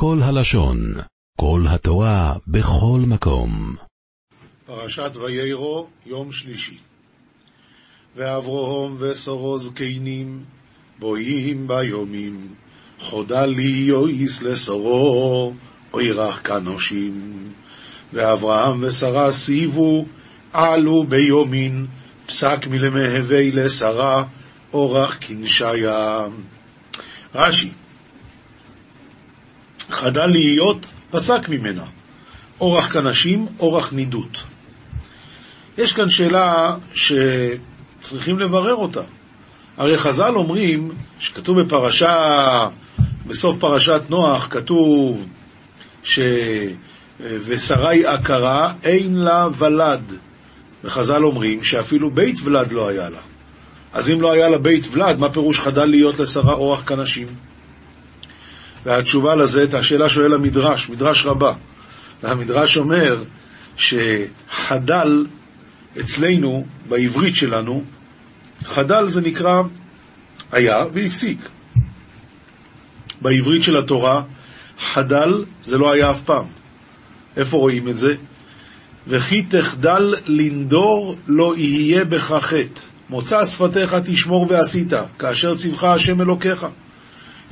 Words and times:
כל 0.00 0.18
הלשון, 0.22 0.78
כל 1.40 1.60
התורה, 1.68 2.34
בכל 2.46 3.00
מקום. 3.08 3.74
פרשת 4.66 5.10
ויירו, 5.16 5.86
יום 6.06 6.32
שלישי. 6.32 6.76
ואברהם 8.16 8.96
ושרו 8.98 9.58
זקנים, 9.58 10.44
בואים 10.98 11.68
ביומים, 11.68 12.54
חודה 12.98 13.44
לי 13.44 13.86
יויס 13.88 14.42
לשרו, 14.42 15.52
אוירך 15.92 16.46
כנושים. 16.46 17.32
ואברהם 18.12 18.84
ושרה 18.84 19.30
סיבו, 19.30 20.04
עלו 20.52 21.06
ביומין, 21.08 21.86
פסק 22.26 22.66
מלמהבי 22.66 23.50
לשרה, 23.52 24.24
אורח 24.72 25.18
כנשיה. 25.20 26.26
רש"י, 27.34 27.70
חדל 29.90 30.26
להיות, 30.26 30.92
פסק 31.10 31.48
ממנה. 31.48 31.84
אורח 32.60 32.92
כנשים, 32.92 33.46
אורח 33.60 33.92
נידות. 33.92 34.42
יש 35.78 35.92
כאן 35.92 36.08
שאלה 36.10 36.74
שצריכים 36.94 38.38
לברר 38.38 38.74
אותה. 38.74 39.02
הרי 39.76 39.98
חז"ל 39.98 40.32
אומרים, 40.36 40.90
שכתוב 41.18 41.56
בפרשה, 41.60 42.14
בסוף 43.26 43.58
פרשת 43.58 44.00
נוח, 44.10 44.48
כתוב 44.50 45.26
ש... 46.02 46.20
ושרי 47.20 48.06
עקרה, 48.06 48.72
אין 48.82 49.14
לה 49.14 49.46
ולד. 49.58 50.12
וחז"ל 50.84 51.24
אומרים 51.24 51.64
שאפילו 51.64 52.10
בית 52.14 52.36
ולד 52.44 52.72
לא 52.72 52.88
היה 52.88 53.10
לה. 53.10 53.20
אז 53.92 54.10
אם 54.10 54.20
לא 54.20 54.32
היה 54.32 54.48
לה 54.48 54.58
בית 54.58 54.86
ולד, 54.92 55.18
מה 55.18 55.32
פירוש 55.32 55.60
חדל 55.60 55.84
להיות 55.84 56.18
לשרה 56.18 56.52
אורח 56.52 56.82
כנשים? 56.86 57.26
והתשובה 58.84 59.34
לזה, 59.34 59.64
את 59.64 59.74
השאלה 59.74 60.08
שואל 60.08 60.34
המדרש, 60.34 60.90
מדרש 60.90 61.26
רבה. 61.26 61.52
והמדרש 62.22 62.76
אומר 62.76 63.24
שחדל 63.76 65.26
אצלנו, 66.00 66.66
בעברית 66.88 67.34
שלנו, 67.34 67.84
חדל 68.64 69.08
זה 69.08 69.20
נקרא 69.20 69.62
היה 70.52 70.76
והפסיק. 70.92 71.38
בעברית 73.20 73.62
של 73.62 73.76
התורה, 73.76 74.22
חדל 74.80 75.44
זה 75.62 75.78
לא 75.78 75.92
היה 75.92 76.10
אף 76.10 76.22
פעם. 76.22 76.44
איפה 77.36 77.56
רואים 77.56 77.88
את 77.88 77.98
זה? 77.98 78.14
וכי 79.06 79.42
תחדל 79.42 80.14
לנדור 80.26 81.16
לא 81.26 81.54
יהיה 81.56 82.04
בך 82.04 82.34
חטא. 82.40 82.80
מוצא 83.10 83.44
שפתיך 83.44 83.96
תשמור 84.04 84.46
ועשית, 84.50 84.92
כאשר 85.18 85.54
ציווך 85.54 85.84
השם 85.84 86.20
אלוקיך. 86.20 86.66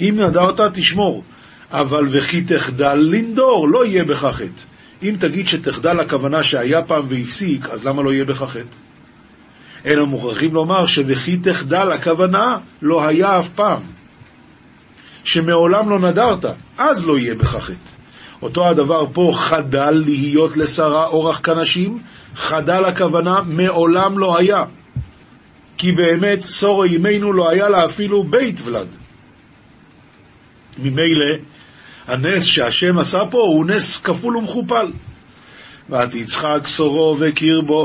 אם 0.00 0.14
נדרת, 0.20 0.60
תשמור. 0.74 1.22
אבל 1.70 2.04
וכי 2.10 2.44
תחדל 2.44 2.94
לנדור, 2.94 3.68
לא 3.68 3.86
יהיה 3.86 4.04
בך 4.04 4.28
חטא. 4.32 4.62
אם 5.02 5.16
תגיד 5.18 5.48
שתחדל 5.48 6.00
הכוונה 6.00 6.42
שהיה 6.42 6.82
פעם 6.82 7.04
והפסיק, 7.08 7.68
אז 7.70 7.84
למה 7.84 8.02
לא 8.02 8.12
יהיה 8.12 8.24
בך 8.24 8.42
חטא? 8.42 8.76
אלא 9.86 10.06
מוכרחים 10.06 10.54
לומר 10.54 10.86
שוכי 10.86 11.36
תחדל 11.36 11.92
הכוונה 11.92 12.58
לא 12.82 13.06
היה 13.06 13.38
אף 13.38 13.48
פעם. 13.48 13.80
שמעולם 15.24 15.90
לא 15.90 15.98
נדרת, 15.98 16.44
אז 16.78 17.06
לא 17.06 17.18
יהיה 17.18 17.34
בך 17.34 17.56
חטא. 17.56 17.74
אותו 18.42 18.68
הדבר 18.68 19.06
פה, 19.12 19.30
חדל 19.34 19.90
להיות 19.90 20.56
לשרה 20.56 21.06
אורח 21.06 21.40
כנשים, 21.42 21.98
חדל 22.34 22.84
הכוונה 22.84 23.40
מעולם 23.46 24.18
לא 24.18 24.38
היה. 24.38 24.60
כי 25.78 25.92
באמת, 25.92 26.42
סורו 26.42 26.86
ימינו 26.86 27.32
לא 27.32 27.50
היה 27.50 27.68
לה 27.68 27.84
אפילו 27.84 28.24
בית 28.24 28.60
ולד. 28.64 28.86
ממילא, 30.78 31.36
הנס 32.06 32.44
שהשם 32.44 32.98
עשה 32.98 33.22
פה 33.30 33.38
הוא 33.38 33.66
נס 33.66 34.00
כפול 34.00 34.36
ומכופל. 34.36 34.86
ותצחק 35.90 36.60
סורו 36.66 37.16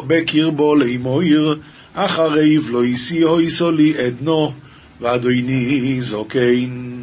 בקרבו, 0.08 0.76
לאמו 0.76 1.20
עיר, 1.20 1.60
אחריו 1.94 2.70
לא 2.70 2.84
הסיעו 2.84 3.40
איסולי 3.40 3.98
עדנו, 3.98 4.52
ואדוני 5.02 5.98
זוקן. 6.02 7.02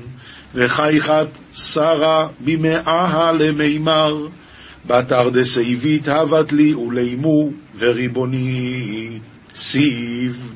וחייכת 0.55 1.29
שרה 1.55 2.27
במאה 2.41 3.33
למימר, 3.33 4.29
בתר 4.87 5.29
דסייבית 5.29 6.09
הבת 6.09 6.53
לי 6.53 6.75
ולימו, 6.75 7.51
וריבוני 7.79 9.19
סיב. 9.55 10.53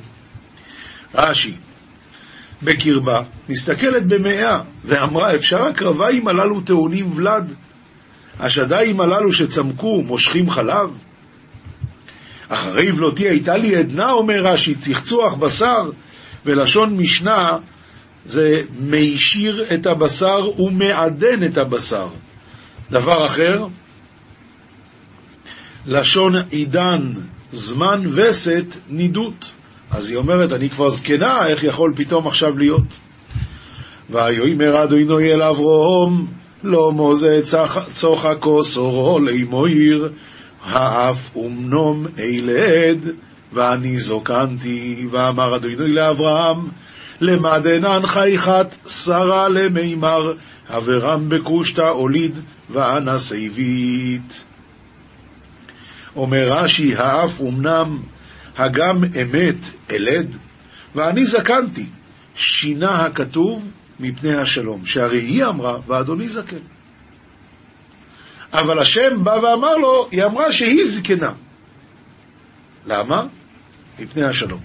רש"י, 1.15 1.53
בקרבה, 2.65 3.21
מסתכלת 3.49 4.07
במאה, 4.07 4.57
ואמרה, 4.85 5.35
אפשר 5.35 5.63
הקרביים 5.63 6.29
הללו 6.29 6.61
טעונים 6.61 7.13
ולד? 7.13 7.53
השדיים 8.41 9.01
הללו 9.01 9.33
שצמקו, 9.33 10.03
מושכים 10.03 10.51
חלב? 10.51 10.91
אחרי 12.49 12.93
ולותי 12.93 13.29
הייתה 13.29 13.57
לי 13.57 13.77
עדנה, 13.77 14.11
אומר 14.11 14.41
רש"י, 14.43 14.75
צחצוח 14.75 15.35
בשר, 15.35 15.91
ולשון 16.47 16.97
משנה 16.97 17.47
זה 18.25 18.47
מישיר 18.79 19.65
את 19.75 19.87
הבשר 19.87 20.61
ומעדן 20.61 21.45
את 21.51 21.59
הבשר. 21.59 22.09
דבר 22.91 23.27
אחר, 23.27 23.67
לשון 25.87 26.33
עידן, 26.51 27.13
זמן 27.53 28.03
וסת, 28.13 28.65
נידות. 28.89 29.53
אז 29.93 30.11
היא 30.11 30.19
אומרת, 30.19 30.53
אני 30.53 30.71
כבר 30.71 30.89
זקנה, 30.89 31.47
איך 31.47 31.65
יכול 31.65 31.93
פתאום 31.97 32.27
עכשיו 32.27 32.59
להיות? 32.59 32.99
ויאמר 34.11 34.85
אדוני 34.85 35.33
אל 35.33 35.43
אברום, 35.43 36.27
לא 36.65 36.93
מוזה 36.93 37.41
צוחקו 37.95 38.65
סורו 38.65 39.19
לאמו 39.19 39.65
עיר, 39.65 40.13
האף 40.65 41.37
אומנום 41.37 42.07
אילד, 42.19 43.09
ואני 43.53 43.99
זוקנתי, 43.99 45.07
ואמר 45.11 45.57
אדוני 45.57 45.93
לאברהם, 45.93 46.59
למדנן 47.21 48.01
חייכת 48.07 48.67
שרה 48.87 49.49
למימר, 49.49 50.33
אברם 50.69 51.29
בקושתא 51.29 51.89
הוליד, 51.89 52.39
ואנה 52.71 53.19
סייבית. 53.19 54.45
אומר 56.17 56.47
רש"י, 56.49 56.97
האף 56.97 57.41
אמנם 57.41 57.99
הגם 58.57 59.05
אמת 59.05 59.91
אלד, 59.91 60.37
ואני 60.95 61.25
זקנתי, 61.25 61.87
שינה 62.35 63.05
הכתוב 63.05 63.69
מפני 64.01 64.35
השלום, 64.35 64.87
שהרי 64.87 65.21
היא 65.21 65.45
אמרה, 65.45 65.79
ואדוני 65.87 66.29
זקן. 66.29 66.57
אבל 68.53 68.79
השם 68.79 69.25
בא 69.25 69.31
ואמר 69.31 69.77
לו, 69.77 70.09
היא 70.11 70.25
אמרה 70.25 70.53
שהיא 70.53 70.85
זקנה. 70.85 71.33
למה? 72.87 73.23
מפני 73.99 74.25
השלום. 74.25 74.61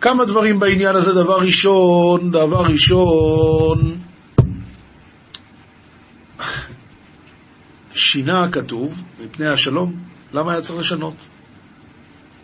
כמה 0.00 0.24
דברים 0.24 0.58
בעניין 0.58 0.96
הזה, 0.96 1.12
דבר 1.12 1.36
ראשון, 1.38 2.30
דבר 2.30 2.62
ראשון, 2.72 3.96
שינה 7.94 8.44
הכתוב 8.44 9.02
מפני 9.24 9.46
השלום, 9.46 9.92
למה 10.34 10.52
היה 10.52 10.60
צריך 10.60 10.78
לשנות? 10.78 11.14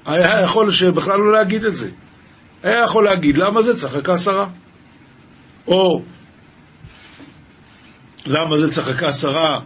היה 0.07 0.41
יכול 0.41 0.71
שבכלל 0.71 1.17
לא 1.19 1.33
להגיד 1.33 1.65
את 1.65 1.77
זה. 1.77 1.91
היה 2.63 2.85
יכול 2.85 3.05
להגיד, 3.05 3.37
למה 3.37 3.63
זה 3.63 3.77
צחקה 3.77 4.19
שרה? 4.19 4.49
או 5.69 6.03
למה 8.27 8.57
זה 8.57 8.73
צחקה 8.73 9.13
שרה 9.13 9.61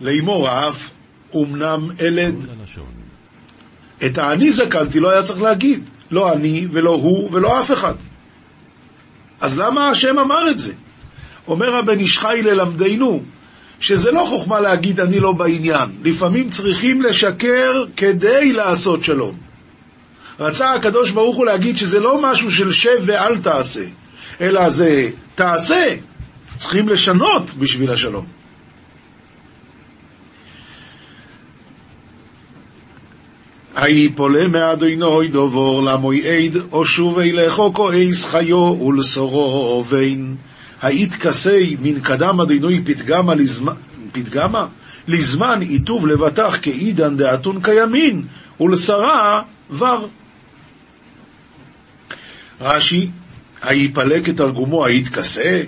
לאמור 0.00 0.48
האף 0.48 0.90
אמנם 1.36 1.90
אלד. 2.00 2.34
את 4.06 4.18
האני 4.18 4.52
זקנתי 4.52 5.00
לא 5.00 5.10
היה 5.10 5.22
צריך 5.22 5.42
להגיד, 5.42 5.84
לא 6.10 6.32
אני 6.32 6.66
ולא 6.72 6.90
הוא 6.90 7.28
ולא 7.32 7.60
אף 7.60 7.72
אחד. 7.72 7.94
אז 9.40 9.58
למה 9.58 9.88
השם 9.88 10.18
אמר 10.18 10.50
את 10.50 10.58
זה? 10.58 10.72
אומר 11.48 11.76
הבן 11.76 11.98
איש 11.98 12.18
חי 12.18 12.40
ללמדנו, 12.42 13.20
שזה 13.80 14.10
לא 14.10 14.24
חוכמה 14.28 14.60
להגיד 14.60 15.00
אני 15.00 15.20
לא 15.20 15.32
בעניין, 15.32 15.88
לפעמים 16.04 16.50
צריכים 16.50 17.02
לשקר 17.02 17.84
כדי 17.96 18.52
לעשות 18.52 19.02
שלום. 19.02 19.47
רצה 20.40 20.72
הקדוש 20.72 21.10
ברוך 21.10 21.36
הוא 21.36 21.46
להגיד 21.46 21.76
שזה 21.76 22.00
לא 22.00 22.22
משהו 22.22 22.50
של 22.50 22.72
שב 22.72 22.98
ואל 23.00 23.38
תעשה, 23.38 23.84
אלא 24.40 24.68
זה 24.68 25.10
תעשה, 25.34 25.94
צריכים 26.56 26.88
לשנות 26.88 27.50
בשביל 27.50 27.90
השלום. 27.90 28.26
היפולה 33.76 34.48
מאדוני 34.48 35.28
דובור 35.28 35.82
למוי 35.82 36.28
עד, 36.28 36.56
או 36.72 36.86
שוב 36.86 37.18
אילכו 37.18 37.74
כועס 37.74 38.24
חיו 38.24 38.58
ולסורו 38.58 39.84
בין. 39.84 40.36
היתכסי 40.82 41.76
מן 41.80 42.00
קדם 42.00 42.40
אדוני 42.40 42.84
פתגמה 42.84 43.34
לזמן, 43.34 43.72
פתגמה? 44.12 44.66
לזמן 45.08 45.60
עיטוב 45.60 46.06
לבטח 46.06 46.58
כעידן 46.62 47.16
דאתון 47.16 47.62
כימין, 47.62 48.22
ולשרה 48.60 49.42
ור. 49.70 50.08
רש"י, 52.60 53.10
היפלא 53.62 54.16
כתרגומו 54.24 54.86
היתכסה, 54.86 55.62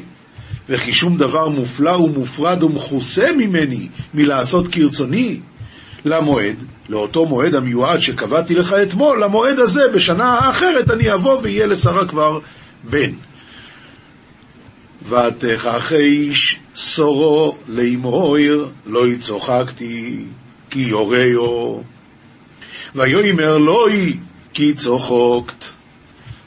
וכי 0.69 0.92
שום 0.92 1.16
דבר 1.16 1.48
מופלא 1.48 1.96
ומופרד 1.96 2.62
ומכוסה 2.62 3.26
ממני 3.37 3.88
מלעשות 4.14 4.69
כרצוני, 4.69 5.40
למועד, 6.04 6.56
לאותו 6.88 7.25
מועד 7.25 7.54
המיועד 7.54 7.98
שקבעתי 7.98 8.54
לך 8.54 8.75
אתמול, 8.82 9.25
למועד 9.25 9.58
הזה 9.58 9.88
בשנה 9.94 10.25
האחרת 10.25 10.90
אני 10.90 11.14
אבוא 11.14 11.38
ויהיה 11.42 11.66
לשרה 11.66 12.08
כבר 12.08 12.38
בן. 12.84 13.10
ותכחש 15.08 16.56
סורו 16.75 17.56
לאמויר, 17.69 18.69
לא 18.87 19.08
יצוחקתי, 19.08 20.25
כי 20.70 20.81
יוריו. 20.81 21.81
ויאמר 22.94 23.56
לוי, 23.56 24.16
כי 24.54 24.75
צוחקת. 24.75 25.80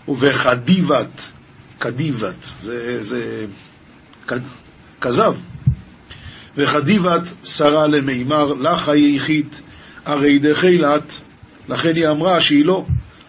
ובחדיבת, 0.08 1.30
קדיבת, 1.80 2.46
זה, 2.60 3.04
זה 3.04 3.46
כזב. 5.02 5.36
וחדיבת 6.58 7.22
שרה 7.44 7.88
למימר, 7.88 8.54
לך 8.54 8.90
היחית, 8.90 9.62
הרי 10.06 10.40
דחילת, 10.40 11.22
לכן 11.70 11.96
היא 11.96 12.08
אמרה 12.08 12.42
שהיא 12.42 12.66
לא. 12.66 12.86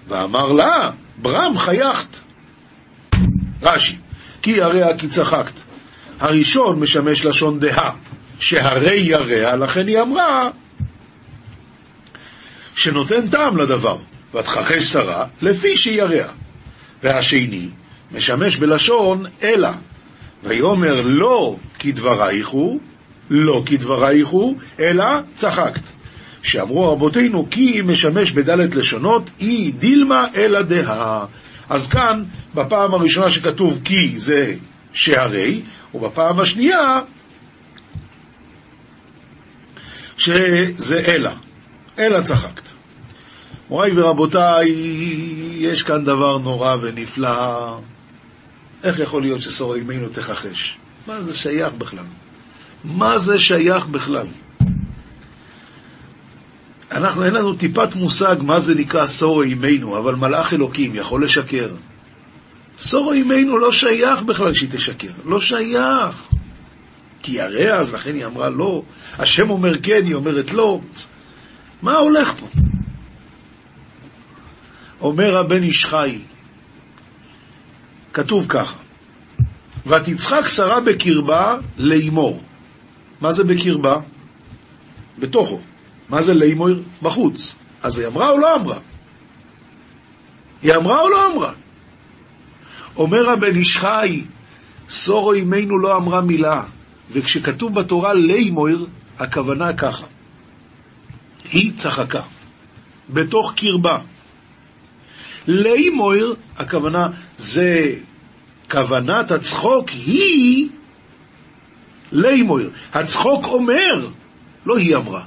ואמר 0.09 0.53
לה, 0.53 0.91
ברם 1.17 1.59
חייכת. 1.59 2.17
רש"י, 3.63 3.97
כי 4.43 4.51
ירע 4.51 4.99
כי 4.99 5.09
צחקת. 5.09 5.61
הראשון 6.21 6.81
משמש 6.81 7.25
לשון 7.25 7.59
דהה, 7.59 7.91
שהרי 8.39 8.97
ירע, 8.97 9.57
לכן 9.57 9.89
היא 9.89 10.01
אמרה 10.01 10.49
שנותן 12.75 13.29
טעם 13.29 13.57
לדבר, 13.57 13.97
ותכחש 14.35 14.85
שרה 14.85 15.27
לפי 15.43 15.77
שירע. 15.77 16.44
והשני 17.05 17.69
משמש 18.13 18.57
בלשון 18.57 19.25
אלא, 19.43 19.69
ויאמר 20.45 21.01
לא 21.05 21.57
כדברייך 21.79 22.49
הוא, 22.49 22.81
לא 23.31 23.63
כדברייך 23.67 24.29
הוא, 24.29 24.57
אלא 24.81 25.05
צחקת. 25.35 25.81
שאמרו 26.43 26.93
רבותינו 26.93 27.51
כי 27.51 27.81
משמש 27.85 28.33
בדלת 28.33 28.75
לשונות, 28.75 29.31
אי 29.41 29.73
דילמה 29.73 30.27
אלא 30.37 30.63
דהה. 30.63 31.25
אז 31.69 31.89
כאן, 31.89 32.25
בפעם 32.55 32.95
הראשונה 32.95 33.31
שכתוב 33.31 33.81
כי 33.85 34.19
זה 34.19 34.55
שהרי, 34.93 35.63
ובפעם 35.95 36.41
השנייה 36.41 37.01
שזה 40.17 40.99
אלא, 41.07 41.31
אלא 41.99 42.21
צחקת. 42.21 42.64
מוריי 43.71 43.91
ורבותיי, 43.97 44.69
יש 45.59 45.83
כאן 45.83 46.05
דבר 46.05 46.39
נורא 46.39 46.77
ונפלא. 46.81 47.79
איך 48.85 48.99
יכול 48.99 49.23
להיות 49.23 49.43
ששור 49.43 49.75
אימנו 49.75 50.09
תכחש? 50.09 50.77
מה 51.07 51.21
זה 51.21 51.37
שייך 51.37 51.73
בכלל? 51.79 52.05
מה 52.85 53.19
זה 53.19 53.39
שייך 53.39 53.87
בכלל? 53.87 54.27
אנחנו, 56.93 57.25
אין 57.25 57.35
לנו 57.35 57.55
טיפת 57.55 57.95
מושג 57.95 58.37
מה 58.41 58.61
זה 58.61 58.75
נקרא 58.75 59.07
סור 59.07 59.43
אימנו, 59.43 59.99
אבל 59.99 60.15
מלאך 60.15 60.55
אלוקים 60.55 60.95
יכול 60.95 61.25
לשקר. 61.25 61.69
סור 62.79 63.13
אימנו 63.13 63.59
לא 63.59 63.73
שייך 63.73 64.23
בכלל 64.23 64.55
שהיא 64.55 64.69
תשקר, 64.73 65.11
לא 65.25 65.41
שייך. 65.41 66.29
כי 67.23 67.33
ירא 67.33 67.81
אז, 67.81 67.95
לכן 67.95 68.15
היא 68.15 68.27
אמרה 68.27 68.49
לא. 68.49 68.83
השם 69.19 69.51
אומר 69.51 69.79
כן, 69.83 70.07
היא 70.07 70.15
אומרת 70.15 70.53
לא. 70.53 70.81
מה 71.83 71.93
הולך 71.93 72.33
פה? 72.41 72.47
אומר 75.05 75.39
הבן 75.39 75.63
איש 75.63 75.85
חי, 75.85 76.19
כתוב 78.13 78.47
ככה, 78.49 78.77
ותצחק 79.87 80.47
שרה 80.47 80.81
בקרבה 80.81 81.57
לאמור. 81.79 82.41
מה 83.21 83.33
זה 83.33 83.45
בקרבה? 83.45 83.95
בתוכו. 85.19 85.61
מה 86.09 86.23
זה 86.23 86.35
לאמור? 86.35 86.69
בחוץ. 87.03 87.55
אז 87.83 87.99
היא 87.99 88.07
אמרה 88.07 88.31
או 88.31 88.39
לא 88.39 88.57
אמרה? 88.57 88.79
היא 90.63 90.75
אמרה 90.75 91.01
או 91.01 91.09
לא 91.09 91.27
אמרה? 91.27 91.53
אומר 92.97 93.31
הבן 93.31 93.57
איש 93.57 93.77
חי, 93.77 94.25
סורו 94.89 95.35
אמנו 95.35 95.79
לא 95.79 95.97
אמרה 95.97 96.21
מילה, 96.21 96.63
וכשכתוב 97.11 97.75
בתורה 97.75 98.15
לאמור, 98.15 98.69
הכוונה 99.19 99.73
ככה. 99.73 100.07
היא 101.53 101.73
צחקה, 101.77 102.23
בתוך 103.11 103.53
קרבה. 103.57 103.99
לימויר, 105.47 106.35
הכוונה, 106.57 107.09
זה 107.39 107.95
כוונת 108.71 109.31
הצחוק 109.31 109.89
היא 109.89 110.69
לימויר. 112.13 112.71
הצחוק 112.93 113.45
אומר, 113.45 114.09
לא 114.67 114.77
היא 114.77 114.97
אמרה. 114.97 115.23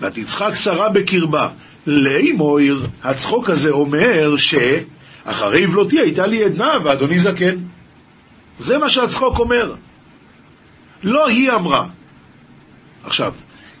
ותצחק 0.00 0.54
שרה 0.54 0.88
בקרבה. 0.88 1.48
לימויר, 1.86 2.86
הצחוק 3.02 3.50
הזה 3.50 3.70
אומר 3.70 4.36
שאחרי 4.36 5.60
יבלותי 5.60 6.00
הייתה 6.00 6.26
לי 6.26 6.44
עדנה 6.44 6.72
ואדוני 6.84 7.20
זקן. 7.20 7.56
זה 8.58 8.78
מה 8.78 8.88
שהצחוק 8.88 9.38
אומר. 9.38 9.74
לא 11.02 11.28
היא 11.28 11.52
אמרה. 11.52 11.86
עכשיו, 13.04 13.34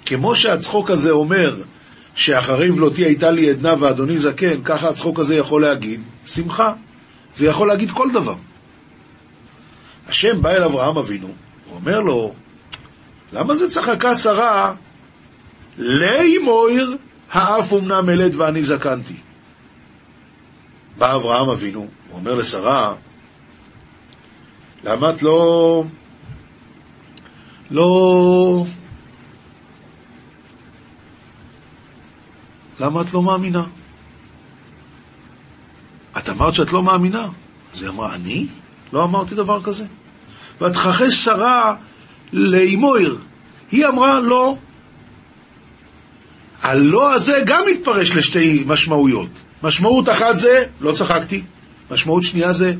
כמו 0.06 0.34
שהצחוק 0.34 0.90
הזה 0.90 1.10
אומר 1.10 1.62
שאחרי 2.16 2.70
ולותי 2.70 3.04
הייתה 3.04 3.30
לי 3.30 3.50
עדנה 3.50 3.74
ואדוני 3.78 4.18
זקן, 4.18 4.62
ככה 4.64 4.88
הצחוק 4.88 5.18
הזה 5.18 5.34
יכול 5.34 5.62
להגיד, 5.62 6.00
שמחה. 6.26 6.72
זה 7.32 7.46
יכול 7.46 7.68
להגיד 7.68 7.90
כל 7.90 8.08
דבר. 8.12 8.34
השם 10.08 10.42
בא 10.42 10.50
אל 10.50 10.62
אברהם 10.62 10.98
אבינו, 10.98 11.26
הוא 11.26 11.76
אומר 11.76 12.00
לו, 12.00 12.34
למה 13.32 13.54
זה 13.54 13.70
צחקה 13.70 14.14
שרה 14.14 14.74
לימויר 15.78 16.96
האף 17.32 17.72
אמנם 17.72 18.10
אלד 18.10 18.34
ואני 18.34 18.62
זקנתי? 18.62 19.16
בא 20.98 21.16
אברהם 21.16 21.48
אבינו, 21.48 21.80
הוא 21.80 22.18
אומר 22.20 22.34
לשרה, 22.34 22.94
למה 24.84 25.10
את 25.10 25.22
לא... 25.22 25.84
לא... 27.70 27.86
למה 32.80 33.00
את 33.00 33.14
לא 33.14 33.22
מאמינה? 33.22 33.64
את 36.18 36.28
אמרת 36.28 36.54
שאת 36.54 36.72
לא 36.72 36.82
מאמינה. 36.82 37.28
אז 37.74 37.82
היא 37.82 37.90
אמרה, 37.90 38.14
אני? 38.14 38.46
לא 38.92 39.04
אמרתי 39.04 39.34
דבר 39.34 39.62
כזה. 39.62 39.84
ותכחש 40.60 41.14
שרה 41.24 41.74
לאמויר. 42.32 43.18
היא 43.70 43.86
אמרה, 43.86 44.20
לא. 44.20 44.56
הלא 46.62 47.14
הזה 47.14 47.42
גם 47.46 47.62
מתפרש 47.70 48.10
לשתי 48.10 48.64
משמעויות. 48.66 49.28
משמעות 49.62 50.08
אחת 50.08 50.36
זה, 50.38 50.64
לא 50.80 50.92
צחקתי. 50.92 51.42
משמעות 51.90 52.22
שנייה 52.22 52.52
זה, 52.52 52.72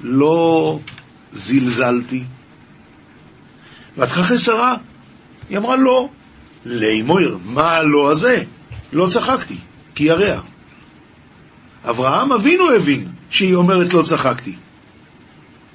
לא 0.00 0.78
זלזלתי. 1.32 2.24
ותכחש 3.98 4.44
שרה, 4.44 4.76
היא 5.48 5.58
אמרה 5.58 5.76
לא. 5.76 6.08
לאמויר, 6.66 7.38
מה 7.44 7.76
הלא 7.76 8.10
הזה? 8.10 8.42
לא 8.92 9.06
צחקתי, 9.06 9.56
כי 9.94 10.04
ירע. 10.04 10.40
אברהם 11.84 12.32
אבינו 12.32 12.70
הבין 12.76 13.08
שהיא 13.30 13.54
אומרת 13.54 13.94
לא 13.94 14.02
צחקתי. 14.02 14.56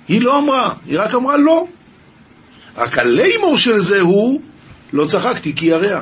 היא 0.08 0.22
לא 0.22 0.39
אמרה, 0.39 0.74
היא 0.86 1.00
רק 1.00 1.16
אמרה 1.16 1.38
לא. 1.38 1.68
רק 2.78 2.98
הלימור 2.98 3.58
של 3.58 3.78
זה 3.78 4.01
הוא 4.01 4.42
לא 4.94 5.06
צחקתי 5.06 5.56
כי 5.56 5.66
ירע. 5.66 6.01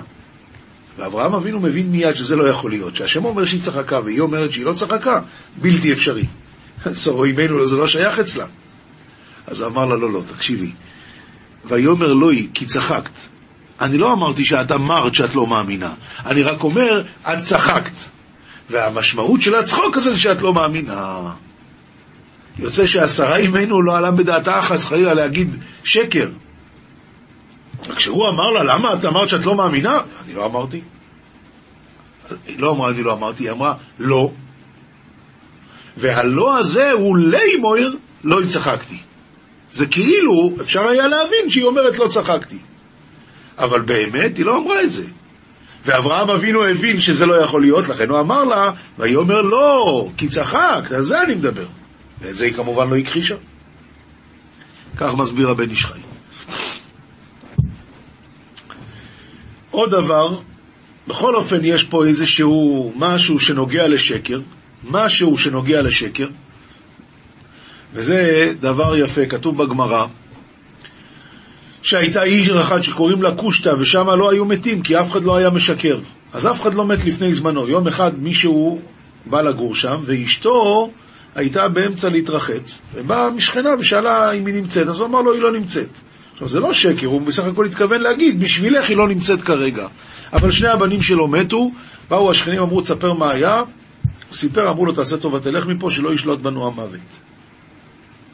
ואברהם 0.97 1.33
אבינו 1.33 1.59
מבין 1.59 1.91
מיד 1.91 2.15
שזה 2.15 2.35
לא 2.35 2.49
יכול 2.49 2.71
להיות, 2.71 2.95
שהשם 2.95 3.25
אומר 3.25 3.45
שהיא 3.45 3.61
צחקה 3.61 3.99
והיא 3.99 4.19
אומרת 4.19 4.51
שהיא 4.51 4.65
לא 4.65 4.73
צחקה, 4.73 5.21
בלתי 5.57 5.93
אפשרי. 5.93 6.25
סורו 6.93 7.25
זה 7.65 7.75
לא 7.75 7.87
שייך 7.87 8.19
אצלה. 8.19 8.45
אז 9.47 9.61
הוא 9.61 9.69
אמר 9.69 9.85
לה, 9.85 9.95
לא, 9.95 10.13
לא, 10.13 10.21
תקשיבי. 10.27 10.71
ויאמר 11.65 12.13
לוי, 12.13 12.47
כי 12.53 12.65
צחקת. 12.65 13.11
אני 13.81 13.97
לא 13.97 14.13
אמרתי 14.13 14.43
שאת 14.43 14.71
אמרת 14.71 15.13
שאת 15.13 15.35
לא 15.35 15.47
מאמינה, 15.47 15.93
אני 16.25 16.43
רק 16.43 16.63
אומר, 16.63 17.03
את 17.21 17.39
צחקת. 17.39 17.93
והמשמעות 18.69 19.41
של 19.41 19.55
הצחוק 19.55 19.97
הזה 19.97 20.11
זה 20.11 20.19
שאת 20.19 20.41
לא 20.41 20.53
מאמינה. 20.53 21.21
יוצא 22.59 22.85
שהשרה 22.85 23.37
אימנו 23.37 23.81
לא 23.81 23.97
עלה 23.97 24.11
בדעתה 24.11 24.59
חס 24.61 24.85
חלילה 24.85 25.13
להגיד 25.13 25.55
שקר. 25.83 26.25
כשהוא 27.95 28.29
אמר 28.29 28.51
לה, 28.51 28.63
למה 28.63 28.93
את 28.93 29.05
אמרת 29.05 29.29
שאת 29.29 29.45
לא 29.45 29.55
מאמינה? 29.55 29.99
אני 30.25 30.33
לא 30.33 30.45
אמרתי. 30.45 30.81
היא 32.47 32.59
לא 32.59 32.71
אמרה, 32.71 32.89
אני 32.89 33.03
לא 33.03 33.13
אמרתי, 33.13 33.43
היא 33.43 33.51
אמרה, 33.51 33.73
לא. 33.99 34.31
והלא 35.97 36.57
הזה 36.57 36.91
הוא 36.91 37.17
לימויר, 37.17 37.97
לא 38.23 38.39
צחקתי. 38.47 38.97
זה 39.71 39.85
כאילו, 39.85 40.61
אפשר 40.61 40.87
היה 40.87 41.07
להבין 41.07 41.49
שהיא 41.49 41.63
אומרת 41.63 41.97
לא 41.97 42.07
צחקתי. 42.07 42.57
אבל 43.57 43.81
באמת 43.81 44.37
היא 44.37 44.45
לא 44.45 44.57
אמרה 44.57 44.83
את 44.83 44.91
זה. 44.91 45.05
ואברהם 45.85 46.29
אבינו 46.29 46.65
הבין 46.67 46.99
שזה 46.99 47.25
לא 47.25 47.41
יכול 47.41 47.61
להיות, 47.61 47.89
לכן 47.89 48.09
הוא 48.09 48.19
אמר 48.19 48.43
לה, 48.43 48.71
והיא 48.97 49.15
אומר 49.15 49.41
לא, 49.41 50.07
כי 50.17 50.27
צחק, 50.27 50.91
על 50.95 51.03
זה 51.03 51.21
אני 51.21 51.35
מדבר. 51.35 51.65
ואת 52.21 52.35
זה 52.35 52.45
היא 52.45 52.53
כמובן 52.53 52.89
לא 52.89 52.95
הכחישה. 52.95 53.35
כך 54.97 55.13
מסביר 55.13 55.49
הבן 55.49 55.69
איש 55.69 55.85
חי. 55.85 55.99
עוד 59.71 59.91
דבר, 59.91 60.39
בכל 61.07 61.35
אופן 61.35 61.59
יש 61.63 61.83
פה 61.83 62.05
איזשהו 62.05 62.93
משהו 62.95 63.39
שנוגע 63.39 63.87
לשקר, 63.87 64.39
משהו 64.91 65.37
שנוגע 65.37 65.81
לשקר, 65.81 66.27
וזה 67.93 68.53
דבר 68.59 68.97
יפה, 68.97 69.21
כתוב 69.29 69.63
בגמרא, 69.63 70.05
שהייתה 71.87 72.21
עיר 72.21 72.61
אחת 72.61 72.83
שקוראים 72.83 73.21
לה 73.21 73.35
קושטא, 73.35 73.73
ושם 73.79 74.07
לא 74.09 74.31
היו 74.31 74.45
מתים, 74.45 74.81
כי 74.81 74.99
אף 74.99 75.11
אחד 75.11 75.23
לא 75.23 75.35
היה 75.35 75.49
משקר. 75.49 75.99
אז 76.33 76.47
אף 76.47 76.61
אחד 76.61 76.73
לא 76.73 76.85
מת 76.85 77.05
לפני 77.05 77.33
זמנו. 77.33 77.67
יום 77.67 77.87
אחד 77.87 78.11
מישהו 78.17 78.79
בא 79.25 79.41
לגור 79.41 79.75
שם, 79.75 80.01
ואשתו 80.05 80.89
הייתה 81.35 81.67
באמצע 81.67 82.09
להתרחץ, 82.09 82.81
ובאה 82.93 83.29
משכנה 83.29 83.69
ושאלה 83.79 84.31
אם 84.31 84.45
היא 84.45 84.55
נמצאת, 84.55 84.87
אז 84.87 84.99
הוא 84.99 85.07
אמר 85.07 85.21
לו, 85.21 85.33
היא 85.33 85.41
לא 85.41 85.51
נמצאת. 85.51 85.87
עכשיו, 86.33 86.49
זה 86.49 86.59
לא 86.59 86.73
שקר, 86.73 87.07
הוא 87.07 87.21
בסך 87.21 87.45
הכל 87.45 87.65
התכוון 87.65 88.01
להגיד, 88.01 88.39
בשבילך 88.39 88.89
היא 88.89 88.97
לא 88.97 89.07
נמצאת 89.07 89.41
כרגע. 89.41 89.87
אבל 90.33 90.51
שני 90.51 90.67
הבנים 90.67 91.01
שלו 91.01 91.27
מתו, 91.27 91.71
באו 92.09 92.31
השכנים, 92.31 92.59
אמרו, 92.59 92.81
תספר 92.81 93.13
מה 93.13 93.31
היה, 93.31 93.55
הוא 93.55 93.65
סיפר, 94.31 94.69
אמרו 94.69 94.85
לו, 94.85 94.91
תעשה 94.91 95.17
טובה, 95.17 95.39
תלך 95.39 95.65
מפה, 95.67 95.91
שלא 95.91 96.13
ישלוט 96.13 96.39
בנו 96.39 96.67
המוות. 96.67 97.01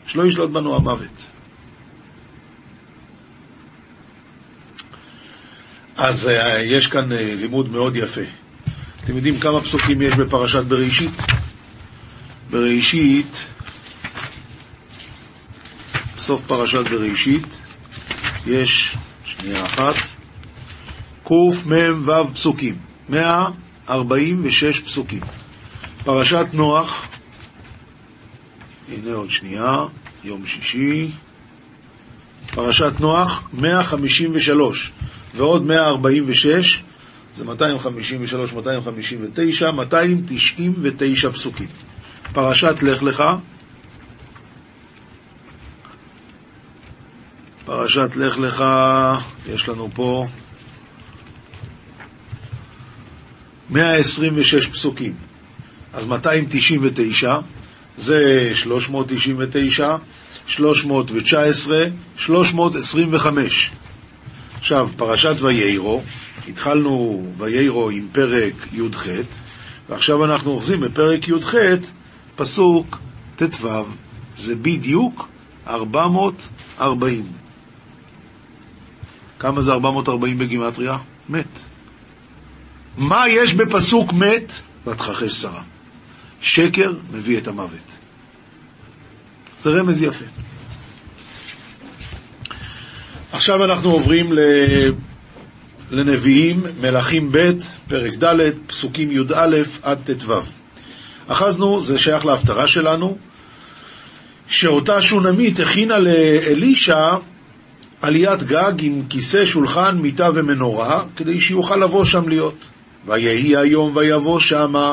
שלא 0.05 0.23
ישלוט 0.27 0.49
בנו 0.49 0.75
המוות. 0.75 1.32
אז 5.97 6.27
uh, 6.27 6.31
יש 6.77 6.87
כאן 6.87 7.11
uh, 7.11 7.15
לימוד 7.15 7.71
מאוד 7.71 7.95
יפה. 7.95 8.21
אתם 9.03 9.15
יודעים 9.15 9.39
כמה 9.39 9.59
פסוקים 9.61 10.01
יש 10.01 10.13
בפרשת 10.15 10.63
בראשית? 10.65 11.11
בראשית, 12.49 13.45
סוף 16.17 16.47
פרשת 16.47 16.89
בראשית, 16.91 17.45
יש, 18.47 18.97
שנייה 19.25 19.65
אחת, 19.65 19.95
קמ"ו 21.23 22.33
פסוקים, 22.33 22.75
146 23.09 24.79
פסוקים. 24.79 25.21
פרשת 26.03 26.45
נוח, 26.53 27.07
הנה 28.91 29.13
עוד 29.13 29.29
שנייה, 29.29 29.75
יום 30.23 30.45
שישי, 30.45 31.11
פרשת 32.51 32.93
נוח, 32.99 33.49
153, 33.53 34.91
ועוד 35.35 35.65
146, 35.65 36.83
זה 37.35 37.45
253, 37.45 38.53
259, 38.53 39.71
299 39.71 41.31
פסוקים. 41.31 41.67
פרשת 42.33 42.83
לך 42.83 43.03
לך, 43.03 43.23
פרשת 47.65 48.15
לך 48.15 48.37
לך, 48.37 48.63
יש 49.53 49.69
לנו 49.69 49.89
פה 49.93 50.25
126 53.69 54.67
פסוקים. 54.67 55.13
אז 55.93 56.07
299 56.07 57.35
זה 57.97 58.15
399, 58.53 59.95
319, 60.47 61.77
325. 62.17 63.71
עכשיו, 64.63 64.89
פרשת 64.97 65.41
ויירו, 65.41 66.01
התחלנו 66.47 67.23
ויירו 67.37 67.89
עם 67.89 68.07
פרק 68.11 68.53
י"ח, 68.73 69.07
ועכשיו 69.89 70.25
אנחנו 70.25 70.51
אוחזים 70.51 70.81
בפרק 70.81 71.27
י"ח, 71.27 71.55
פסוק 72.35 72.97
ט"ו, 73.35 73.67
זה 74.35 74.55
בדיוק 74.55 75.27
440. 75.67 77.23
כמה 79.39 79.61
זה 79.61 79.71
440 79.71 80.37
בגימטריה? 80.37 80.97
מת. 81.29 81.59
מה 82.97 83.23
יש 83.29 83.53
בפסוק 83.53 84.13
מת? 84.13 84.53
ותכחש 84.87 85.33
שרה. 85.33 85.63
שקר 86.41 86.93
מביא 87.11 87.37
את 87.37 87.47
המוות. 87.47 87.91
זה 89.61 89.69
רמז 89.69 90.03
יפה. 90.03 90.25
עכשיו 93.33 93.63
אנחנו 93.63 93.91
עוברים 93.91 94.29
לנביאים, 95.91 96.63
מלכים 96.81 97.31
ב', 97.31 97.51
פרק 97.87 98.13
ד', 98.23 98.35
פסוקים 98.67 99.11
י"א 99.11 99.57
עד 99.81 99.99
ט"ו. 100.05 100.33
אחזנו, 101.27 101.81
זה 101.81 101.97
שייך 101.97 102.25
להפטרה 102.25 102.67
שלנו, 102.67 103.17
שאותה 104.47 105.01
שונמית 105.01 105.59
הכינה 105.59 105.97
לאלישע 105.99 107.01
עליית 108.01 108.43
גג 108.43 108.73
עם 108.79 109.01
כיסא, 109.09 109.45
שולחן, 109.45 109.97
מיטה 109.97 110.29
ומנורה, 110.33 111.03
כדי 111.15 111.39
שיוכל 111.39 111.75
לבוא 111.75 112.05
שם 112.05 112.29
להיות. 112.29 112.57
ויהי 113.05 113.57
היום 113.57 113.97
ויבוא 113.97 114.39
שמה, 114.39 114.89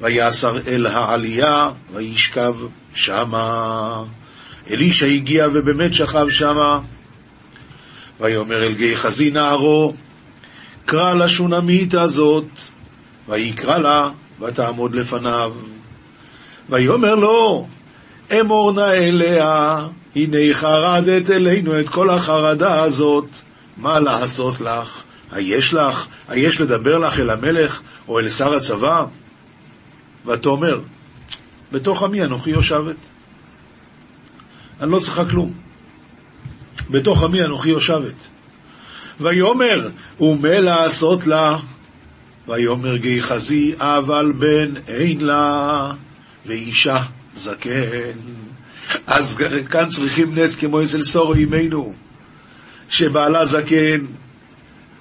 ויסר 0.00 0.58
אל 0.66 0.86
העלייה, 0.86 1.62
וישכב 1.92 2.52
שמה. 2.94 4.04
אלישע 4.70 5.06
הגיע 5.06 5.46
ובאמת 5.52 5.94
שכב 5.94 6.28
שמה. 6.28 6.70
ויאמר 8.20 8.64
אל 8.64 8.74
גיחזי 8.74 9.30
נערו, 9.30 9.92
קרא 10.84 11.14
לשונמית 11.14 11.94
הזאת, 11.94 12.44
ויקרא 13.28 13.78
לה, 13.78 14.08
ותעמוד 14.40 14.94
לפניו. 14.94 15.54
ויאמר 16.68 17.14
לו, 17.14 17.66
אמור 18.40 18.72
נא 18.72 18.92
אליה, 18.92 19.86
הנה 20.16 20.38
חרדת 20.52 21.30
אלינו 21.30 21.80
את 21.80 21.88
כל 21.88 22.10
החרדה 22.10 22.82
הזאת, 22.82 23.28
מה 23.76 24.00
לעשות 24.00 24.60
לך? 24.60 25.02
היש 25.32 25.74
לך? 25.74 26.06
היש 26.28 26.60
לדבר 26.60 26.98
לך 26.98 27.20
אל 27.20 27.30
המלך 27.30 27.82
או 28.08 28.18
אל 28.18 28.28
שר 28.28 28.54
הצבא? 28.54 28.96
ותאמר, 30.26 30.80
בתוך 31.72 32.02
עמי 32.02 32.24
אנוכי 32.24 32.50
יושבת. 32.50 32.96
אני 34.80 34.90
לא 34.90 34.98
צריכה 34.98 35.24
כלום. 35.24 35.69
בתוך 36.90 37.22
עמי 37.22 37.44
אנוכי 37.44 37.68
יושבת. 37.68 38.14
ויאמר, 39.20 39.88
ומה 40.20 40.60
לעשות 40.60 41.26
לה? 41.26 41.58
ויאמר 42.48 42.96
גיחזי, 42.96 43.74
אבל 43.78 44.32
בן 44.38 44.74
אין 44.88 45.20
לה, 45.20 45.90
ואישה 46.46 47.02
זקן. 47.34 48.18
אז 49.06 49.38
כאן 49.70 49.88
צריכים 49.88 50.38
נס 50.38 50.54
כמו 50.54 50.82
אצל 50.82 51.02
סורו 51.02 51.34
אמנו, 51.34 51.92
שבעלה 52.88 53.44
זקן, 53.44 54.00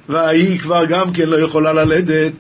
והיא 0.09 0.59
כבר 0.59 0.86
גם 0.86 1.13
כן 1.13 1.25
לא 1.25 1.45
יכולה 1.45 1.74
ללדת, 1.74 2.33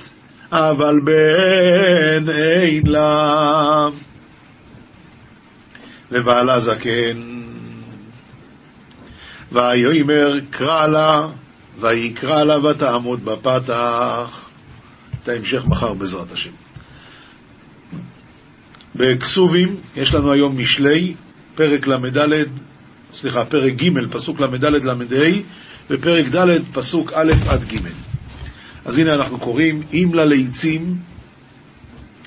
אבל 0.51 0.95
בן 1.05 2.29
אין 2.29 2.87
לה. 2.87 3.87
ובעלה 6.11 6.59
זקן. 6.59 7.38
ויאמר 9.51 10.39
קרא 10.49 10.87
לה, 10.87 11.27
ויקרא 11.79 12.43
לה 12.43 12.65
ותעמוד 12.65 13.25
בפתח. 13.25 14.49
את 15.23 15.29
ההמשך 15.29 15.65
מחר 15.65 15.93
בעזרת 15.93 16.31
השם. 16.31 16.51
בכסובים 18.95 19.75
יש 19.95 20.15
לנו 20.15 20.33
היום 20.33 20.57
משלי, 20.57 21.13
פרק 21.55 21.87
ל"ד, 21.87 22.29
סליחה, 23.11 23.45
פרק 23.45 23.73
ג', 23.73 24.11
פסוק 24.11 24.39
ל"ד 24.39 24.63
ל"ה, 24.63 24.93
ופרק 25.89 26.25
ד', 26.35 26.63
פסוק 26.73 27.13
א' 27.13 27.31
עד 27.49 27.63
ג'. 27.63 27.77
אז 28.85 28.99
הנה 28.99 29.13
אנחנו 29.13 29.39
קוראים, 29.39 29.81
אם 29.93 30.13
לליצים 30.13 30.95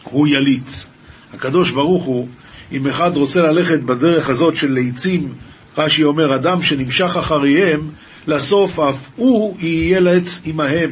הוא 0.05 0.29
יליץ. 0.29 0.91
הקדוש 1.35 1.71
ברוך 1.71 2.05
הוא, 2.05 2.29
אם 2.73 2.87
אחד 2.87 3.17
רוצה 3.17 3.41
ללכת 3.41 3.81
בדרך 3.81 4.29
הזאת 4.29 4.57
של 4.57 4.69
ליצים, 4.69 5.35
רש"י 5.79 6.05
אומר, 6.05 6.35
אדם 6.35 6.63
שנמשך 6.63 7.17
אחריהם, 7.17 7.91
לסוף 8.27 8.79
אף 8.81 9.09
הוא 9.17 9.57
יהיה 9.59 10.01
לץ 10.01 10.43
עמהם. 10.45 10.91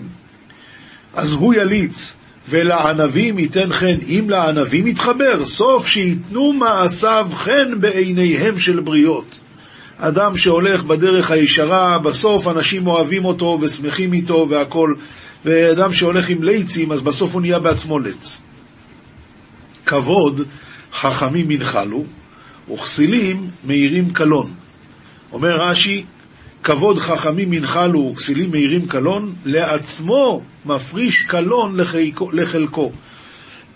אז 1.14 1.32
הוא 1.32 1.54
יליץ, 1.54 2.16
ולענבים 2.48 3.38
ייתן 3.38 3.72
חן, 3.72 3.96
אם 4.08 4.26
לענבים 4.28 4.86
יתחבר, 4.86 5.44
סוף 5.44 5.86
שייתנו 5.86 6.52
מעשיו 6.52 7.26
חן 7.32 7.80
בעיניהם 7.80 8.58
של 8.58 8.80
בריות. 8.80 9.38
אדם 9.98 10.36
שהולך 10.36 10.84
בדרך 10.84 11.30
הישרה, 11.30 11.98
בסוף 11.98 12.48
אנשים 12.48 12.86
אוהבים 12.86 13.24
אותו 13.24 13.58
ושמחים 13.60 14.12
איתו 14.12 14.46
והכול, 14.50 14.96
ואדם 15.44 15.92
שהולך 15.92 16.28
עם 16.28 16.42
ליצים, 16.42 16.92
אז 16.92 17.02
בסוף 17.02 17.34
הוא 17.34 17.40
נהיה 17.40 17.58
בעצמו 17.58 17.98
לץ. 17.98 18.40
כבוד 19.86 20.40
חכמים 20.92 21.50
ינחלו, 21.50 22.04
וכסילים 22.72 23.50
מאירים 23.64 24.10
קלון. 24.10 24.50
אומר 25.32 25.56
רש"י, 25.60 26.04
כבוד 26.62 26.98
חכמים 26.98 27.52
ינחלו 27.52 28.10
וכסילים 28.12 28.50
מאירים 28.50 28.88
קלון, 28.88 29.34
לעצמו 29.44 30.40
מפריש 30.66 31.22
קלון 31.22 31.76
לחלקו. 32.32 32.90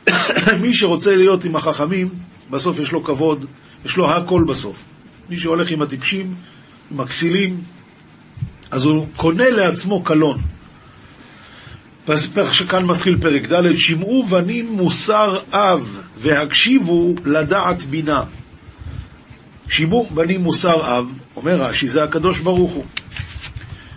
מי 0.62 0.74
שרוצה 0.74 1.16
להיות 1.16 1.44
עם 1.44 1.56
החכמים, 1.56 2.08
בסוף 2.50 2.78
יש 2.78 2.92
לו 2.92 3.04
כבוד, 3.04 3.44
יש 3.84 3.96
לו 3.96 4.10
הכל 4.10 4.44
בסוף. 4.48 4.84
מי 5.30 5.38
שהולך 5.38 5.70
עם 5.70 5.82
הטיפשים, 5.82 6.34
עם 6.90 7.00
הכסילים, 7.00 7.60
אז 8.70 8.84
הוא 8.84 9.06
קונה 9.16 9.50
לעצמו 9.50 10.02
קלון. 10.02 10.38
כאן 12.68 12.86
מתחיל 12.86 13.18
פרק 13.20 13.52
ד', 13.52 13.76
שמעו 13.76 14.22
בנים 14.22 14.72
מוסר 14.72 15.38
אב 15.52 16.00
והקשיבו 16.16 17.14
לדעת 17.24 17.82
בינה. 17.82 18.22
שמעו 19.68 20.04
בנים 20.04 20.40
מוסר 20.40 20.98
אב, 20.98 21.18
אומר 21.36 21.54
רש"י, 21.60 21.88
זה 21.88 22.04
הקדוש 22.04 22.40
ברוך 22.40 22.72
הוא. 22.72 22.84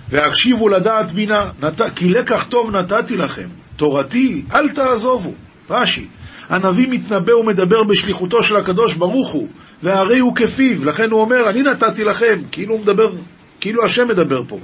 והקשיבו 0.10 0.70
לדעת 0.70 1.12
בינה, 1.12 1.52
נת... 1.64 1.82
כי 1.96 2.10
לקח 2.10 2.46
טוב 2.50 2.72
נתתי 2.72 3.18
לכם, 3.18 3.48
תורתי 3.76 4.44
אל 4.54 4.70
תעזובו. 4.70 5.34
רש"י, 5.70 6.08
הנביא 6.50 6.88
מתנבא 6.88 7.34
ומדבר 7.34 7.84
בשליחותו 7.84 8.44
של 8.44 8.56
הקדוש 8.56 8.94
ברוך 8.94 9.30
הוא, 9.30 9.48
והרי 9.84 10.20
הוא 10.20 10.36
כפיו, 10.36 10.86
לכן 10.86 11.12
הוא 11.12 11.22
אומר, 11.22 11.50
אני 11.50 11.62
נתתי 11.62 12.04
לכם, 12.04 12.42
כאילו 12.52 12.74
הוא 12.74 12.82
מדבר, 12.82 13.12
כאילו 13.60 13.86
השם 13.86 14.08
מדבר 14.08 14.44
פה. 14.48 14.60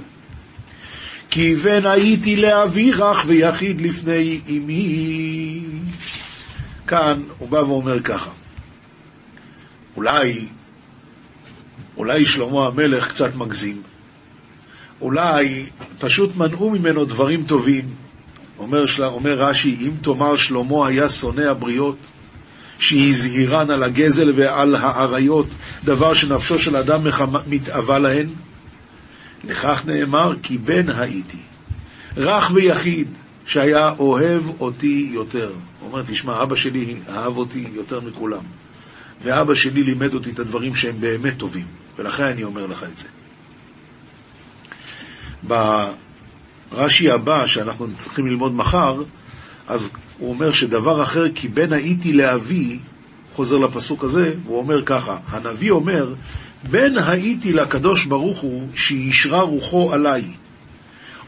כי 1.30 1.54
בן 1.54 1.86
הייתי 1.86 2.36
לאבי 2.36 2.90
רך 2.92 3.24
ויחיד 3.26 3.80
לפני 3.80 4.40
אמי. 4.48 5.60
כאן 6.86 7.22
הוא 7.38 7.48
בא 7.48 7.56
ואומר 7.56 8.02
ככה, 8.02 8.30
אולי, 9.96 10.46
אולי 11.96 12.24
שלמה 12.24 12.66
המלך 12.66 13.08
קצת 13.08 13.34
מגזים, 13.34 13.82
אולי 15.00 15.66
פשוט 15.98 16.36
מנעו 16.36 16.70
ממנו 16.70 17.04
דברים 17.04 17.42
טובים. 17.42 17.84
אומר, 18.58 18.86
של... 18.86 19.04
אומר 19.04 19.32
רש"י, 19.32 19.76
אם 19.80 19.90
תאמר 20.02 20.36
שלמה 20.36 20.86
היה 20.86 21.08
שונא 21.08 21.40
הבריות, 21.40 21.96
שהזהירן 22.78 23.70
על 23.70 23.82
הגזל 23.82 24.30
ועל 24.36 24.76
האריות, 24.76 25.46
דבר 25.84 26.14
שנפשו 26.14 26.58
של 26.58 26.76
אדם 26.76 27.00
מתאווה 27.46 27.98
להן, 27.98 28.26
לכך 29.44 29.82
נאמר 29.86 30.32
כי 30.42 30.58
בן 30.58 30.90
הייתי, 30.90 31.38
רך 32.16 32.50
ויחיד, 32.54 33.08
שהיה 33.46 33.90
אוהב 33.98 34.60
אותי 34.60 35.10
יותר. 35.12 35.52
הוא 35.80 35.92
אומר, 35.92 36.02
תשמע, 36.06 36.42
אבא 36.42 36.54
שלי 36.54 36.96
אהב 37.08 37.36
אותי 37.36 37.66
יותר 37.74 38.00
מכולם, 38.00 38.42
ואבא 39.22 39.54
שלי 39.54 39.82
לימד 39.82 40.14
אותי 40.14 40.30
את 40.30 40.38
הדברים 40.38 40.74
שהם 40.74 41.00
באמת 41.00 41.38
טובים, 41.38 41.66
ולכן 41.98 42.24
אני 42.24 42.44
אומר 42.44 42.66
לך 42.66 42.84
את 42.84 42.98
זה. 42.98 43.08
ברש"י 46.72 47.10
הבא, 47.10 47.46
שאנחנו 47.46 47.86
צריכים 47.96 48.26
ללמוד 48.26 48.54
מחר, 48.54 49.02
אז 49.68 49.90
הוא 50.18 50.30
אומר 50.30 50.50
שדבר 50.50 51.02
אחר, 51.02 51.32
כי 51.34 51.48
בן 51.48 51.72
הייתי 51.72 52.12
לאבי, 52.12 52.78
חוזר 53.34 53.58
לפסוק 53.58 54.04
הזה, 54.04 54.34
הוא 54.46 54.58
אומר 54.58 54.84
ככה, 54.84 55.16
הנביא 55.28 55.70
אומר, 55.70 56.14
בן 56.70 56.98
הייתי 56.98 57.52
לקדוש 57.52 58.04
ברוך 58.04 58.38
הוא, 58.38 58.68
שישרה 58.74 59.40
רוחו 59.40 59.92
עליי. 59.92 60.22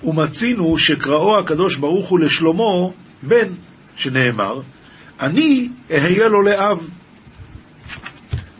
ומצינו 0.04 0.78
שקראו 0.78 1.38
הקדוש 1.38 1.76
ברוך 1.76 2.08
הוא 2.08 2.20
לשלמה 2.20 2.88
בן, 3.22 3.48
שנאמר, 3.96 4.60
אני 5.20 5.68
אהיה 5.90 6.28
לו 6.28 6.42
לאב. 6.42 6.90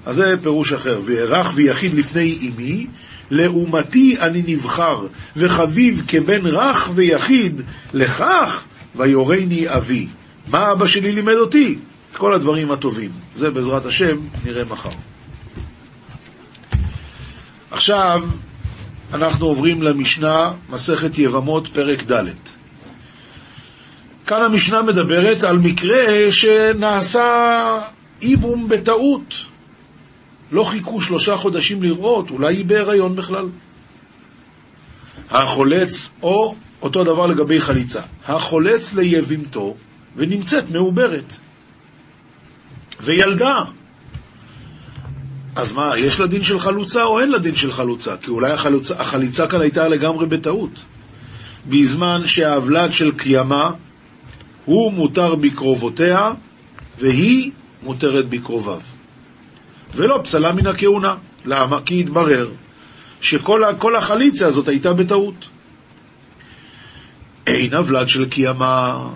אז 0.06 0.16
זה 0.16 0.34
פירוש 0.42 0.72
אחר, 0.72 1.00
וארך 1.04 1.52
ויחיד 1.54 1.94
לפני 1.94 2.38
אמי, 2.40 2.86
לעומתי 3.30 4.16
אני 4.20 4.42
נבחר, 4.46 5.06
וחביב 5.36 6.04
כבן 6.08 6.46
רך 6.46 6.90
ויחיד, 6.94 7.62
לכך 7.94 8.66
ויורני 8.96 9.64
אבי. 9.68 10.06
מה 10.50 10.72
אבא 10.72 10.86
שלי 10.86 11.12
לימד 11.12 11.34
אותי? 11.34 11.78
את 12.12 12.16
כל 12.16 12.32
הדברים 12.32 12.70
הטובים. 12.70 13.10
זה 13.34 13.50
בעזרת 13.50 13.86
השם 13.86 14.16
נראה 14.44 14.64
מחר. 14.64 14.88
עכשיו 17.70 18.22
אנחנו 19.14 19.46
עוברים 19.46 19.82
למשנה, 19.82 20.52
מסכת 20.70 21.18
יבמות, 21.18 21.66
פרק 21.66 22.12
ד'. 22.12 22.24
כאן 24.26 24.42
המשנה 24.42 24.82
מדברת 24.82 25.44
על 25.44 25.58
מקרה 25.58 26.30
שנעשה 26.30 27.28
איבום 28.22 28.68
בטעות. 28.68 29.55
לא 30.52 30.64
חיכו 30.64 31.00
שלושה 31.00 31.36
חודשים 31.36 31.82
לראות, 31.82 32.30
אולי 32.30 32.56
היא 32.56 32.64
בהיריון 32.64 33.16
בכלל. 33.16 33.48
החולץ, 35.30 36.14
או 36.22 36.54
אותו 36.82 37.04
דבר 37.04 37.26
לגבי 37.26 37.60
חליצה, 37.60 38.00
החולץ 38.26 38.94
ליבימתו 38.94 39.74
ונמצאת 40.16 40.70
מעוברת. 40.70 41.36
וילדה, 43.00 43.54
אז 45.56 45.72
מה, 45.72 45.98
יש 45.98 46.20
לה 46.20 46.26
דין 46.26 46.42
של 46.42 46.58
חלוצה 46.58 47.04
או 47.04 47.20
אין 47.20 47.30
לה 47.30 47.38
דין 47.38 47.54
של 47.54 47.72
חלוצה? 47.72 48.16
כי 48.16 48.30
אולי 48.30 48.52
החלוצה, 48.52 49.00
החליצה 49.00 49.46
כאן 49.46 49.60
הייתה 49.60 49.88
לגמרי 49.88 50.26
בטעות. 50.26 50.84
בזמן 51.68 52.26
שהאבלד 52.26 52.92
של 52.92 53.10
קיימה 53.16 53.70
הוא 54.64 54.92
מותר 54.92 55.34
בקרובותיה 55.34 56.18
והיא 56.98 57.50
מותרת 57.82 58.28
בקרוביו. 58.28 58.80
ולא 59.94 60.20
פסלה 60.24 60.52
מן 60.52 60.66
הכהונה. 60.66 61.14
למה? 61.44 61.82
כי 61.82 62.00
התברר 62.00 62.48
שכל 63.20 63.96
החליצה 63.96 64.46
הזאת 64.46 64.68
הייתה 64.68 64.92
בטעות. 64.92 65.48
אין 67.46 67.74
אבלד 67.74 68.08
של 68.08 68.24
קיימה, 68.28 69.08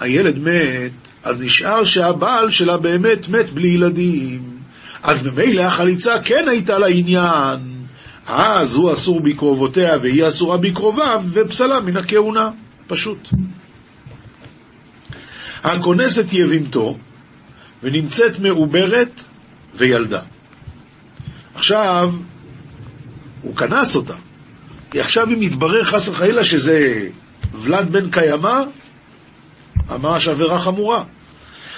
הילד 0.00 0.38
מת, 0.38 1.08
אז 1.24 1.42
נשאר 1.42 1.84
שהבעל 1.84 2.50
שלה 2.50 2.76
באמת 2.76 3.28
מת 3.28 3.52
בלי 3.52 3.68
ילדים. 3.68 4.58
אז 5.02 5.26
ממילא 5.26 5.62
החליצה 5.62 6.22
כן 6.22 6.48
הייתה 6.48 6.78
לה 6.78 6.86
עניין. 6.86 7.60
אז 8.26 8.74
הוא 8.74 8.92
אסור 8.92 9.20
בקרובותיה 9.20 9.96
והיא 10.02 10.28
אסורה 10.28 10.56
בקרוביו, 10.56 11.22
ופסלה 11.32 11.80
מן 11.80 11.96
הכהונה. 11.96 12.50
פשוט. 12.86 13.28
הכונסת 15.64 16.32
יבימתו, 16.32 16.96
ונמצאת 17.82 18.38
מעוברת 18.38 19.20
וילדה. 19.78 20.20
עכשיו, 21.54 22.14
הוא 23.42 23.56
כנס 23.56 23.96
אותה. 23.96 24.14
עכשיו 24.94 25.28
אם 25.28 25.42
יתברר 25.42 25.84
חס 25.84 26.08
וחלילה 26.08 26.44
שזה 26.44 27.08
ולד 27.54 27.92
בן 27.92 28.10
קיימא, 28.10 28.62
ממש 29.90 30.28
עבירה 30.28 30.60
חמורה. 30.60 31.04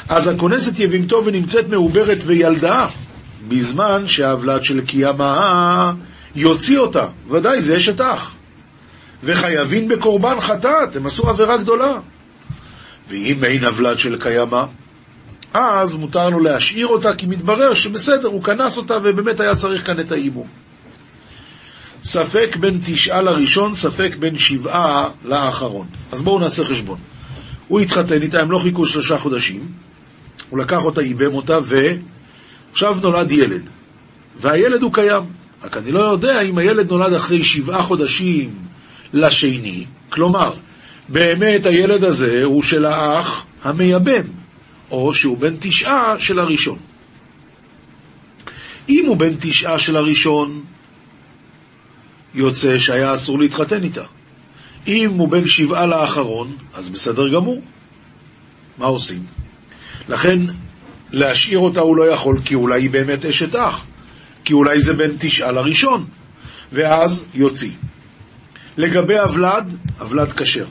אז 0.08 0.28
הכונסת 0.28 0.78
יבימתו 0.78 1.22
ונמצאת 1.26 1.68
מעוברת 1.68 2.18
וילדה, 2.24 2.86
בזמן 3.48 4.06
שהוולד 4.06 4.64
של 4.64 4.80
קיימא 4.86 5.90
יוציא 6.36 6.78
אותה. 6.78 7.06
ודאי, 7.30 7.62
זה 7.62 7.76
אשת 7.76 8.00
אח. 8.00 8.34
וחייבים 9.22 9.88
בקורבן 9.88 10.40
חטאת, 10.40 10.96
הם 10.96 11.06
עשו 11.06 11.28
עבירה 11.28 11.56
גדולה. 11.56 11.98
ואם 13.08 13.44
אין 13.44 13.64
הוולד 13.64 13.98
של 13.98 14.16
קיימא, 14.20 14.62
אז 15.54 15.96
מותר 15.96 16.28
לו 16.28 16.40
להשאיר 16.40 16.86
אותה, 16.86 17.14
כי 17.14 17.26
מתברר 17.26 17.74
שבסדר, 17.74 18.28
הוא 18.28 18.42
כנס 18.42 18.76
אותה 18.76 18.98
ובאמת 19.04 19.40
היה 19.40 19.54
צריך 19.54 19.86
כאן 19.86 20.00
את 20.00 20.12
האיבום. 20.12 20.46
ספק 22.02 22.56
בין 22.60 22.80
תשעה 22.84 23.22
לראשון, 23.22 23.72
ספק 23.72 24.16
בין 24.18 24.38
שבעה 24.38 25.08
לאחרון. 25.24 25.86
אז 26.12 26.20
בואו 26.20 26.38
נעשה 26.38 26.64
חשבון. 26.64 26.98
הוא 27.68 27.80
התחתן 27.80 28.22
איתה, 28.22 28.40
הם 28.40 28.50
לא 28.50 28.58
חיכו 28.58 28.86
שלושה 28.86 29.18
חודשים, 29.18 29.68
הוא 30.50 30.58
לקח 30.58 30.84
אותה, 30.84 31.00
איבם 31.00 31.34
אותה, 31.34 31.58
ועכשיו 31.64 32.96
נולד 33.02 33.32
ילד. 33.32 33.70
והילד 34.36 34.82
הוא 34.82 34.92
קיים. 34.92 35.22
רק 35.64 35.76
אני 35.76 35.92
לא 35.92 36.00
יודע 36.00 36.40
אם 36.40 36.58
הילד 36.58 36.90
נולד 36.90 37.12
אחרי 37.12 37.44
שבעה 37.44 37.82
חודשים 37.82 38.50
לשני, 39.12 39.84
כלומר, 40.10 40.50
באמת 41.08 41.66
הילד 41.66 42.04
הזה 42.04 42.30
הוא 42.44 42.62
של 42.62 42.84
האח 42.84 43.46
המייבם, 43.64 44.39
או 44.90 45.14
שהוא 45.14 45.38
בן 45.38 45.56
תשעה 45.60 46.14
של 46.18 46.38
הראשון. 46.38 46.78
אם 48.88 49.04
הוא 49.06 49.16
בן 49.16 49.34
תשעה 49.40 49.78
של 49.78 49.96
הראשון, 49.96 50.62
יוצא 52.34 52.78
שהיה 52.78 53.14
אסור 53.14 53.38
להתחתן 53.38 53.84
איתה. 53.84 54.04
אם 54.86 55.10
הוא 55.10 55.28
בן 55.28 55.48
שבעה 55.48 55.86
לאחרון, 55.86 56.56
אז 56.74 56.90
בסדר 56.90 57.22
גמור. 57.34 57.62
מה 58.78 58.86
עושים? 58.86 59.22
לכן, 60.08 60.38
להשאיר 61.12 61.58
אותה 61.58 61.80
הוא 61.80 61.96
לא 61.96 62.12
יכול, 62.12 62.40
כי 62.44 62.54
אולי 62.54 62.82
היא 62.82 62.90
באמת 62.90 63.24
אשת 63.24 63.54
אח. 63.54 63.86
כי 64.44 64.52
אולי 64.52 64.80
זה 64.80 64.92
בין 64.92 65.16
תשעה 65.18 65.52
לראשון. 65.52 66.06
ואז 66.72 67.24
יוציא. 67.34 67.70
לגבי 68.76 69.18
הוולד, 69.18 69.76
הוולד 69.98 70.32
כשר. 70.32 70.66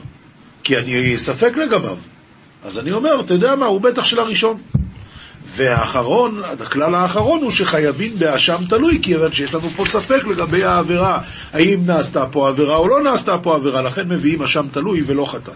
כי 0.64 0.78
אני 0.78 1.18
ספק 1.18 1.52
לגביו. 1.56 1.98
אז 2.64 2.78
אני 2.78 2.92
אומר, 2.92 3.20
אתה 3.20 3.34
יודע 3.34 3.54
מה, 3.56 3.66
הוא 3.66 3.80
בטח 3.80 4.04
של 4.04 4.18
הראשון. 4.18 4.56
והאחרון, 5.44 6.42
הכלל 6.60 6.94
האחרון 6.94 7.42
הוא 7.42 7.50
שחייבים 7.50 8.12
באשם 8.18 8.56
תלוי, 8.68 8.98
כיוון 9.02 9.32
שיש 9.32 9.54
לנו 9.54 9.68
פה 9.68 9.84
ספק 9.84 10.26
לגבי 10.26 10.64
העבירה, 10.64 11.18
האם 11.52 11.84
נעשתה 11.86 12.26
פה 12.26 12.48
עבירה 12.48 12.76
או 12.76 12.88
לא 12.88 13.02
נעשתה 13.02 13.38
פה 13.38 13.54
עבירה, 13.54 13.82
לכן 13.82 14.08
מביאים 14.08 14.42
אשם 14.42 14.66
תלוי 14.72 15.02
ולא 15.06 15.24
חטאת. 15.24 15.54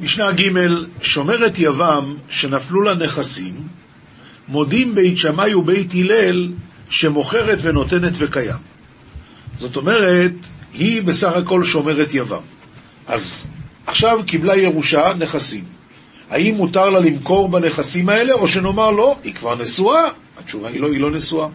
משנה 0.00 0.32
ג' 0.32 0.48
שומרת 1.02 1.58
יבם 1.58 2.14
שנפלו 2.28 2.82
לה 2.82 2.94
נכסים, 2.94 3.54
מודים 4.48 4.94
בית 4.94 5.18
שמאי 5.18 5.54
ובית 5.54 5.92
הלל 5.94 6.48
שמוכרת 6.90 7.58
ונותנת 7.62 8.12
וקיים. 8.18 8.58
זאת 9.56 9.76
אומרת, 9.76 10.32
היא 10.72 11.02
בסך 11.02 11.32
הכל 11.36 11.64
שומרת 11.64 12.14
יבם. 12.14 12.42
אז 13.06 13.46
עכשיו 13.86 14.20
קיבלה 14.26 14.56
ירושה 14.56 15.02
נכסים. 15.18 15.64
האם 16.30 16.54
מותר 16.54 16.84
לה 16.84 17.00
למכור 17.00 17.48
בנכסים 17.48 18.08
האלה, 18.08 18.34
או 18.34 18.48
שנאמר 18.48 18.90
לא, 18.90 19.16
היא 19.24 19.34
כבר 19.34 19.54
נשואה? 19.54 20.02
התשובה 20.38 20.68
היא 20.68 20.80
לא, 20.80 20.92
היא 20.92 21.00
לא 21.00 21.10
נשואה. 21.10 21.48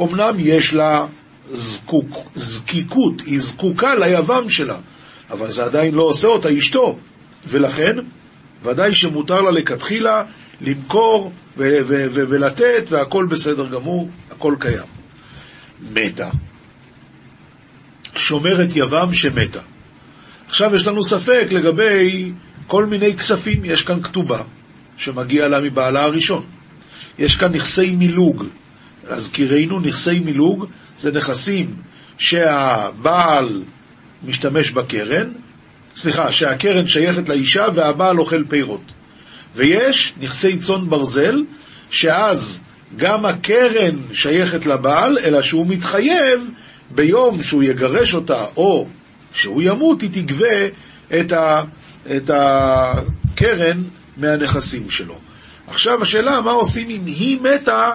אמנם 0.00 0.34
יש 0.38 0.74
לה 0.74 1.06
זקוק, 1.50 2.30
זקיקות, 2.34 3.20
היא 3.26 3.40
זקוקה 3.40 3.94
ליבם 3.94 4.50
שלה, 4.50 4.78
אבל 5.30 5.48
זה 5.48 5.64
עדיין 5.64 5.94
לא 5.94 6.02
עושה 6.02 6.28
אותה 6.28 6.58
אשתו, 6.58 6.98
ולכן 7.46 7.92
ודאי 8.62 8.94
שמותר 8.94 9.40
לה 9.40 9.50
לכתחילה 9.50 10.22
למכור 10.60 11.32
ו- 11.56 11.62
ו- 11.86 12.06
ו- 12.10 12.28
ולתת, 12.30 12.84
והכל 12.88 13.26
בסדר 13.30 13.66
גמור, 13.66 14.08
הכל 14.30 14.54
קיים. 14.60 14.86
מתה. 15.92 16.30
שומרת 18.16 18.76
יבם 18.76 19.12
שמתה. 19.12 19.60
עכשיו 20.48 20.74
יש 20.74 20.86
לנו 20.86 21.04
ספק 21.04 21.46
לגבי 21.50 22.32
כל 22.66 22.86
מיני 22.86 23.16
כספים, 23.16 23.64
יש 23.64 23.82
כאן 23.82 24.02
כתובה 24.02 24.42
שמגיע 24.96 25.48
לה 25.48 25.60
מבעלה 25.60 26.02
הראשון. 26.02 26.42
יש 27.18 27.36
כאן 27.36 27.52
נכסי 27.52 27.96
מילוג. 27.96 28.44
להזכירנו, 29.10 29.80
נכסי 29.80 30.18
מילוג 30.18 30.66
זה 30.98 31.10
נכסים 31.12 31.66
שהבעל 32.18 33.62
משתמש 34.24 34.70
בקרן, 34.70 35.28
סליחה, 35.96 36.32
שהקרן 36.32 36.86
שייכת 36.88 37.28
לאישה 37.28 37.62
והבעל 37.74 38.18
אוכל 38.18 38.44
פירות. 38.48 38.92
ויש 39.54 40.12
נכסי 40.20 40.58
צאן 40.58 40.90
ברזל, 40.90 41.42
שאז 41.90 42.62
גם 42.96 43.26
הקרן 43.26 44.14
שייכת 44.14 44.66
לבעל, 44.66 45.18
אלא 45.18 45.42
שהוא 45.42 45.66
מתחייב 45.68 46.50
ביום 46.90 47.42
שהוא 47.42 47.62
יגרש 47.62 48.14
אותה 48.14 48.44
או 48.56 48.86
שהוא 49.36 49.62
ימות, 49.62 50.02
היא 50.02 50.10
תגבה 50.12 50.66
את, 51.20 51.32
ה, 51.32 51.60
את 52.16 52.30
הקרן 52.34 53.82
מהנכסים 54.16 54.90
שלו. 54.90 55.14
עכשיו 55.66 56.02
השאלה, 56.02 56.40
מה 56.40 56.50
עושים 56.50 56.90
אם 56.90 57.06
היא 57.06 57.40
מתה 57.40 57.88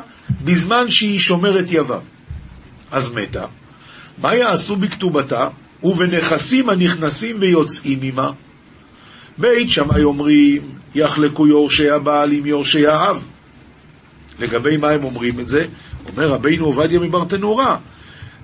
בזמן 0.44 0.92
שהיא 0.92 1.20
שומרת 1.20 1.72
יבם? 1.72 2.00
אז 2.92 3.16
מתה. 3.16 3.46
מה 4.18 4.36
יעשו 4.36 4.76
בכתובתה 4.76 5.48
ובנכסים 5.84 6.70
הנכנסים 6.70 7.36
ויוצאים 7.40 8.00
עמה? 8.02 8.32
בית 9.38 9.70
שמאי 9.70 10.04
אומרים, 10.04 10.62
יחלקו 10.96 11.48
יורשי 11.48 11.90
הבעל 11.90 12.32
עם 12.32 12.46
יורשי 12.46 12.88
האב. 12.88 13.24
לגבי 14.40 14.78
מה 14.78 14.88
הם 14.90 15.04
אומרים 15.04 15.40
את 15.40 15.48
זה? 15.48 15.60
אומר 16.10 16.28
רבינו 16.28 16.66
עובדיה 16.66 17.00
מברטנורה, 17.00 17.78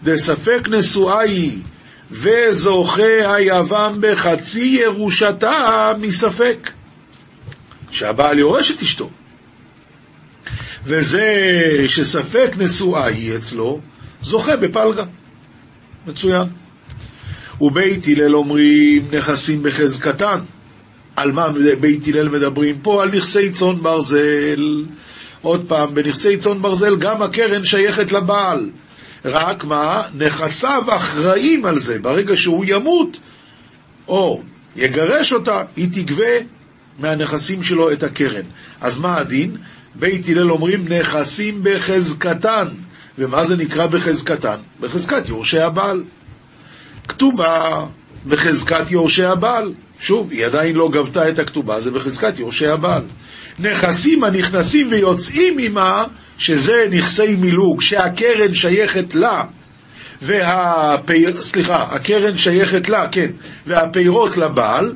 דספק 0.03 0.67
נשואה 0.69 1.19
היא 1.19 1.61
וזוכה 2.11 3.35
היבם 3.35 3.97
בחצי 4.01 4.79
ירושתה 4.83 5.91
מספק. 5.99 6.71
שהבעל 7.91 8.39
יורש 8.39 8.71
את 8.71 8.81
אשתו. 8.81 9.09
וזה 10.85 11.43
שספק 11.87 12.49
נשואה 12.57 13.05
היא 13.05 13.35
אצלו, 13.35 13.79
זוכה 14.21 14.57
בפלגה. 14.57 15.03
מצוין. 16.07 16.47
ובית 17.61 18.07
הלל 18.07 18.35
אומרים 18.35 19.07
נכסים 19.11 19.63
בחזקתן. 19.63 20.39
על 21.15 21.31
מה 21.31 21.47
בית 21.79 22.07
הלל 22.07 22.29
מדברים 22.29 22.79
פה? 22.81 23.03
על 23.03 23.09
נכסי 23.15 23.51
צאן 23.51 23.75
ברזל. 23.81 24.85
עוד 25.41 25.65
פעם, 25.67 25.93
בנכסי 25.93 26.37
צאן 26.37 26.61
ברזל 26.61 26.95
גם 26.95 27.21
הקרן 27.21 27.65
שייכת 27.65 28.11
לבעל. 28.11 28.69
רק 29.27 29.63
מה? 29.63 30.03
נכסיו 30.17 30.83
אחראים 30.97 31.65
על 31.65 31.79
זה. 31.79 31.99
ברגע 31.99 32.37
שהוא 32.37 32.65
ימות, 32.67 33.17
או 34.07 34.41
יגרש 34.75 35.33
אותה, 35.33 35.61
היא 35.75 35.87
תגבה 35.93 36.33
מהנכסים 36.99 37.63
שלו 37.63 37.91
את 37.91 38.03
הקרן. 38.03 38.45
אז 38.81 38.99
מה 38.99 39.17
הדין? 39.17 39.57
בית 39.95 40.27
הלל 40.27 40.51
אומרים 40.51 40.85
נכסים 40.87 41.59
בחזקתן. 41.63 42.67
ומה 43.17 43.43
זה 43.43 43.55
נקרא 43.55 43.87
בחזקתן? 43.87 44.57
בחזקת 44.79 45.29
יורשי 45.29 45.59
הבעל. 45.59 46.03
כתובה 47.07 47.85
בחזקת 48.27 48.91
יורשי 48.91 49.23
הבעל. 49.23 49.73
שוב, 49.99 50.31
היא 50.31 50.45
עדיין 50.45 50.75
לא 50.75 50.89
גבתה 50.93 51.29
את 51.29 51.39
הכתובה, 51.39 51.79
זה 51.79 51.91
בחזקת 51.91 52.39
יורשי 52.39 52.67
הבעל. 52.67 53.03
נכסים 53.59 54.23
הנכנסים 54.23 54.87
ויוצאים 54.91 55.59
עמה, 55.59 56.03
שזה 56.37 56.83
נכסי 56.91 57.35
מילוג, 57.35 57.81
שהקרן 57.81 58.53
שייכת 58.53 59.15
לה, 59.15 59.43
והפיר... 60.21 61.43
סליחה, 61.43 61.83
הקרן 61.83 62.37
שייכת 62.37 62.89
לה, 62.89 63.07
כן, 63.11 63.31
והפירות 63.67 64.37
לבעל, 64.37 64.93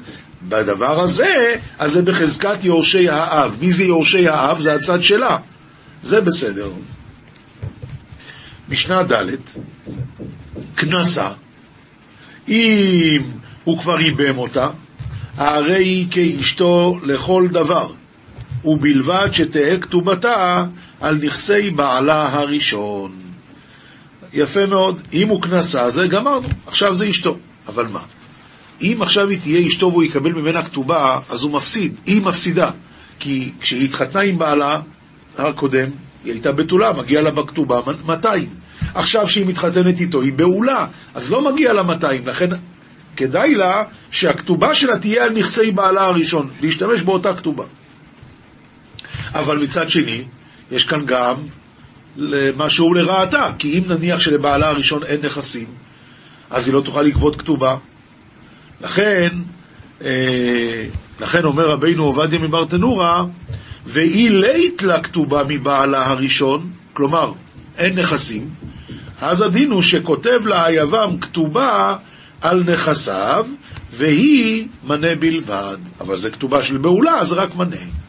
בדבר 0.49 1.01
הזה, 1.01 1.55
אז 1.79 1.91
זה 1.91 2.01
בחזקת 2.01 2.63
יורשי 2.63 3.09
האב. 3.09 3.57
מי 3.61 3.71
זה 3.71 3.83
יורשי 3.83 4.27
האב? 4.27 4.59
זה 4.59 4.73
הצד 4.75 5.01
שלה. 5.01 5.37
זה 6.03 6.21
בסדר. 6.21 6.69
משנה 8.69 9.03
ד' 9.03 9.15
כנסה, 10.77 11.27
אם 12.47 13.21
הוא 13.63 13.79
כבר 13.79 13.99
ייבם 13.99 14.37
אותה, 14.37 14.67
הרי 15.37 15.83
היא 15.83 16.07
כאשתו 16.11 16.93
לכל 17.03 17.47
דבר, 17.51 17.91
ובלבד 18.65 19.27
שתהא 19.31 19.77
כתובתה 19.81 20.63
על 21.01 21.19
נכסי 21.23 21.69
בעלה 21.69 22.29
הראשון. 22.31 23.11
יפה 24.33 24.65
מאוד, 24.65 25.01
אם 25.13 25.29
הוא 25.29 25.41
כנסה, 25.41 25.89
זה 25.89 26.07
גמרנו, 26.07 26.47
עכשיו 26.67 26.95
זה 26.95 27.09
אשתו. 27.09 27.31
אבל 27.67 27.87
מה? 27.87 27.99
אם 28.81 28.97
עכשיו 29.01 29.29
היא 29.29 29.39
תהיה 29.39 29.67
אשתו 29.67 29.87
והוא 29.91 30.03
יקבל 30.03 30.31
ממנה 30.31 30.63
כתובה, 30.63 31.03
אז 31.29 31.43
הוא 31.43 31.51
מפסיד, 31.51 31.95
היא 32.05 32.21
מפסידה. 32.21 32.71
כי 33.19 33.51
כשהיא 33.61 33.85
התחתנה 33.85 34.21
עם 34.21 34.37
בעלה 34.37 34.81
הקודם, 35.37 35.89
היא 36.23 36.33
הייתה 36.33 36.51
בתולה, 36.51 36.93
מגיע 36.93 37.21
לה 37.21 37.31
בכתובה 37.31 37.79
200. 38.05 38.49
עכשיו 38.93 39.29
שהיא 39.29 39.45
מתחתנת 39.45 39.99
איתו, 39.99 40.21
היא 40.21 40.33
בעולה, 40.33 40.85
אז 41.13 41.31
לא 41.31 41.51
מגיע 41.51 41.73
לה 41.73 41.83
200, 41.83 42.27
לכן 42.27 42.49
כדאי 43.17 43.55
לה 43.55 43.71
שהכתובה 44.11 44.73
שלה 44.73 44.97
תהיה 44.97 45.23
על 45.23 45.29
נכסי 45.29 45.71
בעלה 45.71 46.01
הראשון, 46.01 46.49
להשתמש 46.61 47.01
באותה 47.01 47.35
כתובה. 47.35 47.63
אבל 49.33 49.57
מצד 49.57 49.89
שני, 49.89 50.23
יש 50.71 50.85
כאן 50.85 51.05
גם 51.05 51.35
משהו 52.57 52.93
לרעתה, 52.93 53.51
כי 53.59 53.79
אם 53.79 53.83
נניח 53.87 54.19
שלבעלה 54.19 54.67
הראשון 54.67 55.03
אין 55.03 55.25
נכסים, 55.25 55.67
אז 56.49 56.67
היא 56.67 56.75
לא 56.75 56.81
תוכל 56.81 57.01
לגבות 57.01 57.35
כתובה. 57.35 57.77
לכן, 58.81 59.29
אה, 60.03 60.85
לכן 61.21 61.45
אומר 61.45 61.67
רבינו 61.69 62.03
עובדיה 62.03 62.39
מברטנורה, 62.39 63.23
ואי 63.85 64.29
לית 64.29 64.81
לה 64.83 65.03
כתובה 65.03 65.41
מבעלה 65.47 66.07
הראשון, 66.09 66.69
כלומר, 66.93 67.31
אין 67.77 67.99
נכסים, 67.99 68.49
אז 69.21 69.41
הדין 69.41 69.71
הוא 69.71 69.81
שכותב 69.81 70.45
לה 70.45 70.65
היבם 70.65 71.17
כתובה 71.21 71.95
על 72.41 72.63
נכסיו, 72.63 73.47
והיא 73.91 74.67
מנה 74.83 75.15
בלבד. 75.19 75.77
אבל 76.01 76.15
זה 76.15 76.31
כתובה 76.31 76.63
של 76.63 76.77
בעולה, 76.77 77.19
אז 77.19 77.31
רק 77.31 77.55
מנה. 77.55 78.00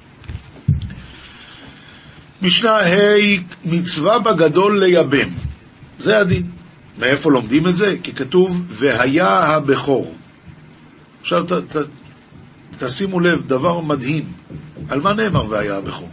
משנה 2.42 2.76
ה' 2.76 3.16
מצווה 3.64 4.18
בגדול 4.18 4.84
לייבם. 4.84 5.28
זה 5.98 6.18
הדין. 6.18 6.46
מאיפה 6.98 7.30
לומדים 7.30 7.68
את 7.68 7.76
זה? 7.76 7.94
כי 8.02 8.12
כתוב, 8.12 8.62
והיה 8.68 9.28
הבכור. 9.28 10.14
עכשיו 11.20 11.42
ת, 11.42 11.52
ת, 11.52 11.76
תשימו 12.78 13.20
לב, 13.20 13.46
דבר 13.46 13.80
מדהים. 13.80 14.24
על 14.88 15.00
מה 15.00 15.12
נאמר 15.12 15.50
והיה 15.50 15.76
הבכור? 15.76 16.08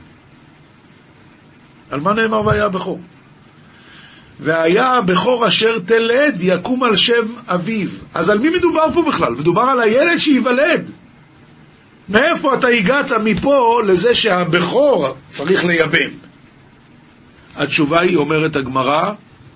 על 1.91 1.99
מה 1.99 2.13
נאמר 2.13 2.45
והיה 2.45 2.65
הבכור? 2.65 2.99
והיה 4.39 4.97
הבכור 4.97 5.47
אשר 5.47 5.79
תלד 5.79 6.35
יקום 6.39 6.83
על 6.83 6.97
שם 6.97 7.25
אביו. 7.47 7.89
אז 8.13 8.29
על 8.29 8.39
מי 8.39 8.49
מדובר 8.49 8.93
פה 8.93 9.03
בכלל? 9.07 9.33
מדובר 9.33 9.61
על 9.61 9.79
הילד 9.79 10.17
שייוולד. 10.17 10.91
מאיפה 12.09 12.53
אתה 12.53 12.67
הגעת 12.67 13.11
מפה 13.11 13.81
לזה 13.87 14.15
שהבכור 14.15 15.15
צריך 15.29 15.65
לייבם? 15.65 16.09
התשובה 17.55 17.99
היא, 17.99 18.17
אומרת 18.17 18.55
הגמרא, 18.55 19.11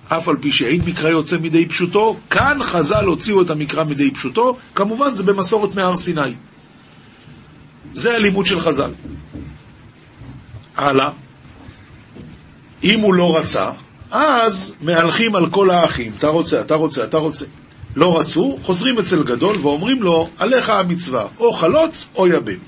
אף 0.08 0.28
על 0.28 0.36
פי 0.40 0.52
שאין 0.52 0.80
מקרא 0.84 1.10
יוצא 1.10 1.36
מדי 1.38 1.68
פשוטו, 1.68 2.16
כאן 2.30 2.58
חז"ל 2.62 3.04
הוציאו 3.04 3.42
את 3.42 3.50
המקרא 3.50 3.84
מדי 3.84 4.10
פשוטו, 4.10 4.56
כמובן 4.74 5.14
זה 5.14 5.22
במסורת 5.22 5.74
מהר 5.74 5.96
סיני. 5.96 6.34
זה 7.92 8.14
הלימוד 8.14 8.46
של 8.46 8.60
חז"ל. 8.60 8.90
הלאה. 10.76 11.10
אם 12.84 13.00
הוא 13.00 13.14
לא 13.14 13.36
רצה, 13.36 13.70
אז 14.10 14.74
מהלכים 14.80 15.34
על 15.34 15.50
כל 15.50 15.70
האחים, 15.70 16.12
אתה 16.18 16.28
רוצה, 16.28 16.60
אתה 16.60 16.74
רוצה, 16.74 17.04
אתה 17.04 17.18
רוצה. 17.18 17.44
לא 17.96 18.18
רצו, 18.18 18.58
חוזרים 18.62 18.98
אצל 18.98 19.22
גדול 19.22 19.56
ואומרים 19.56 20.02
לו, 20.02 20.28
עליך 20.38 20.70
המצווה, 20.70 21.26
או 21.38 21.52
חלוץ 21.52 22.10
או 22.16 22.26
יבם. 22.26 22.58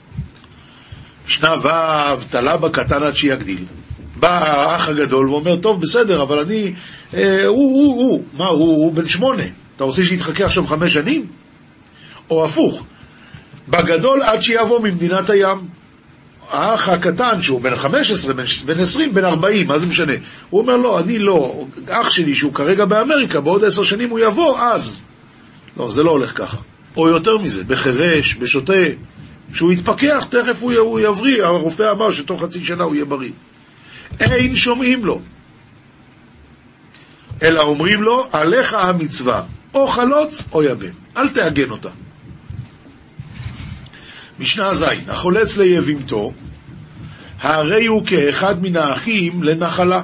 משנה 1.26 1.54
ו' 1.62 2.30
תלה 2.30 2.56
בקטן 2.56 3.02
עד 3.02 3.14
שיגדיל. 3.14 3.64
בא 4.16 4.38
האח 4.38 4.88
הגדול 4.88 5.30
ואומר, 5.30 5.56
טוב, 5.56 5.80
בסדר, 5.80 6.22
אבל 6.22 6.38
אני... 6.38 6.72
אה, 7.14 7.46
הוא, 7.46 7.70
הוא, 7.72 7.94
הוא. 8.02 8.24
מה, 8.38 8.46
הוא, 8.46 8.84
הוא 8.84 8.92
בן 8.92 9.08
שמונה. 9.08 9.42
אתה 9.76 9.84
רוצה 9.84 10.04
שיתחכה 10.04 10.44
עכשיו 10.44 10.66
חמש 10.66 10.94
שנים? 10.94 11.26
או 12.30 12.44
הפוך, 12.44 12.86
בגדול 13.68 14.22
עד 14.22 14.42
שיבוא 14.42 14.80
ממדינת 14.80 15.30
הים. 15.30 15.58
האח 16.50 16.88
הקטן, 16.88 17.42
שהוא 17.42 17.60
בן 17.60 17.76
15, 17.76 18.34
בן 18.66 18.80
20, 18.80 19.14
בן 19.14 19.24
40, 19.24 19.66
מה 19.66 19.78
זה 19.78 19.86
משנה? 19.86 20.12
הוא 20.50 20.60
אומר, 20.60 20.76
לא, 20.76 21.00
אני 21.00 21.18
לא. 21.18 21.64
אח 21.88 22.10
שלי, 22.10 22.34
שהוא 22.34 22.54
כרגע 22.54 22.84
באמריקה, 22.84 23.40
בעוד 23.40 23.64
עשר 23.64 23.82
שנים 23.82 24.10
הוא 24.10 24.18
יבוא, 24.18 24.58
אז. 24.60 25.05
לא, 25.76 25.90
זה 25.90 26.02
לא 26.02 26.10
הולך 26.10 26.38
ככה. 26.38 26.56
או 26.96 27.08
יותר 27.08 27.36
מזה, 27.36 27.64
בחירש, 27.64 28.34
בשוטה. 28.34 28.82
כשהוא 29.52 29.72
יתפכח, 29.72 30.26
תכף 30.30 30.62
הוא, 30.62 30.72
הוא 30.72 31.00
יבריא. 31.00 31.44
הרופא 31.44 31.82
אמר 31.92 32.12
שתוך 32.12 32.42
חצי 32.42 32.64
שנה 32.64 32.84
הוא 32.84 32.94
יהיה 32.94 33.04
בריא. 33.04 33.32
אין 34.20 34.56
שומעים 34.56 35.04
לו. 35.04 35.20
אלא 37.42 37.60
אומרים 37.62 38.02
לו, 38.02 38.26
עליך 38.32 38.74
המצווה, 38.74 39.42
או 39.74 39.86
חלוץ 39.86 40.48
או 40.52 40.62
יבם. 40.62 40.90
אל 41.16 41.28
תעגן 41.28 41.70
אותה. 41.70 41.88
משנה 44.38 44.74
ז' 44.74 44.84
החולץ 45.08 45.56
ליבימתו, 45.56 46.32
הרי 47.40 47.86
הוא 47.86 48.06
כאחד 48.06 48.62
מן 48.62 48.76
האחים 48.76 49.42
לנחלה. 49.42 50.02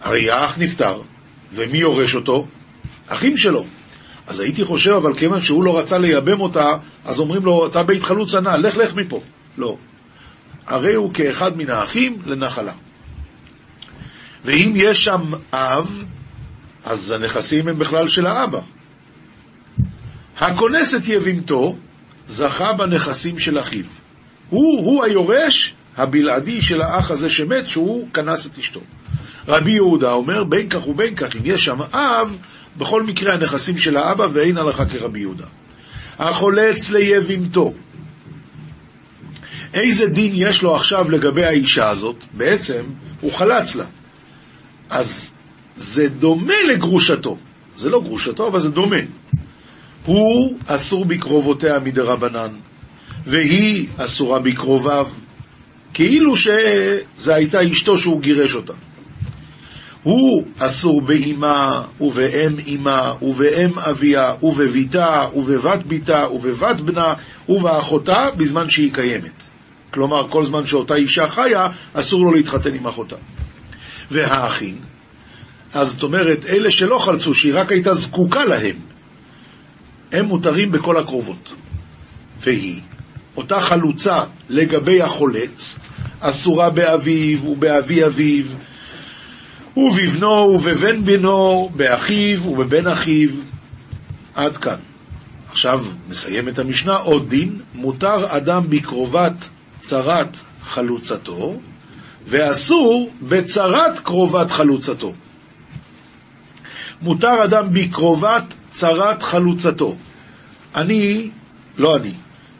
הרי 0.00 0.30
האח 0.30 0.58
נפטר, 0.58 1.00
ומי 1.52 1.78
יורש 1.78 2.14
אותו? 2.14 2.46
אחים 3.08 3.36
שלו. 3.36 3.64
אז 4.26 4.40
הייתי 4.40 4.64
חושב, 4.64 4.90
אבל 4.90 5.14
כיוון 5.14 5.40
שהוא 5.40 5.64
לא 5.64 5.78
רצה 5.78 5.98
לייבם 5.98 6.40
אותה, 6.40 6.72
אז 7.04 7.20
אומרים 7.20 7.44
לו, 7.44 7.66
אתה 7.66 7.82
בית 7.82 8.02
חלוץ 8.02 8.34
ענה, 8.34 8.56
לך 8.56 8.76
לך 8.76 8.94
מפה. 8.94 9.20
לא. 9.58 9.76
הרי 10.66 10.94
הוא 10.94 11.14
כאחד 11.14 11.56
מן 11.56 11.70
האחים 11.70 12.16
לנחלה. 12.26 12.72
ואם 14.44 14.72
יש 14.76 15.04
שם 15.04 15.20
אב, 15.52 16.04
אז 16.84 17.10
הנכסים 17.10 17.68
הם 17.68 17.78
בכלל 17.78 18.08
של 18.08 18.26
האבא. 18.26 18.60
הכונס 20.38 20.94
את 20.94 21.08
יבימתו, 21.08 21.76
זכה 22.28 22.72
בנכסים 22.72 23.38
של 23.38 23.60
אחיו. 23.60 23.84
הוא, 24.50 24.78
הוא 24.84 25.04
היורש 25.04 25.74
הבלעדי 25.96 26.62
של 26.62 26.80
האח 26.80 27.10
הזה 27.10 27.30
שמת, 27.30 27.68
שהוא 27.68 28.08
כנס 28.14 28.46
את 28.46 28.58
אשתו. 28.58 28.80
רבי 29.48 29.72
יהודה 29.72 30.12
אומר, 30.12 30.44
בין 30.44 30.68
כך 30.68 30.88
ובין 30.88 31.14
כך, 31.14 31.36
אם 31.36 31.42
יש 31.44 31.64
שם 31.64 31.82
אב, 31.82 32.38
בכל 32.78 33.02
מקרה 33.02 33.34
הנכסים 33.34 33.78
של 33.78 33.96
האבא, 33.96 34.26
ואין 34.32 34.56
הלכה 34.56 34.84
כרבי 34.84 35.20
יהודה. 35.20 35.46
החולץ 36.18 36.90
ליבימתו. 36.90 37.72
איזה 39.74 40.06
דין 40.06 40.32
יש 40.34 40.62
לו 40.62 40.76
עכשיו 40.76 41.10
לגבי 41.10 41.44
האישה 41.44 41.88
הזאת? 41.88 42.24
בעצם, 42.32 42.82
הוא 43.20 43.32
חלץ 43.32 43.76
לה. 43.76 43.84
אז 44.90 45.32
זה 45.76 46.08
דומה 46.08 46.62
לגרושתו. 46.68 47.36
זה 47.76 47.90
לא 47.90 48.00
גרושתו, 48.00 48.48
אבל 48.48 48.60
זה 48.60 48.70
דומה. 48.70 48.96
הוא 50.06 50.58
אסור 50.66 51.04
בקרובותיה 51.04 51.80
מדרבנן, 51.80 52.50
והיא 53.26 53.88
אסורה 53.96 54.38
בקרוביו, 54.40 55.06
כאילו 55.94 56.36
שזו 56.36 57.32
הייתה 57.32 57.58
אשתו 57.72 57.98
שהוא 57.98 58.20
גירש 58.22 58.54
אותה. 58.54 58.72
הוא 60.04 60.44
אסור 60.58 61.02
באמה, 61.06 61.68
ובאם 62.00 62.56
אמה, 62.74 63.12
ובאם 63.22 63.78
אביה, 63.78 64.32
ובביתה, 64.42 65.08
ובבת 65.34 65.86
ביתה, 65.86 66.20
ובבת 66.34 66.80
בנה, 66.80 67.14
ובאחותה, 67.48 68.18
בזמן 68.36 68.70
שהיא 68.70 68.94
קיימת. 68.94 69.42
כלומר, 69.90 70.28
כל 70.28 70.44
זמן 70.44 70.66
שאותה 70.66 70.94
אישה 70.94 71.28
חיה, 71.28 71.60
אסור 71.92 72.20
לו 72.20 72.32
להתחתן 72.32 72.74
עם 72.74 72.86
אחותה. 72.86 73.16
והאחים, 74.10 74.76
אז 75.74 75.90
זאת 75.90 76.02
אומרת, 76.02 76.46
אלה 76.46 76.70
שלא 76.70 76.98
חלצו, 76.98 77.34
שהיא 77.34 77.52
רק 77.56 77.72
הייתה 77.72 77.94
זקוקה 77.94 78.44
להם, 78.44 78.76
הם 80.12 80.24
מותרים 80.24 80.72
בכל 80.72 80.96
הקרובות. 80.96 81.54
והיא, 82.40 82.80
אותה 83.36 83.60
חלוצה 83.60 84.24
לגבי 84.48 85.02
החולץ, 85.02 85.78
אסורה 86.20 86.70
באביו 86.70 87.44
ובאבי 87.44 88.06
אביו, 88.06 88.44
ובבנו 89.76 90.28
ובבן 90.28 91.04
בנו, 91.04 91.70
באחיו 91.76 92.46
ובבן 92.46 92.86
אחיו. 92.86 93.28
עד 94.34 94.56
כאן. 94.56 94.76
עכשיו 95.50 95.84
נסיים 96.08 96.48
את 96.48 96.58
המשנה, 96.58 96.96
עוד 96.96 97.28
דין, 97.28 97.60
מותר 97.74 98.36
אדם 98.36 98.70
בקרובת 98.70 99.48
צרת 99.80 100.36
חלוצתו, 100.62 101.54
ואסור 102.26 103.10
בצרת 103.22 103.98
קרובת 103.98 104.50
חלוצתו. 104.50 105.12
מותר 107.02 107.44
אדם 107.44 107.72
בקרובת 107.72 108.54
צרת 108.70 109.22
חלוצתו. 109.22 109.94
אני, 110.74 111.30
לא 111.78 111.96
אני, 111.96 112.12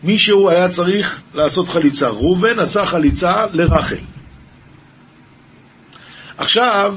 מישהו 0.03 0.51
היה 0.51 0.69
צריך 0.69 1.21
לעשות 1.35 1.69
חליצה. 1.69 2.09
ראובן 2.09 2.59
עשה 2.59 2.87
חליצה 2.87 3.33
לרחל. 3.53 4.14
עכשיו, 6.39 6.97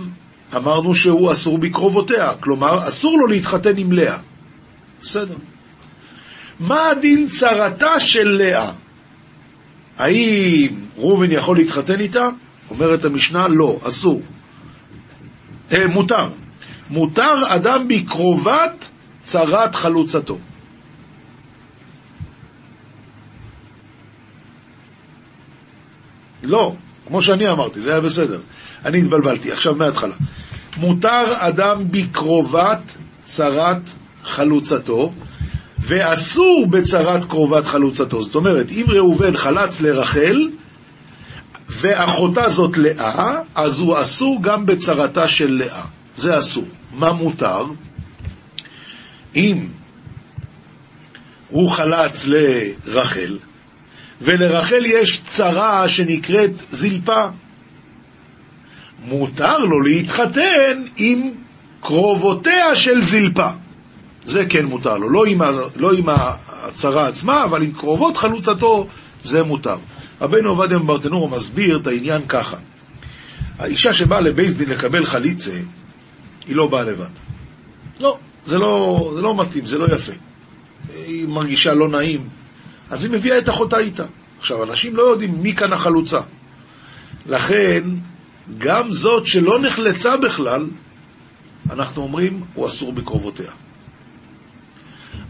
אמרנו 0.56 0.96
שהוא 0.96 1.32
אסור 1.32 1.58
בקרובותיה, 1.58 2.36
כלומר, 2.40 2.88
אסור 2.88 3.18
לו 3.18 3.28
להתחתן 3.28 3.78
עם 3.78 3.92
לאה. 3.92 4.18
בסדר. 5.02 5.36
מה 6.60 6.90
הדין 6.90 7.28
צרתה 7.30 8.00
של 8.00 8.24
לאה? 8.24 8.72
האם 9.98 10.76
ראובן 10.98 11.32
יכול 11.32 11.58
להתחתן 11.58 12.00
איתה? 12.00 12.30
אומרת 12.70 13.06
המשנה, 13.06 13.48
לא, 13.48 13.78
אסור. 13.88 14.22
אה, 15.72 15.88
מותר. 15.88 16.30
מותר 16.90 17.34
אדם 17.48 17.88
בקרובת 17.88 18.92
צרת 19.24 19.76
חלוצתו. 19.76 20.38
לא, 26.44 26.76
כמו 27.08 27.22
שאני 27.22 27.50
אמרתי, 27.50 27.82
זה 27.82 27.92
היה 27.92 28.02
בסדר. 28.02 28.42
אני 28.86 28.98
התבלבלתי, 28.98 29.52
עכשיו 29.52 29.76
מההתחלה. 29.76 30.16
מותר 30.78 31.24
אדם 31.34 31.92
בקרובת 31.92 32.80
צרת 33.24 33.90
חלוצתו, 34.24 35.14
ואסור 35.80 36.68
בצרת 36.72 37.26
קרובת 37.26 37.66
חלוצתו. 37.66 38.24
זאת 38.24 38.36
אומרת, 38.36 38.72
אם 38.72 38.86
ראובן 38.88 39.38
חלץ 39.38 39.82
לרחל, 39.82 40.50
ואחותה 41.70 42.50
זאת 42.50 42.78
לאה, 42.78 43.40
אז 43.56 43.80
הוא 43.80 44.02
אסור 44.02 44.40
גם 44.44 44.66
בצרתה 44.66 45.28
של 45.28 45.48
לאה. 45.48 45.86
זה 46.16 46.38
אסור. 46.38 46.64
מה 46.94 47.14
מותר? 47.14 47.64
אם 49.36 49.68
הוא 51.50 51.70
חלץ 51.70 52.28
לרחל, 52.28 53.38
ולרחל 54.22 54.86
יש 54.86 55.22
צרה 55.24 55.90
שנקראת 55.90 56.52
זלפה, 56.72 57.22
מותר 59.04 59.58
לו 59.58 59.82
להתחתן 59.82 60.84
עם 60.96 61.32
קרובותיה 61.82 62.76
של 62.76 63.02
זלפה. 63.02 63.50
זה 64.26 64.46
כן 64.50 64.66
מותר 64.66 64.98
לו, 64.98 65.10
לא 65.10 65.26
עם, 65.26 65.42
לא 65.76 65.92
הצרה 66.64 67.08
עצמה, 67.08 67.44
אבל 67.44 67.64
עם 67.64 67.72
קרובות 67.72 68.18
חלוצתו 68.18 68.88
זה 69.24 69.44
מותר. 69.44 69.76
רבנו 70.22 70.50
עובדיה 70.50 70.78
מברטנור 70.78 71.30
מסביר 71.30 71.80
את 71.82 71.88
העניין 71.88 72.22
ככה: 72.28 72.58
האישה 73.60 73.94
שבאה 73.94 74.22
לבייס 74.22 74.54
דין 74.54 74.70
לקבל 74.70 75.06
חליצה, 75.06 75.52
היא 76.48 76.56
לא 76.56 76.68
באה 76.68 76.84
לבד. 76.84 77.10
לא, 78.00 78.18
זה 78.46 78.58
לא, 78.58 79.12
זה 79.16 79.22
לא 79.22 79.36
מתאים, 79.36 79.66
זה 79.66 79.78
לא 79.78 79.96
יפה. 79.96 80.14
היא 80.96 81.28
מרגישה 81.28 81.74
לא 81.74 81.90
נעים, 81.90 82.30
אז 82.90 83.04
היא 83.04 83.12
מביאה 83.12 83.38
את 83.38 83.50
אחותה 83.50 83.78
איתה. 83.78 84.06
עכשיו, 84.40 84.64
אנשים 84.64 84.96
לא 84.96 85.04
יודעים 85.04 85.42
מי 85.42 85.56
כאן 85.56 85.74
החלוצה. 85.74 86.20
לכן, 87.26 87.84
גם 88.58 88.92
זאת 88.92 89.26
שלא 89.26 89.60
נחלצה 89.60 90.18
בכלל, 90.18 90.68
אנחנו 91.70 92.02
אומרים, 92.02 92.44
הוא 92.54 92.68
אסור 92.68 92.94
בקרובותיה. 92.94 93.52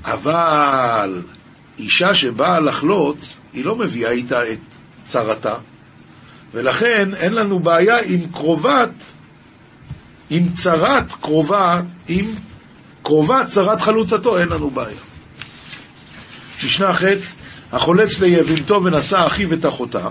אבל 0.06 1.21
אישה 1.77 2.15
שבאה 2.15 2.60
לחלוץ, 2.60 3.38
היא 3.53 3.65
לא 3.65 3.75
מביאה 3.75 4.12
איתה 4.12 4.51
את 4.51 4.60
צרתה, 5.03 5.56
ולכן 6.53 7.13
אין 7.13 7.34
לנו 7.34 7.60
בעיה 7.60 7.97
עם 8.06 8.21
קרובת, 8.32 8.91
עם 10.30 10.53
צרת 10.53 11.12
קרובה, 11.21 11.82
עם 12.08 12.36
קרובת 13.03 13.45
צרת 13.45 13.82
חלוצתו, 13.82 14.39
אין 14.39 14.49
לנו 14.49 14.69
בעיה. 14.69 14.97
משנה 16.65 16.93
ח' 16.93 17.03
החולץ 17.71 18.19
ליבימתו 18.19 18.82
ונשא 18.84 19.27
אחיו 19.27 19.53
את 19.53 19.65
אחותה. 19.65 20.10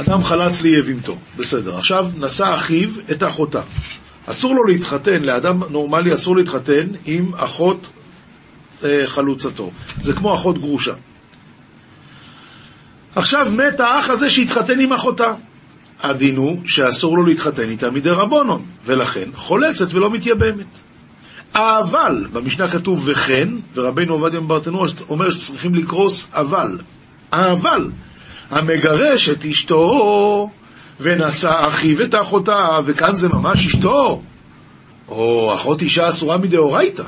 אדם 0.00 0.24
חלץ 0.24 0.62
ליבימתו, 0.62 1.16
בסדר. 1.36 1.76
עכשיו 1.76 2.10
נשא 2.16 2.54
אחיו 2.54 2.88
את 3.12 3.22
אחותה. 3.22 3.60
אסור 4.26 4.54
לו 4.54 4.64
להתחתן, 4.64 5.22
לאדם 5.22 5.62
נורמלי 5.70 6.14
אסור 6.14 6.36
להתחתן 6.36 6.86
עם 7.06 7.34
אחות 7.34 7.86
אה, 8.84 9.02
חלוצתו. 9.06 9.70
זה 10.00 10.12
כמו 10.12 10.34
אחות 10.34 10.58
גרושה. 10.58 10.94
עכשיו 13.14 13.52
מת 13.56 13.80
האח 13.80 14.10
הזה 14.10 14.30
שהתחתן 14.30 14.80
עם 14.80 14.92
אחותה. 14.92 15.34
הדין 16.02 16.36
הוא 16.36 16.58
שאסור 16.64 17.16
לו 17.16 17.26
להתחתן 17.26 17.68
איתה 17.68 17.90
מדי 17.90 18.10
רבונון, 18.10 18.64
ולכן 18.84 19.28
חולצת 19.34 19.94
ולא 19.94 20.10
מתייבמת. 20.10 20.66
אבל, 21.54 22.26
במשנה 22.32 22.68
כתוב 22.68 23.02
וכן, 23.06 23.48
ורבינו 23.74 24.12
עובדיה 24.12 24.40
מברטנור 24.40 24.86
אומר 25.08 25.30
שצריכים 25.30 25.74
לקרוס 25.74 26.28
אבל. 26.32 26.78
אבל, 27.32 27.90
המגרש 28.50 29.28
את 29.28 29.44
אשתו 29.44 30.50
ונשא 31.00 31.68
אחיו 31.68 32.02
את 32.02 32.14
אחותה, 32.14 32.80
וכאן 32.86 33.14
זה 33.14 33.28
ממש 33.28 33.66
אשתו, 33.66 34.22
או 35.08 35.54
אחות 35.54 35.82
אישה 35.82 36.08
אסורה 36.08 36.38
מדאורייתא. 36.38 37.04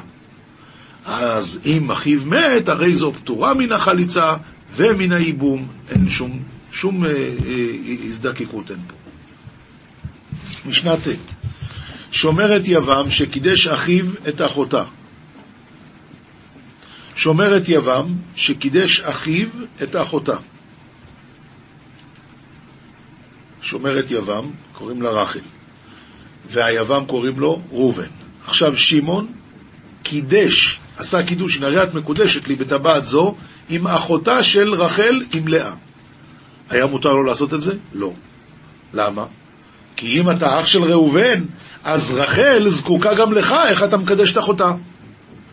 אז 1.07 1.61
אם 1.66 1.90
אחיו 1.90 2.20
מת, 2.26 2.68
הרי 2.68 2.94
זו 2.94 3.12
פטורה 3.12 3.55
מן 3.55 3.72
החליצה 3.72 4.35
ומן 4.76 5.12
הייבום, 5.12 5.68
אין 5.88 6.09
שום, 6.09 6.42
שום 6.72 7.05
אה, 7.05 7.11
אה, 7.11 7.14
הזדקקות 8.05 8.70
אין 8.70 8.81
פה. 8.88 8.94
משנה 10.68 10.96
ט' 10.96 11.09
שומרת 12.12 12.62
יבם 12.64 13.11
שקידש 13.11 13.66
אחיו 13.66 14.07
את 14.29 14.40
אחותה. 14.46 14.85
שומרת 17.14 17.68
יבם 17.68 18.14
שקידש 18.37 19.00
אחיו 19.00 19.48
את 19.83 19.96
אחותה. 20.03 20.37
שומרת 23.70 24.11
יבם, 24.11 24.50
קוראים 24.72 25.02
לה 25.02 25.11
רחל, 25.11 25.40
והיבם 26.46 27.04
קוראים 27.06 27.40
לו 27.40 27.61
ראובן. 27.72 28.11
עכשיו 28.46 28.76
שמעון 28.76 29.26
קידש, 30.02 30.80
עשה 30.98 31.22
קידוש, 31.22 31.61
הרי 31.62 31.83
את 31.83 31.94
מקודשת 31.94 32.48
לי 32.48 32.54
בטבעת 32.54 33.04
זו 33.04 33.35
עם 33.68 33.87
אחותה 33.87 34.42
של 34.42 34.74
רחל 34.74 35.22
עם 35.35 35.48
לאה. 35.48 35.72
היה 36.70 36.87
מותר 36.87 37.12
לו 37.12 37.22
לעשות 37.24 37.54
את 37.54 37.61
זה? 37.61 37.72
לא. 37.94 38.12
למה? 38.94 39.24
כי 39.96 40.20
אם 40.20 40.30
אתה 40.30 40.61
אח 40.61 40.66
של 40.66 40.83
ראובן, 40.83 41.44
אז 41.85 42.11
רחל 42.11 42.68
זקוקה 42.68 43.14
גם 43.14 43.33
לך, 43.33 43.54
איך 43.68 43.83
אתה 43.83 43.96
מקדש 43.96 44.33
את 44.33 44.38
אחותה? 44.38 44.72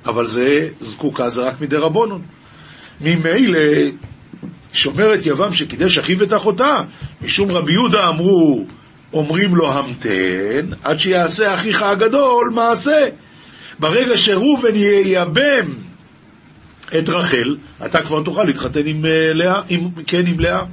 אבל 0.06 0.26
זה 0.26 0.70
זקוקה, 0.80 1.30
זה 1.30 1.42
רק 1.42 1.62
מדי 1.62 1.78
רבונון. 1.78 2.22
ממילא 3.02 3.60
שומרת 4.74 5.26
יבם 5.26 5.54
שקידש 5.54 5.98
אחיו 5.98 6.24
את 6.24 6.34
אחותה, 6.34 6.76
משום 7.22 7.52
רבי 7.52 7.72
יהודה 7.72 8.08
אמרו, 8.08 8.66
אומרים 9.14 9.56
לו 9.56 9.72
המתן, 9.72 10.76
עד 10.84 11.00
שיעשה 11.00 11.56
אחיך 11.56 11.84
הגדול 11.84 12.52
מעשה. 12.54 13.08
ברגע 13.80 14.18
שראובן 14.18 14.76
ייבם 14.76 15.74
את 16.88 17.10
רחל, 17.10 17.58
אתה 17.86 18.02
כבר 18.02 18.24
תוכל 18.24 18.44
להתחתן 18.44 18.86
עם 18.86 19.06
אה, 19.06 19.34
לאה, 19.34 19.62
עם, 19.70 19.90
כן 20.08 20.28
עם 20.28 20.40
לאה. 20.40 20.64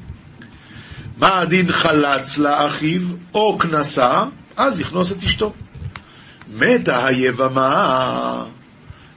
מה 1.18 1.40
הדין 1.40 1.72
חלץ 1.72 2.38
לאחיו 2.38 3.00
או 3.34 3.58
כנסה, 3.58 4.24
אז 4.56 4.80
יכנוס 4.80 5.12
את 5.12 5.22
אשתו. 5.22 5.52
מתה 6.58 7.06
היבמה, 7.06 8.44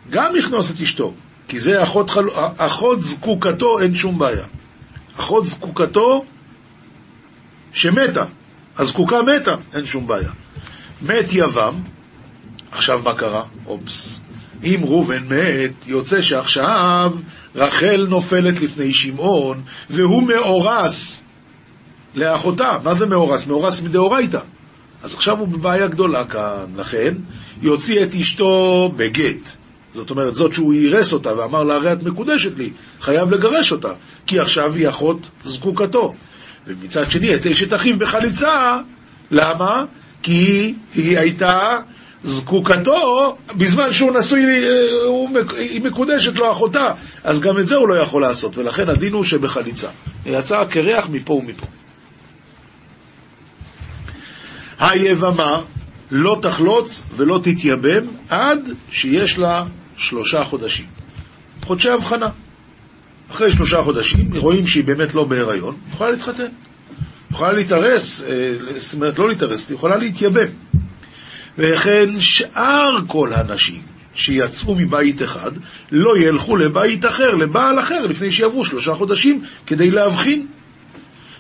גם 0.10 0.36
יכנוס 0.36 0.72
את 0.72 0.82
אשתו, 0.82 1.14
כי 1.48 1.60
זה 1.60 1.84
אחות, 1.84 2.10
חל... 2.10 2.26
אחות 2.58 3.02
זקוקתו, 3.02 3.80
אין 3.80 3.94
שום 3.94 4.20
בעיה. 4.20 4.46
אחות 5.20 5.48
זקוקתו 5.48 6.26
שמתה, 7.74 8.24
הזקוקה 8.78 9.22
מתה, 9.22 9.56
אין 9.74 9.86
שום 9.86 10.08
בעיה. 10.08 10.30
מת 11.02 11.26
יבם, 11.32 11.82
עכשיו 12.72 13.02
מה 13.04 13.14
קרה? 13.14 13.44
אופס. 13.66 14.20
אם 14.64 14.80
ראובן 14.84 15.24
מת, 15.24 15.88
יוצא 15.88 16.22
שעכשיו 16.22 17.12
רחל 17.56 18.06
נופלת 18.10 18.62
לפני 18.62 18.94
שמעון, 18.94 19.62
והוא 19.90 20.24
מאורס 20.28 21.24
לאחותה. 22.16 22.78
מה 22.84 22.94
זה 22.94 23.06
מאורס? 23.06 23.48
מאורס 23.48 23.82
מדאורייתא. 23.82 24.40
אז 25.04 25.14
עכשיו 25.16 25.40
הוא 25.40 25.48
בבעיה 25.48 25.88
גדולה 25.88 26.26
כאן, 26.26 26.66
לכן 26.76 27.14
יוציא 27.62 28.04
את 28.04 28.16
אשתו 28.16 28.92
בגט. 28.96 29.58
זאת 29.94 30.10
אומרת, 30.10 30.36
זאת 30.36 30.54
שהוא 30.54 30.74
אירס 30.74 31.14
אותה 31.14 31.38
ואמר 31.38 31.64
לה, 31.64 31.76
הרי 31.76 31.94
את 31.94 32.04
מקודשת 32.04 32.58
לי, 32.58 32.70
חייב 33.02 33.32
לגרש 33.32 33.72
אותה, 33.72 33.92
כי 34.28 34.40
עכשיו 34.40 34.74
היא 34.74 34.90
אחות 34.90 35.30
זקוקתו. 35.44 36.14
ומצד 36.68 37.12
שני, 37.12 37.36
את 37.36 37.48
אשת 37.48 37.74
אחיו 37.74 38.00
בחליצה, 38.00 38.78
למה? 39.32 39.84
כי 40.24 40.74
היא 40.96 41.18
הייתה 41.20 41.80
זקוקתו, 42.24 43.36
בזמן 43.58 43.94
שהוא 43.94 44.12
נשוי, 44.20 44.46
הוא, 45.06 45.30
היא 45.58 45.82
מקודשת 45.82 46.36
לו 46.36 46.52
אחותה, 46.52 46.90
אז 47.24 47.42
גם 47.42 47.60
את 47.60 47.68
זה 47.68 47.76
הוא 47.76 47.88
לא 47.90 48.04
יכול 48.04 48.22
לעשות, 48.22 48.58
ולכן 48.58 48.90
הדין 48.90 49.14
הוא 49.14 49.24
שבחליצה. 49.24 49.90
יצא 50.26 50.64
קרח 50.70 51.08
מפה 51.10 51.34
ומפה. 51.34 51.66
היבמה 54.80 55.62
לא 56.12 56.38
תחלוץ 56.42 57.04
ולא 57.16 57.40
תתייבם 57.44 58.08
עד 58.30 58.70
שיש 58.92 59.40
לה 59.40 59.64
שלושה 59.98 60.44
חודשים. 60.44 60.86
חודשי 61.64 61.90
הבחנה. 61.90 62.30
אחרי 63.32 63.52
שלושה 63.52 63.82
חודשים, 63.84 64.36
רואים 64.36 64.68
שהיא 64.68 64.84
באמת 64.84 65.16
לא 65.16 65.24
בהיריון, 65.24 65.76
יכולה 65.92 66.10
להתחתן. 66.10 66.48
יכולה 67.32 67.54
להתארס, 67.54 68.22
אה, 68.22 68.54
זאת 68.78 68.94
אומרת 68.94 69.20
לא 69.20 69.30
להתארס, 69.30 69.70
היא 69.70 69.76
יכולה 69.76 69.98
להתייבם. 69.98 70.48
וכן 71.58 72.20
שאר 72.20 72.92
כל 73.08 73.34
הנשים 73.34 73.82
שיצאו 74.16 74.76
מבית 74.76 75.22
אחד 75.22 75.52
לא 75.92 76.12
ילכו 76.28 76.58
לבית 76.58 77.06
אחר, 77.06 77.36
לבעל 77.36 77.80
אחר, 77.80 78.02
לפני 78.02 78.32
שיעברו 78.32 78.66
שלושה 78.66 78.94
חודשים, 78.94 79.42
כדי 79.66 79.92
להבחין. 79.92 80.48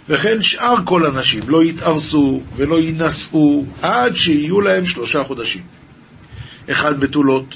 וכן 0.09 0.41
שאר 0.41 0.75
כל 0.85 1.05
הנשים 1.05 1.43
לא 1.47 1.63
יתארסו 1.63 2.41
ולא 2.55 2.75
יינשאו 2.79 3.63
עד 3.81 4.15
שיהיו 4.15 4.61
להם 4.61 4.85
שלושה 4.85 5.23
חודשים. 5.23 5.61
אחד 6.71 6.99
בתולות 6.99 7.55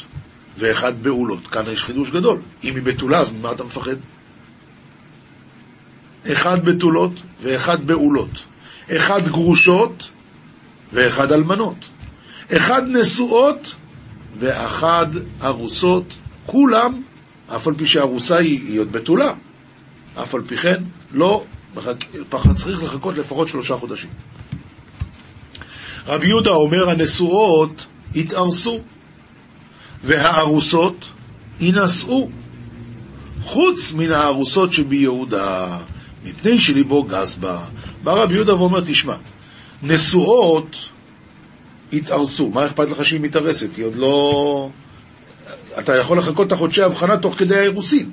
ואחד 0.58 1.04
בעולות. 1.04 1.48
כאן 1.48 1.64
יש 1.74 1.84
חידוש 1.84 2.10
גדול. 2.10 2.42
אם 2.64 2.76
היא 2.76 2.84
בתולה, 2.84 3.20
אז 3.20 3.32
ממה 3.32 3.52
אתה 3.52 3.64
מפחד? 3.64 3.96
אחד 6.32 6.66
בתולות 6.66 7.22
ואחד 7.42 7.88
בעולות. 7.88 8.46
אחד 8.98 9.28
גרושות 9.28 10.10
ואחד 10.94 11.32
אלמנות. 11.32 11.86
אחד 12.56 12.82
נשואות 12.88 13.76
ואחד 14.40 15.08
ארוסות. 15.44 16.14
כולם, 16.46 17.02
אף 17.56 17.68
על 17.68 17.74
פי 17.74 17.88
שארוסה 17.88 18.38
היא 18.38 18.80
עוד 18.80 18.92
בתולה, 18.92 19.34
אף 20.22 20.36
על 20.36 20.42
פי 20.48 20.58
כן 20.58 20.84
לא 21.12 21.44
צריך 22.56 22.84
לחכות 22.84 23.18
לפחות 23.18 23.48
שלושה 23.48 23.78
חודשים. 23.78 24.10
רבי 26.08 26.28
יהודה 26.28 26.52
אומר, 26.52 26.90
הנשואות 26.90 27.86
יתארסו, 28.16 28.80
והארוסות 30.04 31.10
יינשאו, 31.60 32.30
חוץ 33.42 33.94
מן 33.94 34.12
הארוסות 34.12 34.72
שביהודה, 34.72 35.78
מפני 36.26 36.60
שליבו 36.60 37.04
גס 37.04 37.38
בה. 37.38 37.60
בא 38.04 38.12
רבי 38.12 38.34
יהודה 38.34 38.56
ואומר, 38.56 38.82
תשמע, 38.86 39.16
נשואות 39.84 40.76
יתארסו, 41.92 42.50
מה 42.50 42.66
אכפת 42.66 42.90
לך 42.90 43.06
שהיא 43.06 43.22
מתארסת? 43.22 43.76
היא 43.78 43.86
עוד 43.86 43.96
לא... 43.96 44.70
אתה 45.80 45.98
יכול 45.98 46.18
לחכות 46.18 46.48
את 46.48 46.52
החודשי 46.52 46.82
ההבחנה 46.82 47.18
תוך 47.18 47.36
כדי 47.36 47.56
האירוסין, 47.56 48.10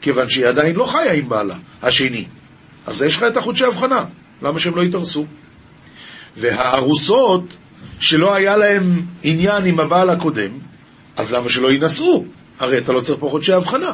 כיוון 0.00 0.28
שהיא 0.28 0.46
עדיין 0.46 0.74
לא 0.74 0.84
חיה 0.84 1.12
עם 1.12 1.28
בעלה 1.28 1.56
השני. 1.82 2.24
אז 2.86 3.02
יש 3.02 3.16
לך 3.16 3.22
את 3.22 3.36
החודשי 3.36 3.64
הבחנה, 3.64 4.04
למה 4.42 4.60
שהם 4.60 4.76
לא 4.76 4.82
יתארסו? 4.82 5.24
והארוסות, 6.36 7.56
שלא 8.00 8.34
היה 8.34 8.56
להם 8.56 9.02
עניין 9.22 9.66
עם 9.66 9.80
הבעל 9.80 10.10
הקודם, 10.10 10.50
אז 11.16 11.34
למה 11.34 11.48
שלא 11.48 11.68
יינשאו? 11.68 12.24
הרי 12.60 12.78
אתה 12.78 12.92
לא 12.92 13.00
צריך 13.00 13.18
פה 13.20 13.28
חודשי 13.28 13.52
הבחנה. 13.52 13.92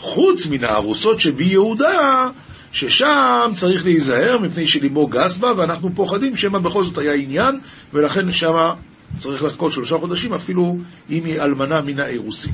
חוץ 0.00 0.46
מן 0.46 0.64
הארוסות 0.64 1.20
שבי 1.20 1.44
יהודה, 1.44 2.28
ששם 2.72 3.50
צריך 3.54 3.84
להיזהר 3.84 4.38
מפני 4.42 4.66
שליבו 4.66 5.06
גס 5.06 5.36
בה, 5.36 5.52
ואנחנו 5.56 5.94
פוחדים 5.94 6.36
שמא 6.36 6.58
בכל 6.58 6.84
זאת 6.84 6.98
היה 6.98 7.14
עניין, 7.14 7.60
ולכן 7.92 8.32
שמה 8.32 8.74
צריך 9.18 9.42
לחכות 9.42 9.72
שלושה 9.72 9.98
חודשים, 9.98 10.34
אפילו 10.34 10.76
אם 11.10 11.24
היא 11.24 11.40
אלמנה 11.40 11.80
מן 11.80 12.00
האירוסים. 12.00 12.52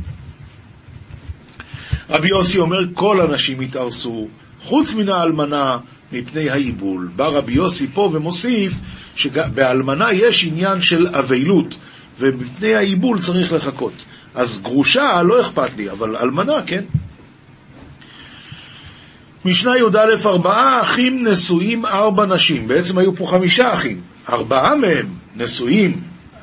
רבי 2.10 2.28
יוסי 2.28 2.58
אומר, 2.58 2.78
כל 2.94 3.20
הנשים 3.20 3.62
יתארסו, 3.62 4.28
חוץ 4.62 4.94
מן 4.94 5.08
האלמנה 5.08 5.76
מפני 6.12 6.50
העיבול. 6.50 7.10
בא 7.16 7.24
רבי 7.24 7.52
יוסי 7.52 7.86
פה 7.86 8.10
ומוסיף 8.14 8.72
שבאלמנה 9.16 10.12
יש 10.12 10.44
עניין 10.44 10.80
של 10.80 11.08
אבלות, 11.08 11.74
ומפני 12.18 12.74
העיבול 12.74 13.20
צריך 13.20 13.52
לחכות. 13.52 13.92
אז 14.34 14.62
גרושה 14.62 15.22
לא 15.22 15.40
אכפת 15.40 15.76
לי, 15.76 15.90
אבל 15.90 16.16
אלמנה 16.16 16.62
כן. 16.66 16.84
משנה 19.44 19.78
י"א 19.78 20.26
ארבעה 20.26 20.80
אחים 20.80 21.26
נשואים 21.26 21.86
ארבע 21.86 22.26
נשים, 22.26 22.68
בעצם 22.68 22.98
היו 22.98 23.16
פה 23.16 23.26
חמישה 23.26 23.74
אחים, 23.74 24.00
ארבעה 24.28 24.76
מהם 24.76 25.06
נשואים 25.36 26.00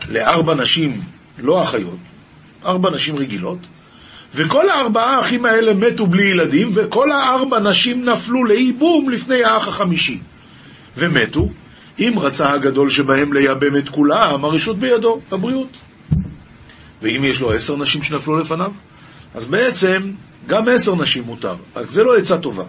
לארבע 0.10 0.56
נשים 0.56 1.02
לא 1.40 1.64
אחיות, 1.64 1.98
ארבע 2.66 2.90
נשים 2.96 3.16
רגילות, 3.16 3.60
וכל 4.34 4.70
הארבעה 4.70 5.18
האחים 5.18 5.46
האלה 5.46 5.74
מתו 5.74 6.08
בלי 6.08 6.24
ילדים, 6.24 6.72
וכל 6.74 7.12
הארבע 7.12 7.60
נשים 7.60 8.06
נפלו 8.06 8.46
לייבום 8.46 9.10
לפני 9.10 9.44
האח 9.44 9.68
החמישי. 9.68 10.20
ומתו. 10.98 11.42
אם 12.00 12.14
רצה 12.18 12.46
הגדול 12.54 12.90
שבהם 12.90 13.34
לייבם 13.34 13.76
את 13.78 13.90
כולם, 13.90 14.46
הרשות 14.46 14.80
בידו, 14.80 15.20
הבריאות. 15.32 15.78
ואם 17.02 17.22
יש 17.24 17.42
לו 17.42 17.52
עשר 17.52 17.76
נשים 17.76 18.04
שנפלו 18.04 18.38
לפניו, 18.38 18.72
אז 19.36 19.48
בעצם 19.48 20.12
גם 20.48 20.68
עשר 20.68 20.96
נשים 20.96 21.24
מותר, 21.24 21.56
רק 21.76 21.90
זה 21.90 22.04
לא 22.04 22.16
עצה 22.18 22.38
טובה. 22.38 22.64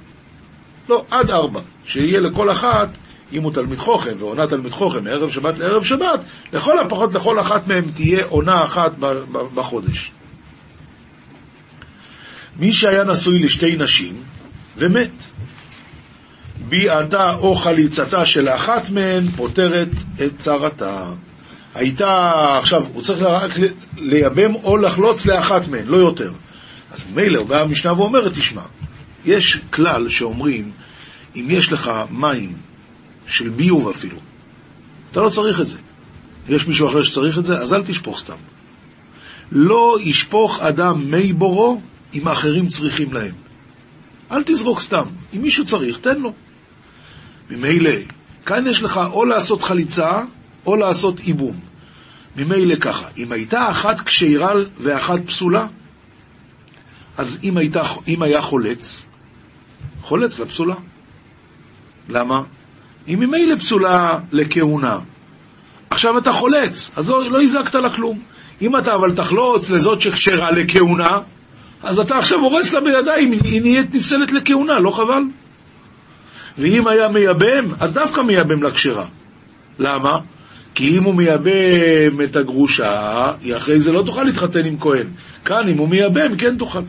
לא, 0.89 1.05
עד 1.11 1.31
ארבע, 1.31 1.61
שיהיה 1.85 2.21
לכל 2.21 2.51
אחת, 2.51 2.99
אם 3.33 3.43
הוא 3.43 3.53
תלמיד 3.53 3.79
חוכם 3.79 4.13
ועונה 4.19 4.47
תלמיד 4.47 4.73
חוכם 4.73 5.05
מערב 5.05 5.31
שבת 5.31 5.59
לערב 5.59 5.85
שבת, 5.85 6.25
לכל 6.53 6.79
הפחות 6.79 7.15
לכל 7.15 7.41
אחת 7.41 7.69
מהם 7.69 7.91
תהיה 7.95 8.25
עונה 8.27 8.65
אחת 8.65 8.93
בחודש. 9.55 10.13
מי 12.61 12.73
שהיה 12.73 13.05
נשוי 13.05 13.39
לשתי 13.39 13.77
נשים 13.77 14.15
ומת, 14.77 15.11
ביעתה 16.69 17.35
או 17.35 17.55
חליצתה 17.55 18.27
של 18.27 18.49
אחת 18.49 18.91
מהן 18.91 19.29
פותרת 19.29 19.89
את 20.15 20.37
צרתה. 20.37 21.05
הייתה, 21.75 22.33
עכשיו, 22.59 22.87
הוא 22.95 23.03
צריך 23.03 23.23
רק 23.23 23.51
לייבם 23.97 24.55
או 24.55 24.77
לחלוץ 24.77 25.27
לאחת 25.27 25.69
מהן, 25.69 25.87
לא 25.87 25.97
יותר. 25.97 26.33
אז 26.93 27.05
מילא, 27.15 27.43
באה 27.43 27.61
המשנה 27.61 27.93
ואומרת, 27.93 28.33
תשמע, 28.33 28.63
יש 29.25 29.59
כלל 29.73 30.09
שאומרים, 30.09 30.71
אם 31.37 31.47
יש 31.49 31.73
לך 31.73 31.91
מים 32.11 32.53
של 33.27 33.49
ביוב 33.49 33.89
אפילו, 33.89 34.19
אתה 35.13 35.21
לא 35.21 35.29
צריך 35.29 35.61
את 35.61 35.69
זה. 35.69 35.79
יש 36.49 36.67
מישהו 36.67 36.89
אחר 36.89 37.03
שצריך 37.03 37.39
את 37.39 37.45
זה, 37.45 37.59
אז 37.59 37.75
אל 37.75 37.83
תשפוך 37.83 38.19
סתם. 38.19 38.37
לא 39.53 39.97
ישפוך 40.01 40.61
אדם 40.61 41.11
מי 41.11 41.33
בורו 41.33 41.81
אם 42.15 42.29
האחרים 42.29 42.67
צריכים 42.67 43.13
להם. 43.13 43.35
אל 44.33 44.43
תזרוק 44.43 44.81
סתם. 44.81 45.05
אם 45.37 45.43
מישהו 45.43 45.65
צריך, 45.65 45.99
תן 45.99 46.19
לו. 46.19 46.33
ממילא, 47.51 47.91
כאן 48.47 48.67
יש 48.71 48.83
לך 48.83 49.01
או 49.13 49.25
לעשות 49.25 49.63
חליצה 49.63 50.21
או 50.67 50.77
לעשות 50.77 51.21
איבום. 51.21 51.61
ממילא 52.37 52.75
ככה, 52.81 53.07
אם 53.17 53.33
הייתה 53.33 53.71
אחת 53.71 54.01
כשירה 54.01 54.53
ואחת 54.79 55.21
פסולה, 55.27 55.67
אז 57.19 57.39
אם, 57.45 57.57
הייתה, 57.57 57.83
אם 58.09 58.23
היה 58.23 58.43
חולץ, 58.43 59.07
חולץ 60.03 60.39
לפסולה. 60.39 60.75
למה? 62.09 62.41
אם 63.09 63.21
ממילא 63.21 63.57
פסולה 63.59 64.19
לכהונה. 64.33 64.99
עכשיו 65.91 66.19
אתה 66.19 66.33
חולץ, 66.33 66.91
אז 66.97 67.11
לא, 67.11 67.31
לא 67.31 67.43
הזקת 67.43 67.75
לה 67.75 67.97
כלום. 67.97 68.19
אם 68.63 68.77
אתה 68.79 68.95
אבל 68.95 69.17
תחלוץ 69.17 69.71
לזאת 69.71 70.01
שכשרה 70.01 70.51
לכהונה, 70.51 71.11
אז 71.83 71.99
אתה 71.99 72.19
עכשיו 72.19 72.39
הורס 72.39 72.73
לה 72.75 72.81
בידיים, 72.81 73.33
היא 73.33 73.63
נהיית 73.63 73.95
נפסלת 73.95 74.33
לכהונה, 74.33 74.81
לא 74.81 74.91
חבל? 74.91 75.23
ואם 76.59 76.89
היה 76.89 77.09
מייבם, 77.09 77.75
אז 77.81 77.93
דווקא 77.93 78.21
מייבם 78.21 78.63
לכשרה. 78.63 79.07
למה? 79.79 80.19
כי 80.75 80.99
אם 80.99 81.05
הוא 81.05 81.15
מייבם 81.15 82.25
את 82.25 82.37
הגרושה, 82.37 83.13
היא 83.43 83.57
אחרי 83.57 83.81
זה 83.81 83.93
לא 83.93 84.03
תוכל 84.07 84.25
להתחתן 84.25 84.65
עם 84.65 84.79
כהן. 84.81 85.09
כאן, 85.45 85.69
אם 85.73 85.79
הוא 85.79 85.89
מייבם, 85.89 86.37
כן 86.37 86.57
תוכל. 86.59 86.81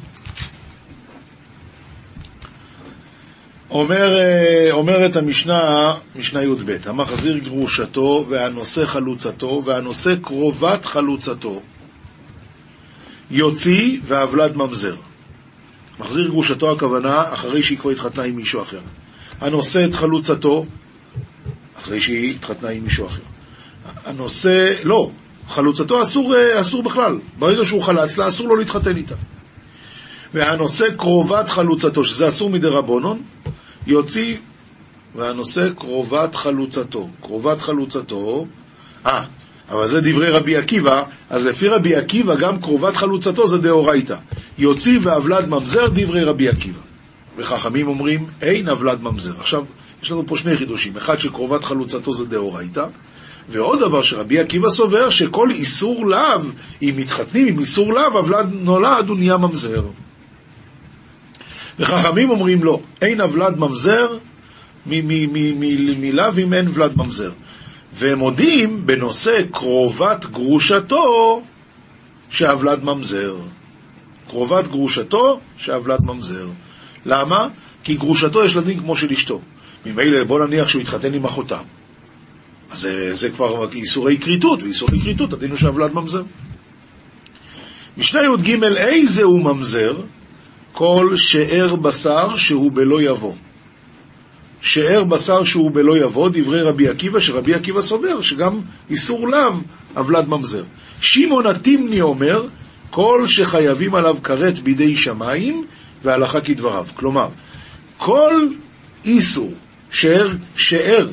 אומר, 3.69 4.17
אה, 4.17 4.71
אומרת 4.71 5.15
המשנה, 5.15 5.93
משנה 6.15 6.43
י"ב, 6.43 6.77
המחזיר 6.85 7.37
גרושתו 7.37 8.25
והנושא 8.29 8.85
חלוצתו 8.85 9.61
והנושא 9.65 10.15
קרובת 10.21 10.85
חלוצתו 10.85 11.61
יוציא 13.31 13.99
והבלד 14.03 14.55
ממזר. 14.55 14.95
מחזיר 15.99 16.27
גרושתו 16.27 16.71
הכוונה 16.71 17.33
אחרי 17.33 17.63
שהיא 17.63 17.77
כבר 17.77 17.91
התחתנה 17.91 18.23
עם 18.23 18.35
מישהו 18.35 18.61
אחר. 18.61 18.79
הנושא 19.41 19.85
את 19.85 19.95
חלוצתו 19.95 20.65
אחרי 21.79 22.01
שהיא 22.01 22.35
התחתנה 22.35 22.69
עם 22.69 22.83
מישהו 22.83 23.07
אחר. 23.07 23.21
הנושא, 24.05 24.73
לא, 24.83 25.11
חלוצתו 25.47 26.01
אסור, 26.01 26.35
אה, 26.35 26.61
אסור 26.61 26.83
בכלל. 26.83 27.19
ברגע 27.39 27.65
שהוא 27.65 27.83
חלץ 27.83 28.17
לה, 28.17 28.27
אסור 28.27 28.47
לו 28.47 28.55
להתחתן 28.55 28.97
איתה. 28.97 29.15
והנושא 30.33 30.85
קרובת 30.97 31.49
חלוצתו, 31.49 32.03
שזה 32.03 32.27
אסור 32.27 32.49
מדי 32.49 32.67
רבונון, 32.67 33.21
יוציא, 33.87 34.37
והנושא 35.15 35.69
קרובת 35.77 36.35
חלוצתו. 36.35 37.09
קרובת 37.21 37.61
חלוצתו, 37.61 38.45
אה, 39.05 39.23
אבל 39.71 39.87
זה 39.87 40.01
דברי 40.01 40.29
רבי 40.31 40.57
עקיבא, 40.57 41.03
אז 41.29 41.45
לפי 41.45 41.67
רבי 41.67 41.95
עקיבא 41.95 42.35
גם 42.35 42.61
קרובת 42.61 42.95
חלוצתו 42.95 43.47
זה 43.47 43.57
דאורייתא. 43.57 44.15
יוציא 44.57 44.99
והבלד 45.03 45.49
ממזר 45.49 45.87
דברי 45.87 46.23
רבי 46.23 46.49
עקיבא. 46.49 46.79
וחכמים 47.37 47.87
אומרים, 47.87 48.25
אין 48.41 48.67
הבלד 48.67 49.01
ממזר. 49.01 49.33
עכשיו, 49.39 49.63
יש 50.03 50.11
לנו 50.11 50.27
פה 50.27 50.37
שני 50.37 50.57
חידושים, 50.57 50.97
אחד 50.97 51.17
שקרובת 51.19 51.63
חלוצתו 51.63 52.13
זה 52.13 52.25
דאורייתא, 52.25 52.85
ועוד 53.49 53.79
דבר 53.79 54.01
שרבי 54.01 54.39
עקיבא 54.39 54.69
סובר, 54.69 55.09
שכל 55.09 55.49
איסור 55.51 56.07
לאו, 56.07 56.41
אם 56.81 56.93
מתחתנים 56.97 57.47
עם 57.47 57.59
איסור 57.59 57.93
לאו, 57.93 58.17
הוולד 58.17 58.49
נולד 58.53 59.09
הוא 59.09 59.17
נהיה 59.17 59.37
ממזר. 59.37 59.83
וחכמים 61.79 62.29
אומרים 62.29 62.63
לא, 62.63 62.79
אין 63.01 63.21
הוולד 63.21 63.57
ממזר 63.57 64.17
מלאו 64.85 66.31
אם 66.37 66.53
אין 66.53 66.69
ולד 66.73 66.97
ממזר. 66.97 67.31
והם 67.93 68.19
מודים 68.19 68.85
בנושא 68.85 69.37
קרובת 69.51 70.25
גרושתו 70.25 71.41
שהוולד 72.29 72.83
ממזר. 72.83 73.35
קרובת 74.27 74.67
גרושתו 74.67 75.39
שהוולד 75.57 75.99
ממזר. 76.01 76.47
למה? 77.05 77.47
כי 77.83 77.95
גרושתו 77.95 78.43
יש 78.43 78.55
לה 78.55 78.61
דין 78.61 78.79
כמו 78.79 78.95
של 78.95 79.11
אשתו. 79.11 79.39
ממילא 79.85 80.23
בוא 80.23 80.39
נניח 80.45 80.67
שהוא 80.67 80.81
יתחתן 80.81 81.13
עם 81.13 81.25
אחותה. 81.25 81.59
אז 82.71 82.79
זה, 82.79 83.09
זה 83.11 83.29
כבר 83.29 83.71
איסורי 83.73 84.17
כריתות, 84.19 84.63
ואיסורי 84.63 84.99
כריתות, 84.99 85.33
הדין 85.33 85.49
הוא 85.49 85.57
שהוולד 85.57 85.93
ממזר. 85.93 86.23
משנה 87.97 88.21
י"ג, 88.21 88.63
איזה 88.63 89.23
הוא 89.23 89.43
ממזר? 89.43 89.93
כל 90.71 91.15
שאר 91.15 91.75
בשר 91.75 92.35
שהוא 92.35 92.71
בלא 92.73 93.11
יבוא. 93.11 93.33
שאר 94.61 95.03
בשר 95.03 95.43
שהוא 95.43 95.71
בלא 95.73 96.05
יבוא, 96.05 96.29
דברי 96.33 96.61
רבי 96.61 96.87
עקיבא, 96.87 97.19
שרבי 97.19 97.53
עקיבא 97.53 97.81
סובר 97.81 98.21
שגם 98.21 98.59
איסור 98.89 99.27
לאו, 99.27 99.53
הוולד 99.95 100.27
ממזר. 100.29 100.63
שמעון 101.01 101.47
התימני 101.47 102.01
אומר, 102.01 102.47
כל 102.89 103.23
שחייבים 103.27 103.95
עליו 103.95 104.17
כרת 104.23 104.59
בידי 104.59 104.97
שמיים, 104.97 105.65
והלכה 106.03 106.41
כדבריו. 106.41 106.87
כלומר, 106.95 107.29
כל 107.97 108.47
איסור, 109.05 109.51
שאר, 109.91 110.27
שאר, 110.55 111.07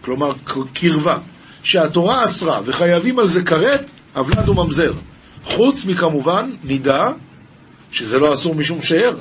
כלומר 0.00 0.28
קרבה, 0.74 1.18
שהתורה 1.62 2.24
אסרה 2.24 2.60
וחייבים 2.64 3.18
על 3.18 3.26
זה 3.26 3.42
כרת, 3.42 3.90
אבלד 4.16 4.48
וממזר. 4.48 4.92
חוץ 5.44 5.86
מכמובן 5.86 6.50
נידה, 6.64 7.00
שזה 7.92 8.18
לא 8.18 8.34
אסור 8.34 8.54
משום 8.54 8.82
שאר, 8.82 9.18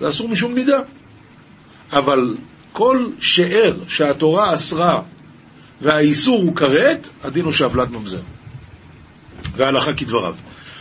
זה 0.00 0.08
אסור 0.08 0.28
משום 0.28 0.54
נידה. 0.54 0.78
אבל 1.92 2.36
כל 2.78 3.06
שאר 3.20 3.74
שהתורה 3.88 4.54
אסרה 4.54 5.02
והאיסור 5.80 6.42
הוא 6.42 6.56
כרת, 6.56 7.08
הדין 7.24 7.44
הוא 7.44 7.52
שאבלד 7.52 7.90
ממזר. 7.90 8.20
והלכה 9.56 9.92
כדבריו. 9.92 10.34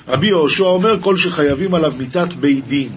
רבי 0.08 0.28
יהושע 0.28 0.64
אומר, 0.64 1.02
כל 1.02 1.18
שחייבים 1.18 1.74
עליו 1.74 1.94
מיתת 1.98 2.34
בית 2.34 2.68
דין. 2.68 2.90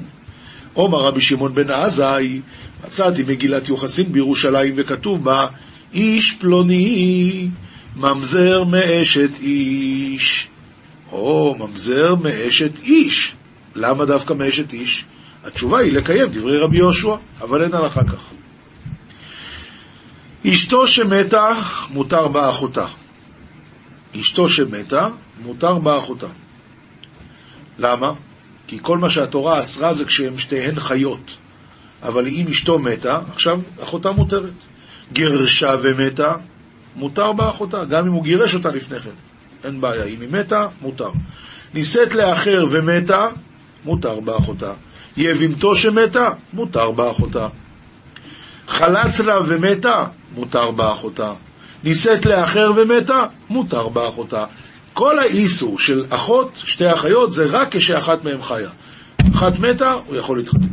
עומר 0.72 0.98
רבי 0.98 1.20
שמעון 1.20 1.54
בן 1.54 1.70
עזאי, 1.70 2.40
מצאתי 2.84 3.22
מגילת 3.22 3.68
יוחסין 3.68 4.12
בירושלים 4.12 4.74
וכתוב 4.78 5.24
בה, 5.24 5.46
איש 5.94 6.32
פלוני, 6.32 7.48
ממזר 7.96 8.64
מאשת 8.64 9.40
איש. 9.42 10.48
או 11.12 11.54
ממזר 11.58 12.14
מאשת 12.14 12.78
איש. 12.82 13.32
למה 13.74 14.04
דווקא 14.04 14.32
מאשת 14.32 14.72
איש? 14.72 15.04
התשובה 15.44 15.78
היא 15.78 15.92
לקיים 15.92 16.28
דברי 16.32 16.58
רבי 16.58 16.78
יהושע, 16.78 17.14
אבל 17.40 17.62
אין 17.62 17.74
הלכה 17.74 18.04
כך. 18.04 18.39
אשתו 20.46 20.86
שמתה, 20.86 21.52
מותר 21.90 22.28
בה 22.28 22.50
אחותה. 22.50 22.86
אשתו 24.20 24.48
שמתה, 24.48 25.08
מותר 25.42 25.78
בה 25.78 25.98
אחותה. 25.98 26.26
למה? 27.78 28.12
כי 28.66 28.78
כל 28.82 28.98
מה 28.98 29.10
שהתורה 29.10 29.58
אסרה 29.58 29.92
זה 29.92 30.04
כשהן 30.04 30.38
שתיהן 30.38 30.80
חיות. 30.80 31.36
אבל 32.02 32.26
אם 32.26 32.46
אשתו 32.50 32.78
מתה, 32.78 33.18
עכשיו 33.32 33.60
אחותה 33.82 34.12
מותרת. 34.12 34.52
גירשה 35.12 35.74
ומתה, 35.82 36.32
מותר 36.96 37.32
בה 37.32 37.48
אחותה, 37.48 37.84
גם 37.84 38.06
אם 38.06 38.12
הוא 38.12 38.24
גירש 38.24 38.54
אותה 38.54 38.68
לפני 38.68 39.00
כן. 39.00 39.10
אין 39.64 39.80
בעיה, 39.80 40.04
אם 40.04 40.20
היא 40.20 40.28
מתה, 40.30 40.66
מותר. 40.80 41.10
נישאת 41.74 42.14
לאחר 42.14 42.64
ומתה, 42.70 43.26
מותר 43.84 44.20
בה 44.20 44.36
אחותה. 44.36 44.72
יבימתו 45.16 45.74
שמתה, 45.74 46.28
מותר 46.52 46.90
בה 46.90 47.10
אחותה. 47.10 47.46
חלץ 48.68 49.20
לה 49.20 49.38
ומתה, 49.46 50.04
מותר 50.34 50.70
בה 50.70 50.92
אחותה. 50.92 51.32
נישאת 51.84 52.26
לאחר 52.26 52.70
ומתה, 52.76 53.22
מותר 53.50 53.88
בה 53.88 54.08
אחותה. 54.08 54.44
כל 54.94 55.18
האיסור 55.18 55.78
של 55.78 56.04
אחות, 56.10 56.52
שתי 56.56 56.92
אחיות, 56.92 57.32
זה 57.32 57.44
רק 57.50 57.76
כשאחת 57.76 58.24
מהן 58.24 58.42
חיה. 58.42 58.70
אחת 59.34 59.58
מתה, 59.58 59.92
הוא 60.06 60.16
יכול 60.16 60.38
להתחתן. 60.38 60.68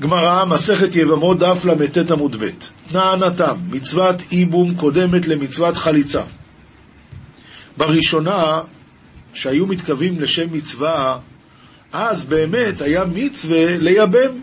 גמרא, 0.00 0.44
מסכת 0.44 0.96
יבמות, 0.96 1.38
דף 1.38 1.64
ל"ט 1.64 2.10
עמוד 2.10 2.36
ב', 2.36 2.48
נענתם, 2.94 3.56
מצוות 3.68 4.22
איבום 4.32 4.74
קודמת 4.74 5.28
למצוות 5.28 5.76
חליצה. 5.76 6.22
בראשונה, 7.76 8.58
שהיו 9.34 9.66
מתכוונים 9.66 10.20
לשם 10.20 10.52
מצווה, 10.52 11.18
אז 11.92 12.28
באמת 12.28 12.80
היה 12.80 13.04
מצווה 13.04 13.78
לייבם, 13.78 14.40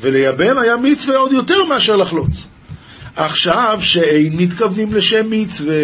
ולייבם 0.00 0.58
היה 0.58 0.76
מצווה 0.76 1.16
עוד 1.16 1.32
יותר 1.32 1.64
מאשר 1.64 1.96
לחלוץ. 1.96 2.48
עכשיו 3.16 3.78
שאין 3.80 4.36
מתכוונים 4.36 4.94
לשם 4.94 5.30
מצווה, 5.30 5.74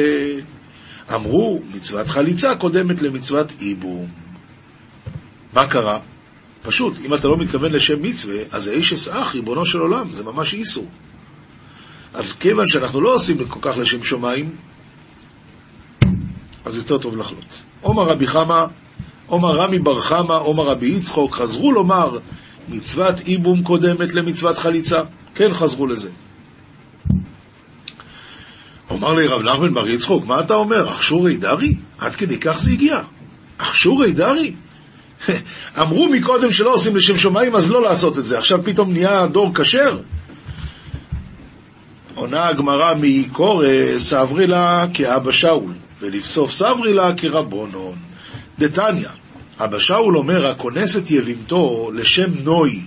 אמרו, 1.15 1.61
מצוות 1.75 2.07
חליצה 2.07 2.55
קודמת 2.57 3.03
למצוות 3.03 3.47
איבום. 3.61 4.07
מה 5.55 5.67
קרה? 5.67 5.99
פשוט, 6.63 6.93
אם 7.05 7.15
אתה 7.15 7.29
לא 7.29 7.37
מתכוון 7.39 7.73
לשם 7.73 8.03
מצווה, 8.03 8.37
אז 8.53 8.63
זה 8.63 8.73
איש 8.73 8.93
אסאח, 8.93 9.35
ריבונו 9.35 9.67
של 9.67 9.79
עולם, 9.79 10.09
זה 10.11 10.25
ממש 10.25 10.55
איסור. 10.55 10.87
אז 12.15 12.33
כיוון 12.33 12.67
שאנחנו 12.67 13.01
לא 13.01 13.15
עושים 13.15 13.37
כל 13.49 13.61
כך 13.63 13.79
לשם 13.79 14.05
שמיים, 14.05 14.51
אז 16.65 16.77
יותר 16.77 16.99
טוב 16.99 17.17
לחלוץ. 17.17 17.67
עומר 17.81 18.03
רבי 18.03 18.27
חמא, 18.27 18.65
עומר 19.27 19.51
רמי 19.51 19.79
בר 19.79 20.01
חמא, 20.01 20.33
עומר 20.33 20.65
רבי 20.65 20.87
יצחוק, 20.87 21.35
חזרו 21.35 21.73
לומר 21.73 22.19
מצוות 22.69 23.21
איבום 23.21 23.63
קודמת 23.63 24.15
למצוות 24.15 24.59
חליצה. 24.59 25.01
כן 25.35 25.53
חזרו 25.53 25.87
לזה. 25.87 26.11
אומר 28.91 29.13
לי 29.13 29.27
רב 29.27 29.43
נחמן 29.43 29.75
בר 29.75 29.89
יצחוק, 29.89 30.27
מה 30.27 30.41
אתה 30.41 30.55
אומר? 30.55 30.91
אכשורי 30.91 31.37
דרי? 31.37 31.73
עד 31.99 32.17
כדי 32.17 32.39
כך 32.39 32.59
זה 32.59 32.71
הגיע. 32.71 33.01
אכשורי 33.59 34.13
דרי? 34.13 34.55
אמרו 35.83 36.09
מקודם 36.09 36.53
שלא 36.53 36.75
עושים 36.75 36.97
לשם 36.97 37.17
שמיים, 37.17 37.57
אז 37.57 37.71
לא 37.71 37.83
לעשות 37.83 38.19
את 38.19 38.27
זה. 38.27 38.39
עכשיו 38.39 38.59
פתאום 38.65 38.93
נהיה 38.93 39.27
דור 39.27 39.55
כשר? 39.55 39.99
עונה 42.15 42.49
הגמרא 42.49 42.95
מעיקורא 42.95 43.67
סברי 43.97 44.47
לה 44.47 44.87
כאבא 44.95 45.33
שאול, 45.33 45.73
ולבסוף 46.01 46.51
סברי 46.51 46.93
לה 46.93 47.15
כרבונון. 47.17 47.95
דתניא, 48.59 49.09
אבא 49.61 49.79
שאול 49.79 50.17
אומר, 50.17 50.51
הכונס 50.51 50.97
את 50.97 51.11
יבימתו 51.11 51.91
לשם 51.95 52.31
נוי, 52.45 52.81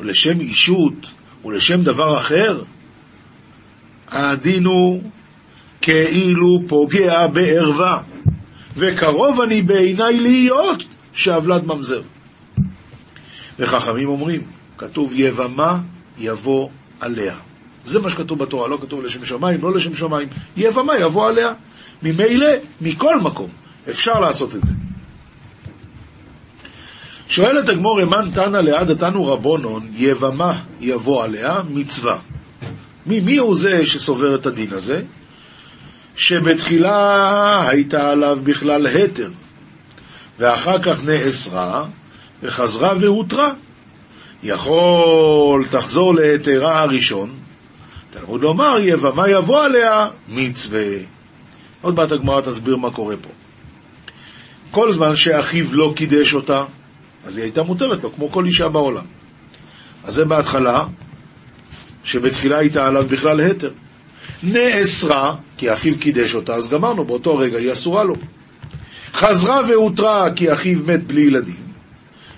ולשם 0.00 0.40
אישות, 0.40 1.12
ולשם 1.44 1.82
דבר 1.82 2.16
אחר, 2.18 2.62
הדין 4.08 4.64
הוא 4.64 5.02
כאילו 5.82 6.46
פוגע 6.68 7.26
בערווה, 7.26 8.02
וקרוב 8.76 9.40
אני 9.40 9.62
בעיניי 9.62 10.20
להיות 10.20 10.82
שהבלד 11.12 11.64
ממזר. 11.64 12.02
וחכמים 13.58 14.08
אומרים, 14.08 14.40
כתוב 14.78 15.12
יבמה 15.14 15.80
יבוא 16.18 16.68
עליה. 17.00 17.34
זה 17.84 18.00
מה 18.00 18.10
שכתוב 18.10 18.38
בתורה, 18.38 18.68
לא 18.68 18.78
כתוב 18.82 19.04
לשם 19.04 19.24
שמיים, 19.24 19.60
לא 19.62 19.74
לשם 19.74 19.94
שמיים. 19.94 20.28
יבמה 20.56 20.96
יבוא 20.96 21.28
עליה. 21.28 21.52
ממילא, 22.02 22.48
מכל 22.80 23.20
מקום, 23.20 23.48
אפשר 23.90 24.12
לעשות 24.12 24.54
את 24.54 24.64
זה. 24.64 24.72
שואלת 27.28 27.68
הגמור, 27.68 28.02
אמן 28.02 28.30
תנא 28.34 28.56
ליד 28.56 28.90
התנו 28.90 29.26
רבונון, 29.26 29.88
יבמה 29.92 30.60
יבוא 30.80 31.24
עליה, 31.24 31.62
מצווה. 31.68 32.18
מי, 33.06 33.20
מי 33.20 33.36
הוא 33.36 33.54
זה 33.54 33.86
שסובר 33.86 34.34
את 34.34 34.46
הדין 34.46 34.72
הזה? 34.72 35.02
שבתחילה 36.16 37.68
הייתה 37.68 38.10
עליו 38.10 38.38
בכלל 38.44 38.86
התר, 38.86 39.30
ואחר 40.38 40.82
כך 40.82 41.06
נאסרה, 41.06 41.84
וחזרה 42.42 42.92
והותרה. 43.00 43.52
יכול 44.42 45.64
תחזור 45.70 46.14
להיתרה 46.14 46.82
הראשון, 46.82 47.30
תלמוד 48.10 48.40
לומר, 48.40 48.78
יבמה 48.80 49.28
יבוא 49.28 49.62
עליה 49.62 50.06
מצווה. 50.28 50.86
עוד 51.82 51.94
מעט 51.94 52.12
הגמרא 52.12 52.40
תסביר 52.40 52.76
מה 52.76 52.90
קורה 52.90 53.16
פה. 53.16 53.28
כל 54.70 54.92
זמן 54.92 55.16
שאחיו 55.16 55.66
לא 55.72 55.92
קידש 55.96 56.34
אותה, 56.34 56.64
אז 57.26 57.38
היא 57.38 57.44
הייתה 57.44 57.62
מותרת 57.62 58.04
לו, 58.04 58.12
כמו 58.12 58.30
כל 58.30 58.46
אישה 58.46 58.68
בעולם. 58.68 59.04
אז 60.04 60.14
זה 60.14 60.24
בהתחלה, 60.24 60.84
שבתחילה 62.04 62.58
הייתה 62.58 62.86
עליו 62.86 63.04
בכלל 63.08 63.40
התר. 63.40 63.70
נאסרה, 64.42 65.34
כי 65.56 65.72
אחיו 65.72 65.98
קידש 65.98 66.34
אותה, 66.34 66.54
אז 66.54 66.68
גמרנו, 66.68 67.04
באותו 67.04 67.36
רגע 67.36 67.58
היא 67.58 67.72
אסורה 67.72 68.04
לו. 68.04 68.14
חזרה 69.12 69.60
והותרה 69.68 70.32
כי 70.36 70.52
אחיו 70.52 70.78
מת 70.86 71.06
בלי 71.06 71.20
ילדים. 71.20 71.66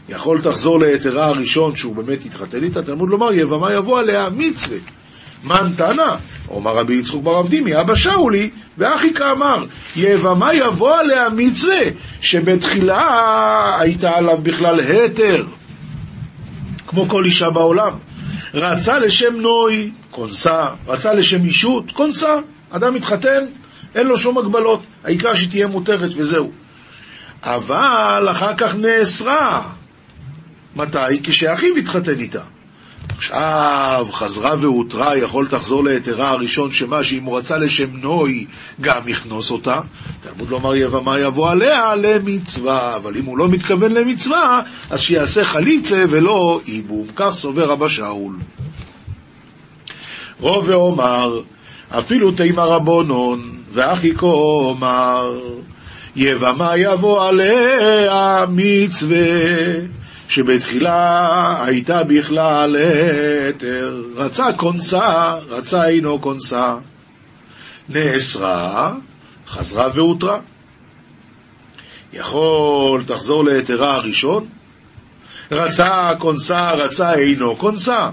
יכול 0.08 0.40
תחזור 0.40 0.80
להיתרה 0.80 1.26
הראשון 1.26 1.76
שהוא 1.76 1.96
באמת 1.96 2.24
התחתן 2.24 2.64
איתה, 2.64 2.82
תלמוד 2.82 3.08
לומר 3.08 3.32
יבמה 3.32 3.72
יבוא 3.72 3.98
עליה 3.98 4.30
מצווה. 4.30 4.78
מן 5.44 5.72
תנא? 5.76 6.16
אומר 6.48 6.70
רבי 6.70 6.94
יצחוק 6.94 7.22
בר 7.22 7.40
אבדימי, 7.40 7.80
אבא 7.80 7.94
שאולי, 7.94 8.50
ואחי 8.78 9.14
כאמר, 9.14 9.64
יבמה 9.96 10.54
יבוא 10.54 10.96
עליה 10.96 11.28
מצווה, 11.30 11.80
שבתחילה 12.20 13.76
הייתה 13.80 14.10
עליו 14.10 14.38
בכלל 14.42 14.80
התר, 14.80 15.44
כמו 16.86 17.08
כל 17.08 17.24
אישה 17.24 17.50
בעולם. 17.50 17.92
רצה 18.54 18.98
לשם 18.98 19.34
נוי, 19.34 19.90
כונסה, 20.10 20.64
רצה 20.86 21.14
לשם 21.14 21.44
אישות, 21.44 21.90
כונסה. 21.92 22.36
אדם 22.70 22.94
מתחתן, 22.94 23.46
אין 23.94 24.06
לו 24.06 24.18
שום 24.18 24.38
הגבלות, 24.38 24.82
העיקר 25.04 25.34
שתהיה 25.34 25.66
מותרת 25.66 26.10
וזהו. 26.16 26.50
אבל 27.42 28.28
אחר 28.30 28.56
כך 28.56 28.74
נאסרה. 28.74 29.62
מתי? 30.76 30.98
כשאחיו 31.22 31.76
התחתן 31.76 32.18
איתה. 32.18 32.42
עכשיו 33.16 34.06
חזרה 34.12 34.54
והותרה, 34.60 35.18
יכול 35.18 35.46
תחזור 35.46 35.84
להיתרה 35.84 36.30
הראשון, 36.30 36.72
שמה 36.72 37.04
שאם 37.04 37.24
הוא 37.24 37.38
רצה 37.38 37.56
לשם 37.56 37.90
נוי, 37.92 38.46
גם 38.80 39.00
יכנוס 39.06 39.50
אותה. 39.50 39.76
תלמוד 40.20 40.50
לומר 40.50 40.76
יבמה 40.76 41.18
יבוא 41.18 41.50
עליה 41.50 41.94
למצווה, 41.96 42.96
אבל 42.96 43.16
אם 43.16 43.24
הוא 43.24 43.38
לא 43.38 43.48
מתכוון 43.48 43.92
למצווה, 43.92 44.60
אז 44.90 45.00
שיעשה 45.00 45.44
חליצה 45.44 46.04
ולא 46.10 46.60
איבום. 46.68 47.06
כך 47.16 47.30
סובר 47.32 47.72
אבא 47.72 47.88
שאול. 47.88 48.36
רוב 50.40 50.68
ואומר, 50.68 51.40
אפילו 51.90 52.32
תימא 52.32 52.60
רבונון, 52.60 53.52
ואחי 53.72 54.14
כה 54.14 54.26
אומר, 54.26 55.40
יבמה 56.16 56.76
יבוא 56.76 57.28
עליה 57.28 58.44
מצווה. 58.48 59.97
שבתחילה 60.28 61.64
הייתה 61.64 62.02
בכלל 62.04 62.76
היתר, 62.76 64.02
רצה 64.14 64.46
כונסה, 64.56 65.34
רצה 65.48 65.88
אינו 65.88 66.20
כונסה, 66.20 66.74
נאסרה, 67.88 68.94
חזרה 69.46 69.88
והותרה. 69.94 70.40
יכול 72.12 73.04
תחזור 73.06 73.44
להיתרה 73.44 73.94
הראשון, 73.94 74.46
רצה 75.50 76.08
כונסה, 76.18 76.66
רצה 76.66 77.12
אינו 77.12 77.56
כונסה. 77.56 78.08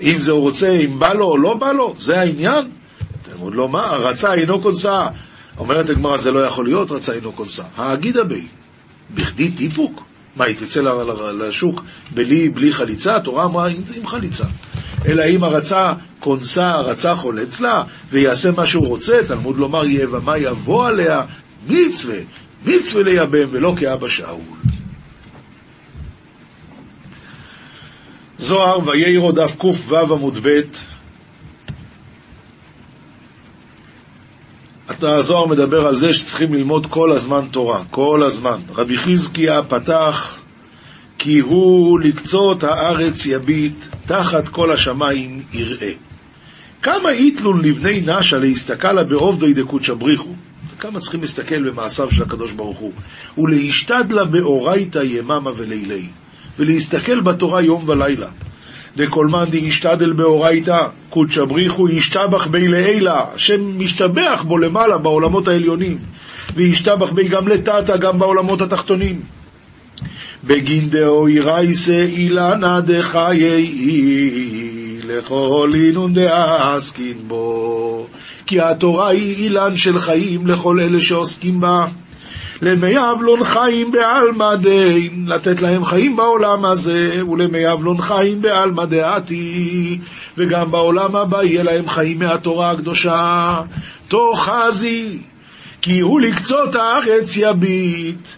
אם 0.00 0.16
זה 0.18 0.32
הוא 0.32 0.40
רוצה, 0.40 0.70
אם 0.70 0.98
בא 0.98 1.12
לו 1.12 1.24
או 1.24 1.38
לא 1.38 1.54
בא 1.54 1.72
לו, 1.72 1.94
זה 1.96 2.18
העניין. 2.18 2.70
תלמוד 3.22 3.54
לו 3.54 3.68
מה, 3.68 3.82
רצה 3.82 4.34
אינו 4.34 4.62
כונסה. 4.62 5.00
אומרת 5.58 5.90
הגמרא, 5.90 6.16
זה 6.16 6.30
לא 6.30 6.46
יכול 6.46 6.66
להיות, 6.66 6.90
רצה 6.90 7.12
אינו 7.12 7.36
כונסה. 7.36 7.64
האגידה 7.76 8.24
בי, 8.24 8.46
בכדי 9.14 9.50
טיפוק? 9.50 10.02
מה, 10.36 10.44
היא 10.44 10.56
תצא 10.56 10.80
לשוק 11.38 11.80
בלי, 12.14 12.48
בלי 12.48 12.72
חליצה? 12.72 13.16
התורה 13.16 13.44
אמרה 13.44 13.68
עם 13.94 14.06
חליצה. 14.06 14.44
אלא 15.06 15.24
אם 15.24 15.44
הרצה 15.44 15.92
כונסה, 16.20 16.70
הרצה 16.70 17.14
חולץ 17.14 17.60
לה, 17.60 17.82
ויעשה 18.10 18.50
מה 18.50 18.66
שהוא 18.66 18.86
רוצה, 18.86 19.16
תלמוד 19.26 19.56
לומר 19.56 19.84
יבמה 19.84 20.38
יבוא 20.38 20.86
עליה 20.86 21.20
מצווה, 21.68 22.18
מצווה 22.66 23.02
לייבם, 23.02 23.48
ולא 23.50 23.74
כאבא 23.76 24.08
שאול. 24.08 24.40
זוהר 28.38 28.88
ויירו 28.88 29.32
דף 29.32 29.56
קו 29.56 29.72
עמוד 30.10 30.38
ב' 30.42 30.60
הזוהר 34.88 35.46
מדבר 35.46 35.86
על 35.86 35.94
זה 35.94 36.14
שצריכים 36.14 36.54
ללמוד 36.54 36.86
כל 36.86 37.12
הזמן 37.12 37.40
תורה, 37.50 37.84
כל 37.90 38.22
הזמן. 38.26 38.58
רבי 38.74 38.96
חזקיה 38.96 39.62
פתח 39.68 40.38
כי 41.18 41.38
הוא 41.38 42.00
לקצות 42.00 42.64
הארץ 42.64 43.26
יביט, 43.26 43.74
תחת 44.06 44.48
כל 44.48 44.70
השמיים 44.70 45.42
יראה. 45.52 45.92
כמה 46.82 47.10
איתלון 47.10 47.64
לבני 47.64 48.00
נשה 48.06 48.36
להסתכלה 48.36 49.04
בעובדוי 49.04 49.52
דקודשא 49.52 49.94
בריחו. 49.94 50.30
כמה 50.78 51.00
צריכים 51.00 51.20
להסתכל 51.20 51.70
במעשיו 51.70 52.08
של 52.12 52.22
הקדוש 52.22 52.52
ברוך 52.52 52.78
הוא. 52.78 52.92
ולהשתדלה 53.38 54.24
באורייתא 54.24 54.98
יממה 54.98 55.50
ולילי. 55.56 56.08
ולהסתכל 56.58 57.20
בתורה 57.20 57.62
יום 57.62 57.88
ולילה. 57.88 58.28
דכל 58.96 59.26
מאן 59.26 59.44
דאישתדל 59.44 60.12
באורייתא, 60.12 60.78
קודשא 61.10 61.44
בריחו 61.44 61.88
ישתבח 61.88 62.46
בי 62.46 62.68
לעילה, 62.68 63.24
השם 63.34 63.78
משתבח 63.78 64.44
בו 64.46 64.58
למעלה 64.58 64.98
בעולמות 64.98 65.48
העליונים, 65.48 65.98
וישתבח 66.54 67.12
בי 67.12 67.28
גם 67.28 67.48
לטאטא, 67.48 67.96
גם 67.96 68.18
בעולמות 68.18 68.62
התחתונים. 68.62 69.20
בגין 70.44 70.90
דאו 70.90 71.28
ירייסה 71.28 72.02
אילנה 72.08 72.80
דחיי 72.80 73.72
לכל 75.04 75.70
אינון 75.74 76.12
דעסקין 76.12 77.16
בו 77.26 78.06
כי 78.46 78.60
התורה 78.60 79.10
היא 79.10 79.36
אילן 79.36 79.76
של 79.76 79.98
חיים 79.98 80.46
לכל 80.46 80.80
אלה 80.80 81.00
שעוסקים 81.00 81.60
בה 81.60 81.84
למי 82.62 82.94
אבלון 83.12 83.44
חיים 83.44 83.90
בעלמא 83.90 84.54
דין, 84.54 85.24
לתת 85.26 85.62
להם 85.62 85.84
חיים 85.84 86.16
בעולם 86.16 86.64
הזה, 86.64 87.20
ולמי 87.32 87.72
אבלון 87.72 88.00
חיים 88.00 88.42
בעלמא 88.42 88.84
דעתי, 88.84 89.98
וגם 90.38 90.70
בעולם 90.70 91.16
הבא 91.16 91.42
יהיה 91.42 91.62
להם 91.62 91.88
חיים 91.88 92.18
מהתורה 92.18 92.70
הקדושה. 92.70 93.60
תוך 94.08 94.48
חזי, 94.48 95.18
כי 95.82 96.00
הוא 96.00 96.20
לקצות 96.20 96.74
הארץ 96.74 97.36
יביט. 97.36 98.28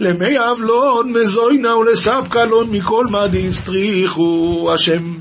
למי 0.00 0.36
אבלון 0.52 1.12
מזוינה 1.12 1.76
ולספקלון 1.76 2.70
מכל 2.70 3.06
מה 3.10 3.28
דיסטריחו, 3.28 4.70
השם 4.74 5.14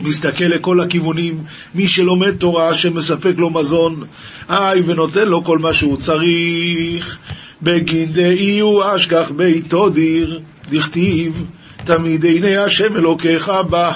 מסתכל 0.00 0.44
לכל 0.44 0.80
הכיוונים, 0.80 1.44
מי 1.74 1.88
שלומד 1.88 2.36
תורה, 2.36 2.74
שמספק 2.74 3.32
לו 3.36 3.50
מזון, 3.50 4.02
איי, 4.50 4.82
ונותן 4.86 5.28
לו 5.28 5.44
כל 5.44 5.58
מה 5.58 5.72
שהוא 5.72 5.96
צריך. 5.96 7.16
בגין 7.62 8.12
דאי 8.12 8.58
הוא 8.58 8.82
אשכח 8.96 9.30
ביתו 9.36 9.88
דיר, 9.88 10.40
דכתיב, 10.70 11.44
תמיד 11.84 12.24
עיני 12.24 12.56
השם 12.56 12.96
אלוקיך 12.96 13.52
בא, 13.70 13.92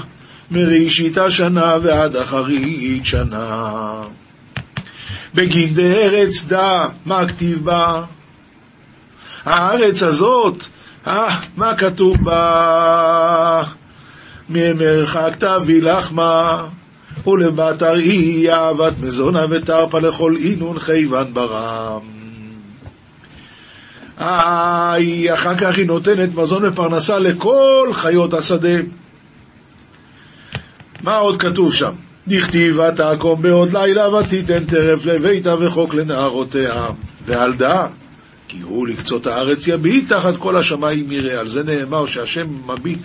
מראשית 0.51 1.19
השנה 1.19 1.77
ועד 1.83 2.17
אחרית 2.17 3.07
שנה. 3.07 4.03
בגין 5.35 5.75
דארץ 5.75 6.45
דע, 6.45 6.85
מה 7.07 7.29
כתיב 7.29 7.65
בה? 7.65 8.03
הארץ 9.45 10.03
הזאת, 10.03 10.65
אה, 11.07 11.37
מה 11.57 11.75
כתוב 11.77 12.17
בה? 12.25 13.63
ממרחק 14.51 15.37
תביא 15.39 15.83
לחמה, 15.83 16.67
ולבת 17.27 17.83
ארעי 17.83 18.51
אהבת 18.53 18.93
מזונה 19.01 19.45
ותרפה 19.51 19.99
לכל 19.99 20.35
אינון 20.37 20.79
חייבן 20.79 21.35
ברם. 21.35 22.01
איי, 24.21 25.35
אחר 25.35 25.57
כך 25.57 25.77
היא 25.79 25.87
נותנת 25.87 26.35
מזון 26.35 26.65
ופרנסה 26.65 27.19
לכל 27.19 27.89
חיות 27.93 28.35
השדה. 28.35 28.79
מה 31.03 31.17
עוד 31.17 31.43
כתוב 31.43 31.75
שם? 31.75 31.93
דכתיב 32.29 32.79
ותעקום 32.79 33.43
בעוד 33.43 33.77
לילה 33.77 34.09
ותיתן 34.09 34.65
טרף 34.65 35.05
לביתה 35.05 35.55
וחוק 35.61 35.95
לנערותיה. 35.95 36.87
ועל 37.27 37.55
דעה, 37.55 37.89
כי 38.49 38.61
הוא 38.61 38.89
לקצות 38.89 39.27
הארץ 39.27 39.69
יביט 39.69 40.13
תחת 40.13 40.37
כל 40.37 40.57
השמיים 40.57 41.13
יראה. 41.13 41.41
על 41.41 41.49
זה 41.49 41.63
נאמר 41.63 42.07
שהשם 42.07 42.47
מביט 42.67 43.03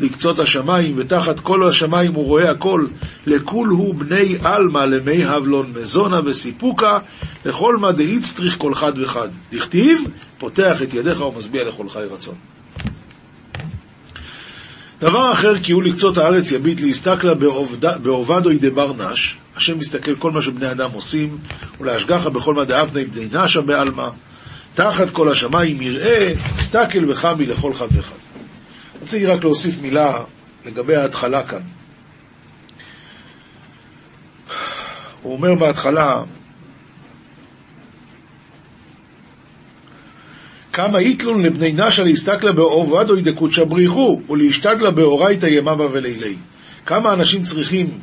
לקצות 0.00 0.38
השמיים, 0.38 0.96
ותחת 0.98 1.40
כל 1.40 1.68
השמיים 1.68 2.14
הוא 2.14 2.24
רואה 2.24 2.50
הכל. 2.50 2.86
לכול 3.26 3.68
הוא 3.68 3.94
בני 3.94 4.36
עלמא 4.44 4.78
למי 4.78 5.24
הבלון 5.24 5.72
מזונה 5.76 6.20
וסיפוקה, 6.24 6.98
לכל 7.44 7.76
מה 7.76 7.92
דאיצטריך 7.92 8.58
כל 8.58 8.74
חד 8.74 8.92
וחד. 8.98 9.28
דכתיב, 9.52 9.98
פותח 10.38 10.82
את 10.82 10.94
ידיך 10.94 11.20
ומשביע 11.20 11.64
לכל 11.64 11.88
חי 11.88 12.04
רצון. 12.10 12.34
דבר 15.00 15.32
אחר, 15.32 15.58
כי 15.58 15.72
הוא 15.72 15.82
לקצות 15.82 16.16
הארץ 16.16 16.52
יביט 16.52 16.80
להסתכלה 16.80 17.34
בעובדוי 18.02 18.58
דבר 18.58 18.92
נש, 18.92 19.36
השם 19.56 19.78
מסתכל 19.78 20.16
כל 20.16 20.30
מה 20.30 20.42
שבני 20.42 20.70
אדם 20.70 20.90
עושים, 20.92 21.38
ולהשגחה 21.80 22.30
בכל 22.30 22.54
מה 22.54 22.64
דאבני 22.64 23.04
בני 23.04 23.28
נשה 23.32 23.60
בעלמא, 23.60 24.08
תחת 24.74 25.10
כל 25.10 25.28
השמיים 25.28 25.82
יראה, 25.82 26.32
הסתכל 26.58 27.10
וחמי 27.10 27.46
לכל 27.46 27.74
חד 27.74 27.88
וחד. 27.98 28.23
רציתי 29.04 29.26
רק 29.26 29.44
להוסיף 29.44 29.82
מילה 29.82 30.24
לגבי 30.66 30.96
ההתחלה 30.96 31.46
כאן. 31.46 31.60
הוא 35.22 35.32
אומר 35.32 35.54
בהתחלה, 35.54 36.22
כמה 40.72 40.98
איתלון 40.98 41.42
לבני 41.42 41.72
נשה 41.72 42.02
להסתכלה 42.02 42.52
בעובדו 42.52 43.18
ידקות 43.18 43.50
בריחו 43.68 44.20
ולהשתדלה 44.28 44.90
באורייתא 44.90 45.46
יממה 45.46 45.86
ולילי. 45.92 46.36
כמה 46.86 47.12
אנשים 47.12 47.42
צריכים 47.42 47.98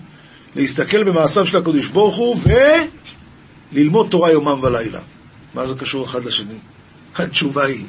להסתכל 0.56 1.04
במעשיו 1.04 1.46
של 1.46 1.58
הקדוש 1.58 1.88
ברוך 1.88 2.16
הוא 2.16 2.38
וללמוד 3.74 4.08
תורה 4.10 4.32
יומם 4.32 4.60
ולילה. 4.64 5.00
מה 5.56 5.66
זה 5.66 5.76
קשור 5.76 6.06
אחד 6.06 6.26
לשני? 6.26 6.56
התשובה 7.18 7.66
היא, 7.66 7.86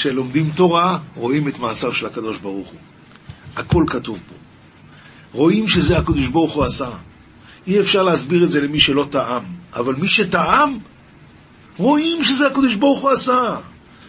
כשלומדים 0.00 0.50
תורה, 0.50 0.98
רואים 1.16 1.48
את 1.48 1.58
מעשיו 1.58 1.94
של 1.94 2.06
הקדוש 2.06 2.38
ברוך 2.38 2.68
הוא. 2.68 2.80
הכל 3.56 3.84
כתוב 3.86 4.18
פה. 4.28 4.34
רואים 5.32 5.68
שזה 5.68 5.98
הקדוש 5.98 6.28
ברוך 6.28 6.52
הוא 6.52 6.64
עשה. 6.64 6.90
אי 7.66 7.80
אפשר 7.80 8.02
להסביר 8.02 8.44
את 8.44 8.50
זה 8.50 8.60
למי 8.60 8.80
שלא 8.80 9.06
טעם, 9.10 9.42
אבל 9.76 9.94
מי 9.94 10.08
שטעם, 10.08 10.78
רואים 11.76 12.24
שזה 12.24 12.46
הקדוש 12.46 12.74
ברוך 12.74 13.02
הוא 13.02 13.10
עשה. 13.10 13.56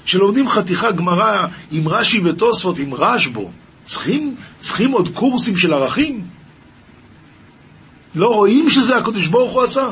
כשלומדים 0.06 0.50
חתיכה 0.50 0.92
גמרא 0.92 1.48
עם 1.72 1.88
רש"י 1.88 2.20
ותוספות, 2.24 2.80
עם 2.80 2.94
רשב"ו, 2.94 3.50
צריכים, 3.86 4.36
צריכים 4.62 4.92
עוד 4.92 5.10
קורסים 5.14 5.58
של 5.58 5.74
ערכים? 5.74 6.24
לא 8.16 8.28
רואים 8.28 8.70
שזה 8.70 8.98
הקדוש 8.98 9.28
ברוך 9.28 9.54
הוא 9.54 9.64
עשה? 9.64 9.92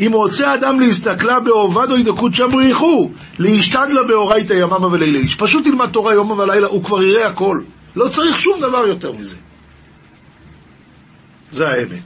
אם 0.00 0.10
רוצה 0.12 0.54
אדם 0.54 0.80
להסתכלה 0.80 1.40
בעובדו 1.40 1.98
ידקות 1.98 2.34
שם 2.34 2.48
בריחו, 2.52 3.10
להשתדלה 3.38 4.02
באורייתא 4.08 4.52
יממה 4.52 4.86
ולילה. 4.86 5.18
פשוט 5.38 5.66
ילמד 5.66 5.90
תורה 5.92 6.14
יומם 6.14 6.38
ולילה, 6.38 6.66
הוא 6.66 6.84
כבר 6.84 7.02
יראה 7.02 7.26
הכל. 7.26 7.60
לא 7.96 8.08
צריך 8.08 8.38
שום 8.38 8.60
דבר 8.60 8.86
יותר 8.88 9.12
מזה. 9.12 9.36
זה 11.50 11.68
האמת. 11.68 12.02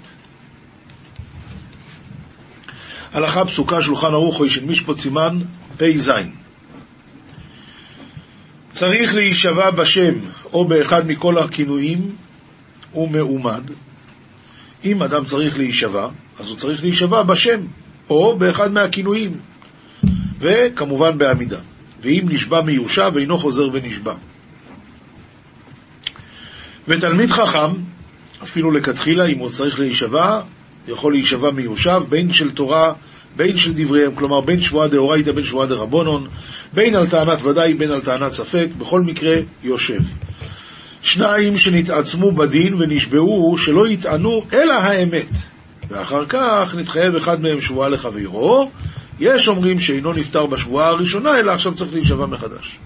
הלכה 3.13 3.45
פסוקה, 3.45 3.83
שולחן 3.83 4.07
ערוך, 4.07 4.43
של 4.47 4.65
משפוט 4.65 4.99
סימן 4.99 5.39
פ"ז. 5.77 6.11
צריך 8.69 9.15
להישבע 9.15 9.71
בשם 9.71 10.15
או 10.53 10.69
באחד 10.69 11.07
מכל 11.07 11.39
הכינויים, 11.39 12.11
הוא 12.93 13.09
מעומד. 13.09 13.71
אם 14.85 15.03
אדם 15.03 15.25
צריך 15.25 15.59
להישבע, 15.59 16.09
אז 16.39 16.49
הוא 16.49 16.57
צריך 16.57 16.83
להישבע 16.83 17.23
בשם, 17.23 17.61
או 18.11 18.39
באחד 18.39 18.73
מהכינויים, 18.73 19.37
וכמובן 20.39 21.19
בעמידה. 21.19 21.59
ואם 22.03 22.25
נשבע 22.29 22.61
מיושב, 22.61 23.13
אינו 23.21 23.39
חוזר 23.39 23.69
ונשבע. 23.73 24.15
ותלמיד 26.89 27.31
חכם, 27.31 27.75
אפילו 28.43 28.73
לכתחילה, 28.73 29.27
אם 29.27 29.39
הוא 29.39 29.51
צריך 29.51 29.81
להישבע, 29.81 30.41
יכול 30.89 31.13
להישבע 31.13 31.51
מיושב, 31.51 32.01
בין 32.09 32.33
של 32.33 32.51
תורה, 32.51 32.93
בין 33.37 33.57
של 33.57 33.73
דבריהם, 33.75 34.15
כלומר 34.15 34.41
בין 34.41 34.61
שבועה 34.61 34.89
דאורייתא, 34.89 35.33
בין 35.33 35.45
שבועה 35.45 35.67
דרבונון, 35.67 36.29
בין 36.73 36.95
על 36.95 37.07
טענת 37.07 37.43
ודאי, 37.43 37.75
בין 37.75 37.91
על 37.91 38.01
טענת 38.01 38.33
ספק, 38.33 38.67
בכל 38.79 39.01
מקרה 39.01 39.33
יושב. 39.63 40.01
שניים 41.03 41.59
שנתעצמו 41.59 42.27
בדין 42.37 42.75
ונשבעו 42.75 43.59
שלא 43.59 43.89
יטענו 43.89 44.41
אלא 44.53 44.73
האמת. 44.73 45.29
ואחר 45.89 46.27
כך 46.29 46.75
נתחייב 46.79 47.17
אחד 47.17 47.41
מהם 47.41 47.61
שבועה 47.61 47.89
לחברו. 47.89 48.71
יש 49.21 49.49
אומרים 49.49 49.79
שאינו 49.79 50.13
נפטר 50.13 50.47
בשבועה 50.47 50.89
הראשונה, 50.89 51.39
אלא 51.39 51.53
עכשיו 51.53 51.75
צריך 51.75 51.93
להישבע 51.93 52.27
מחדש. 52.27 52.79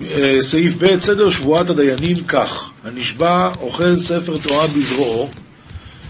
אה, 0.00 0.36
סעיף 0.40 0.76
ב', 0.82 1.00
סדר 1.00 1.30
שבועת 1.30 1.70
הדיינים 1.70 2.16
כך: 2.28 2.70
הנשבע 2.84 3.48
אוחז 3.60 4.06
ספר 4.06 4.38
תורה 4.38 4.66
בזרועו 4.66 5.28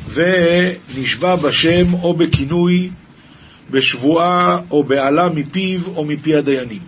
ונשבע 0.09 1.37
בשם 1.37 1.95
או 1.95 2.15
בכינוי, 2.15 2.91
בשבועה 3.71 4.59
או 4.71 4.85
בעלה 4.85 5.29
מפיו 5.35 5.81
או 5.97 6.05
מפי 6.05 6.35
הדיינים. 6.37 6.83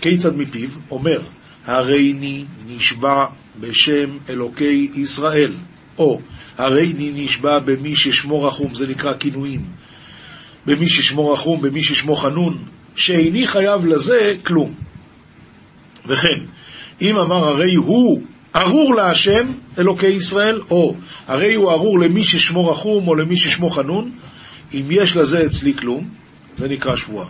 כיצד 0.00 0.36
מפיו? 0.36 0.68
אומר, 0.90 1.20
הריני 1.66 2.44
נשבע 2.66 3.26
בשם 3.60 4.18
אלוקי 4.30 4.88
ישראל, 4.94 5.56
או 5.98 6.18
הריני 6.58 7.12
נשבע 7.14 7.58
במי 7.58 7.96
ששמו 7.96 8.42
רחום, 8.42 8.74
זה 8.74 8.86
נקרא 8.86 9.12
כינויים, 9.18 9.60
במי 10.66 10.88
ששמו 10.88 11.30
רחום, 11.30 11.62
במי 11.62 11.82
ששמו 11.82 12.16
חנון, 12.16 12.64
שאיני 12.96 13.46
חייב 13.46 13.86
לזה 13.86 14.18
כלום. 14.46 14.74
וכן, 16.06 16.38
אם 17.00 17.16
אמר 17.18 17.48
הרי 17.48 17.74
הוא 17.86 18.22
ארור 18.56 18.94
להשם 18.94 19.52
אלוקי 19.78 20.06
ישראל, 20.06 20.60
או 20.70 20.94
הרי 21.26 21.54
הוא 21.54 21.70
ארור 21.70 21.98
למי 21.98 22.24
ששמו 22.24 22.68
רחום 22.68 23.08
או 23.08 23.14
למי 23.14 23.36
ששמו 23.36 23.70
חנון, 23.70 24.12
אם 24.74 24.84
יש 24.90 25.16
לזה 25.16 25.38
אצלי 25.46 25.74
כלום, 25.74 26.08
זה 26.56 26.68
נקרא 26.68 26.96
שבועה. 26.96 27.28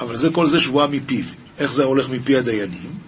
אבל 0.00 0.16
זה 0.16 0.30
כל 0.30 0.46
זה 0.46 0.60
שבועה 0.60 0.86
מפיו. 0.86 1.24
איך 1.58 1.72
זה 1.72 1.84
הולך 1.84 2.10
מפי 2.10 2.36
הדיינים? 2.36 3.07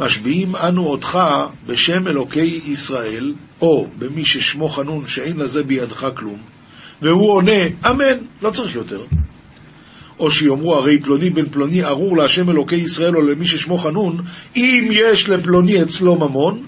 משביעים 0.00 0.56
אנו 0.56 0.86
אותך 0.86 1.18
בשם 1.66 2.08
אלוקי 2.08 2.60
ישראל, 2.64 3.34
או 3.60 3.86
במי 3.98 4.24
ששמו 4.24 4.68
חנון 4.68 5.06
שאין 5.06 5.36
לזה 5.36 5.62
בידך 5.62 6.06
כלום, 6.16 6.38
והוא 7.02 7.34
עונה, 7.34 7.90
אמן, 7.90 8.18
לא 8.42 8.50
צריך 8.50 8.74
יותר. 8.74 9.04
או 10.18 10.30
שיאמרו 10.30 10.74
הרי 10.74 11.02
פלוני 11.02 11.30
בן 11.30 11.48
פלוני 11.48 11.84
ארור 11.84 12.16
להשם 12.16 12.50
אלוקי 12.50 12.76
ישראל 12.76 13.16
או 13.16 13.20
למי 13.20 13.46
ששמו 13.46 13.78
חנון, 13.78 14.16
אם 14.56 14.88
יש 14.90 15.28
לפלוני 15.28 15.82
אצלו 15.82 16.14
ממון, 16.14 16.66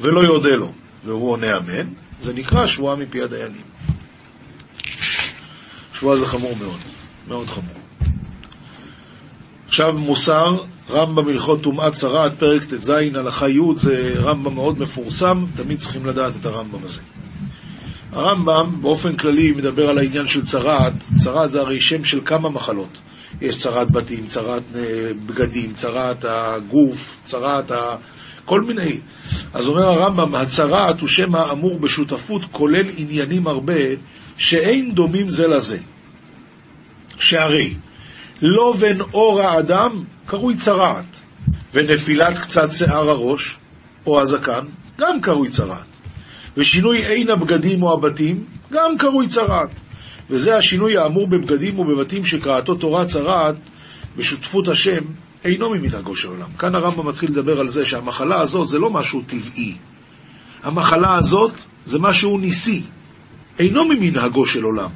ולא 0.00 0.20
יודה 0.20 0.56
לו, 0.56 0.72
והוא 1.04 1.30
עונה 1.30 1.56
אמן, 1.56 1.88
זה 2.20 2.32
נקרא 2.32 2.66
שבועה 2.66 2.96
מפי 2.96 3.22
הדיינים. 3.22 3.62
שבועה 5.94 6.16
זה 6.16 6.26
חמור 6.26 6.52
מאוד, 6.60 6.78
מאוד 7.28 7.46
חמור. 7.46 7.82
עכשיו 9.66 9.92
מוסר, 9.96 10.48
רמב"ם 10.92 11.28
הלכות 11.28 11.62
טומאת 11.62 11.92
צרעת, 11.92 12.38
פרק 12.38 12.64
ט"ז, 12.64 12.90
הלכה 13.14 13.48
י', 13.48 13.76
זה 13.76 14.12
רמב"ם 14.16 14.54
מאוד 14.54 14.78
מפורסם, 14.78 15.44
תמיד 15.56 15.78
צריכים 15.78 16.06
לדעת 16.06 16.32
את 16.40 16.46
הרמב"ם 16.46 16.84
הזה. 16.84 17.02
הרמב"ם 18.12 18.82
באופן 18.82 19.16
כללי 19.16 19.52
מדבר 19.52 19.90
על 19.90 19.98
העניין 19.98 20.26
של 20.26 20.44
צרעת, 20.44 20.92
צרעת 21.16 21.50
זה 21.50 21.60
הרי 21.60 21.80
שם 21.80 22.04
של 22.04 22.20
כמה 22.24 22.50
מחלות. 22.50 22.98
יש 23.40 23.56
צרעת 23.56 23.90
בתים, 23.90 24.26
צרעת 24.26 24.62
אה, 24.74 24.80
בגדים, 25.26 25.72
צרעת 25.72 26.24
הגוף, 26.28 27.20
צרעת 27.24 27.70
ה... 27.70 27.96
כל 28.44 28.60
מיני. 28.60 29.00
אז 29.54 29.68
אומר 29.68 29.84
הרמב"ם, 29.84 30.34
הצרעת 30.34 31.00
הוא 31.00 31.08
שם 31.08 31.34
האמור 31.34 31.78
בשותפות 31.78 32.44
כולל 32.44 32.86
עניינים 32.96 33.46
הרבה 33.46 33.78
שאין 34.36 34.94
דומים 34.94 35.30
זה 35.30 35.46
לזה. 35.46 35.78
שהרי 37.18 37.74
לא 38.42 38.72
בין 38.80 39.00
אור 39.00 39.40
האדם 39.40 40.04
קרוי 40.26 40.56
צרעת, 40.56 41.16
ונפילת 41.74 42.38
קצת 42.38 42.72
שיער 42.72 43.10
הראש 43.10 43.58
או 44.06 44.20
הזקן 44.20 44.64
גם 44.98 45.20
קרוי 45.20 45.48
צרעת. 45.48 45.86
ושינוי 46.56 47.06
עין 47.06 47.30
הבגדים 47.30 47.82
או 47.82 47.92
הבתים, 47.92 48.44
גם 48.72 48.98
קרוי 48.98 49.28
צרעת. 49.28 49.80
וזה 50.30 50.56
השינוי 50.56 50.98
האמור 50.98 51.28
בבגדים 51.28 51.78
ובבתים 51.78 52.24
שקראתו 52.24 52.74
תורה 52.74 53.04
צרעת 53.04 53.54
בשותפות 54.16 54.68
השם, 54.68 55.00
אינו 55.44 55.70
ממנהגו 55.70 56.16
של 56.16 56.28
עולם. 56.28 56.52
כאן 56.58 56.74
הרמב"ם 56.74 57.08
מתחיל 57.08 57.30
לדבר 57.30 57.60
על 57.60 57.68
זה 57.68 57.84
שהמחלה 57.84 58.40
הזאת 58.40 58.68
זה 58.68 58.78
לא 58.78 58.90
משהו 58.90 59.20
טבעי. 59.26 59.76
המחלה 60.62 61.18
הזאת 61.18 61.52
זה 61.84 61.98
משהו 61.98 62.38
ניסי. 62.38 62.82
אינו 63.58 63.84
ממנהגו 63.84 64.46
של 64.46 64.62
עולם, 64.62 64.90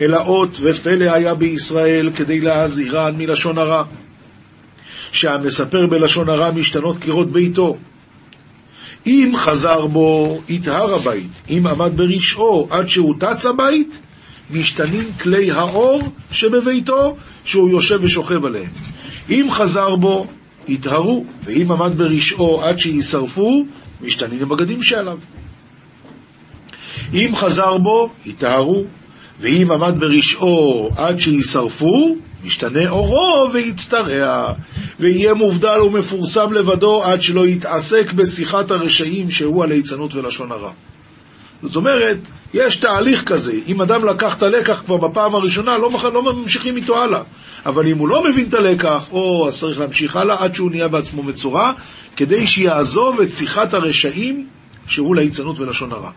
אלא 0.00 0.18
אות 0.18 0.58
ופלא 0.62 1.12
היה 1.12 1.34
בישראל 1.34 2.10
כדי 2.16 2.40
להזהירן 2.40 3.14
מלשון 3.18 3.58
הרע. 3.58 3.84
שהמספר 5.12 5.86
בלשון 5.86 6.28
הרע 6.28 6.50
משתנות 6.50 6.96
קירות 6.96 7.32
ביתו, 7.32 7.76
אם 9.06 9.32
חזר 9.36 9.86
בו, 9.86 10.38
יטהר 10.48 10.94
הבית. 10.94 11.30
אם 11.50 11.66
עמד 11.66 11.96
ברשעו 11.96 12.68
עד 12.70 12.88
שהוא 12.88 13.14
תץ 13.20 13.46
הבית, 13.46 14.00
משתנים 14.50 15.04
כלי 15.22 15.50
האור 15.50 16.02
שבביתו, 16.30 17.16
שהוא 17.44 17.70
יושב 17.70 17.98
ושוכב 18.02 18.44
עליהם. 18.44 18.70
אם 19.30 19.46
חזר 19.50 19.96
בו, 19.96 20.26
יטהרו, 20.68 21.24
ואם 21.44 21.72
עמד 21.72 21.98
ברשעו 21.98 22.62
עד 22.62 22.78
שישרפו, 22.78 23.64
משתנים 24.00 24.42
הבגדים 24.42 24.82
שעליו. 24.82 25.18
אם 27.12 27.32
חזר 27.34 27.78
בו, 27.78 28.10
יטהרו, 28.26 28.84
ואם 29.40 29.70
עמד 29.70 29.94
ברשעו 30.00 30.90
עד 30.96 31.18
שישרפו, 31.18 32.16
משתנה 32.44 32.88
אורו 32.88 33.46
ויצטרע, 33.52 34.52
ויהיה 35.00 35.34
מובדל 35.34 35.80
ומפורסם 35.80 36.52
לבדו 36.52 37.04
עד 37.04 37.22
שלא 37.22 37.46
יתעסק 37.46 38.12
בשיחת 38.12 38.70
הרשעים 38.70 39.30
שהוא 39.30 39.64
הליצנות 39.64 40.14
ולשון 40.14 40.52
הרע. 40.52 40.72
זאת 41.62 41.76
אומרת, 41.76 42.16
יש 42.54 42.76
תהליך 42.76 43.24
כזה, 43.24 43.52
אם 43.66 43.80
אדם 43.80 44.04
לקח 44.04 44.36
את 44.36 44.42
הלקח 44.42 44.82
כבר 44.86 44.96
בפעם 44.96 45.34
הראשונה, 45.34 45.78
לא, 45.78 45.90
לא 46.14 46.22
ממשיכים 46.22 46.76
איתו 46.76 46.96
הלאה. 46.96 47.22
אבל 47.66 47.88
אם 47.88 47.98
הוא 47.98 48.08
לא 48.08 48.24
מבין 48.24 48.48
את 48.48 48.54
הלקח, 48.54 49.08
או 49.12 49.48
אז 49.48 49.60
צריך 49.60 49.78
להמשיך 49.78 50.16
הלאה 50.16 50.44
עד 50.44 50.54
שהוא 50.54 50.70
נהיה 50.70 50.88
בעצמו 50.88 51.22
מצורע, 51.22 51.72
כדי 52.16 52.46
שיעזוב 52.46 53.20
את 53.20 53.32
שיחת 53.32 53.74
הרשעים 53.74 54.46
שהוא 54.86 55.16
ליצנות 55.16 55.60
ולשון 55.60 55.92
הרע. 55.92 56.10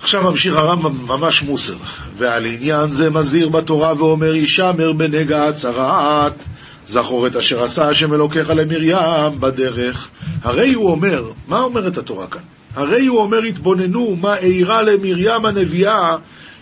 עכשיו 0.00 0.22
ממשיך 0.22 0.56
הרמב"ם 0.56 1.06
ממש 1.06 1.42
מוסר, 1.42 1.76
ועל 2.16 2.46
עניין 2.46 2.88
זה 2.88 3.10
מזהיר 3.10 3.48
בתורה 3.48 3.92
ואומר 3.98 4.34
ישמר 4.34 4.92
בנגע 4.96 5.48
הצרעת, 5.48 6.44
זכור 6.86 7.26
את 7.26 7.36
אשר 7.36 7.62
עשה 7.62 7.88
השם 7.88 8.14
אלוקיך 8.14 8.50
למרים 8.50 9.40
בדרך. 9.40 10.08
הרי 10.42 10.72
הוא 10.72 10.90
אומר, 10.90 11.30
מה 11.48 11.60
אומרת 11.60 11.98
התורה 11.98 12.26
כאן? 12.26 12.40
הרי 12.74 13.06
הוא 13.06 13.20
אומר 13.20 13.38
התבוננו 13.48 14.16
מה 14.16 14.36
אירע 14.36 14.82
למרים 14.82 15.46
הנביאה 15.46 16.10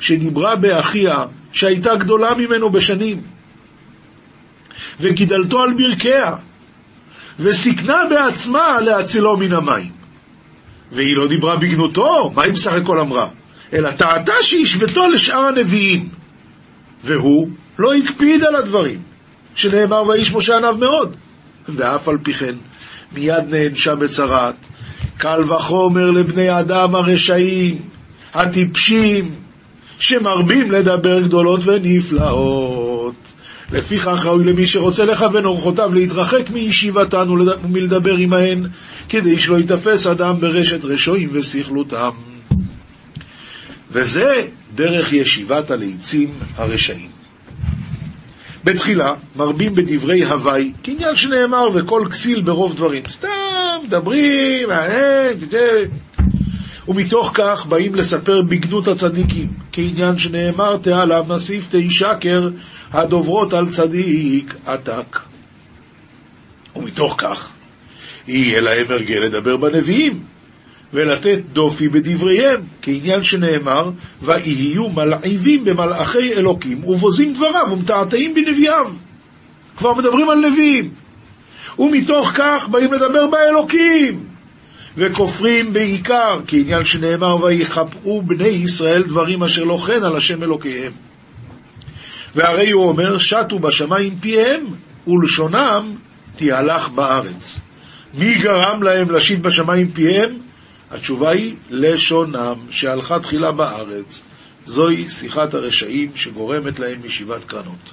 שדיברה 0.01 0.57
באחיה, 0.57 1.16
שהייתה 1.53 1.95
גדולה 1.95 2.34
ממנו 2.34 2.70
בשנים, 2.70 3.20
וגידלתו 5.01 5.62
על 5.62 5.70
ברכיה, 5.78 6.32
וסיכנה 7.41 8.03
בעצמה 8.11 8.80
להצילו 8.80 9.37
מן 9.37 9.53
המים. 9.53 9.95
והיא 10.93 11.16
לא 11.16 11.28
דיברה 11.28 11.57
בגנותו, 11.57 12.30
מה 12.34 12.43
היא 12.43 12.53
בסך 12.53 12.72
הכל 12.72 13.01
אמרה? 13.01 13.28
אלא 13.72 13.91
טעתה 13.91 14.32
שהשוותו 14.43 15.09
לשאר 15.09 15.47
הנביאים. 15.47 16.09
והוא 17.05 17.49
לא 17.78 17.95
הקפיד 17.95 18.45
על 18.45 18.57
הדברים, 18.57 18.99
שנאמר 19.55 20.03
ואיש 20.09 20.34
משה 20.34 20.57
עניו 20.57 20.76
מאוד. 20.78 21.16
ואף 21.68 22.09
על 22.09 22.18
פי 22.22 22.34
כן, 22.34 22.55
מיד 23.12 23.45
נענשה 23.55 23.95
בצרת. 23.95 24.55
קל 25.18 25.53
וחומר 25.53 26.05
לבני 26.05 26.61
אדם 26.61 26.95
הרשעים, 26.95 27.82
הטיפשים, 28.34 29.30
שמרבים 29.99 30.70
לדבר 30.70 31.20
גדולות 31.20 31.61
ונפלאות. 31.64 32.86
לפיכך 33.72 34.26
ראוי 34.26 34.44
למי 34.44 34.66
שרוצה 34.66 35.04
לכוון 35.04 35.44
אורחותיו 35.44 35.94
להתרחק 35.94 36.50
מישיבתן 36.50 37.28
ומלדבר 37.64 38.14
עמהן, 38.14 38.66
כדי 39.08 39.38
שלא 39.38 39.56
ייתפס 39.56 40.06
אדם 40.06 40.40
ברשת 40.40 40.84
רשועים 40.84 41.28
וסכלותם. 41.32 42.10
וזה 43.90 44.44
דרך 44.74 45.12
ישיבת 45.12 45.70
הליצים 45.70 46.30
הרשעים. 46.56 47.08
בתחילה 48.64 49.14
מרבים 49.36 49.74
בדברי 49.74 50.24
הוואי, 50.24 50.72
כעניין 50.82 51.16
שנאמר 51.16 51.66
וכל 51.74 52.08
כסיל 52.10 52.42
ברוב 52.42 52.76
דברים. 52.76 53.02
סתם 53.08 53.28
מדברים, 53.84 54.70
אה, 54.70 55.30
ומתוך 56.89 57.30
כך 57.34 57.66
באים 57.66 57.95
לספר 57.95 58.43
בגנות 58.43 58.89
הצדיקים, 58.89 59.49
כעניין 59.72 60.18
שנאמר 60.18 60.76
תעלה 60.76 61.22
נסיף 61.28 61.68
תהי 61.68 61.91
שקר 61.91 62.49
הדוברות 62.93 63.53
על 63.53 63.70
צדיק 63.70 64.55
עתק. 64.66 65.18
ומתוך 66.76 67.14
כך 67.18 67.49
יהיה 68.28 68.61
להם 68.61 68.87
הרגל 68.89 69.18
לדבר 69.18 69.57
בנביאים, 69.57 70.22
ולתת 70.93 71.39
דופי 71.53 71.89
בדבריהם, 71.89 72.61
כעניין 72.82 73.22
שנאמר, 73.22 73.91
ויהיו 74.22 74.89
מלעיבים 74.89 75.64
במלאכי 75.64 76.32
אלוקים, 76.32 76.84
ובוזים 76.84 77.32
דבריו 77.32 77.66
ומתעתעים 77.72 78.34
בנביאיו. 78.34 78.87
כבר 79.76 79.95
מדברים 79.95 80.30
על 80.30 80.39
נביאים. 80.51 80.91
ומתוך 81.78 82.32
כך 82.34 82.68
באים 82.68 82.93
לדבר 82.93 83.26
באלוקים, 83.26 84.25
וכופרים 84.97 85.72
בעיקר, 85.72 86.40
כעניין 86.47 86.84
שנאמר, 86.84 87.44
ויכפרו 87.44 88.22
בני 88.22 88.49
ישראל 88.49 89.03
דברים 89.03 89.42
אשר 89.42 89.62
לא 89.62 89.76
כן 89.86 90.05
על 90.05 90.16
השם 90.16 90.42
אלוקיהם. 90.42 90.92
והרי 92.34 92.70
הוא 92.70 92.88
אומר, 92.88 93.18
שטו 93.18 93.59
בשמיים 93.59 94.16
פיהם, 94.20 94.64
ולשונם 95.07 95.94
תהלך 96.36 96.88
בארץ. 96.88 97.61
מי 98.14 98.34
גרם 98.34 98.82
להם 98.82 99.11
להשיט 99.11 99.40
בשמיים 99.40 99.92
פיהם? 99.92 100.38
התשובה 100.90 101.30
היא 101.30 101.55
לשונם, 101.70 102.55
שהלכה 102.70 103.18
תחילה 103.18 103.53
בארץ. 103.53 104.22
זוהי 104.66 105.09
שיחת 105.09 105.55
הרשעים 105.55 106.11
שגורמת 106.14 106.78
להם 106.78 106.99
ישיבת 107.05 107.44
קרנות. 107.44 107.90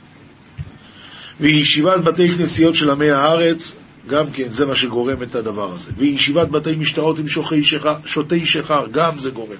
וישיבת 1.39 1.99
בתי 2.03 2.29
כנסיות 2.37 2.75
של 2.75 2.89
עמי 2.89 3.11
הארץ, 3.11 3.75
גם 4.07 4.31
כן 4.31 4.47
זה 4.47 4.65
מה 4.65 4.75
שגורם 4.75 5.23
את 5.23 5.35
הדבר 5.35 5.71
הזה. 5.71 5.91
וישיבת 5.97 6.47
בתי 6.47 6.75
משטרות 6.75 7.19
עם 7.19 7.25
שותי 8.05 8.45
שכר, 8.45 8.85
גם 8.91 9.17
זה 9.17 9.29
גורם. 9.29 9.57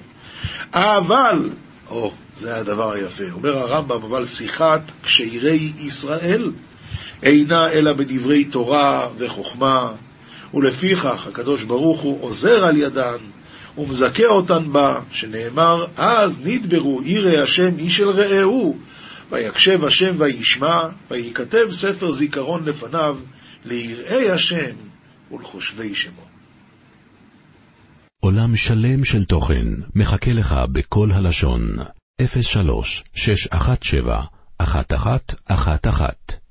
אבל, 0.72 1.50
או, 1.90 2.12
זה 2.36 2.56
הדבר 2.56 2.92
היפה, 2.92 3.24
אומר 3.32 3.58
הרמב"ם, 3.58 4.02
אבל 4.02 4.24
שיחת 4.24 4.92
כשירי 5.02 5.72
ישראל 5.78 6.52
אינה 7.22 7.70
אלא 7.70 7.92
בדברי 7.92 8.44
תורה 8.44 9.08
וחוכמה 9.18 9.92
ולפיכך 10.54 11.26
הקדוש 11.26 11.64
ברוך 11.64 12.00
הוא 12.00 12.18
עוזר 12.20 12.64
על 12.64 12.76
ידן 12.76 13.16
ומזכה 13.78 14.26
אותן 14.26 14.72
בה, 14.72 15.00
שנאמר, 15.10 15.84
אז 15.96 16.40
נדברו 16.44 17.00
ירא 17.04 17.42
השם 17.42 17.78
איש 17.78 18.00
אל 18.00 18.10
רעהו, 18.10 18.76
ויקשב 19.30 19.84
השם 19.84 20.14
וישמע, 20.18 20.78
וייכתב 21.10 21.66
ספר 21.70 22.10
זיכרון 22.10 22.64
לפניו, 22.64 23.18
ליראי 23.64 24.30
השם 24.30 24.76
ולחושבי 25.32 25.94
שמו. 25.94 26.22
עולם 28.20 28.56
שלם 28.56 29.04
של 29.04 29.24
תוכן 29.24 29.66
מחכה 29.94 30.32
לך 30.32 30.54
בכל 30.72 31.10
הלשון, 31.12 31.76
03 32.42 33.04
617 33.14 34.24
אחת 34.58 34.92
אחת 34.92 35.34
אחת 35.44 35.86
אחת. 35.86 36.43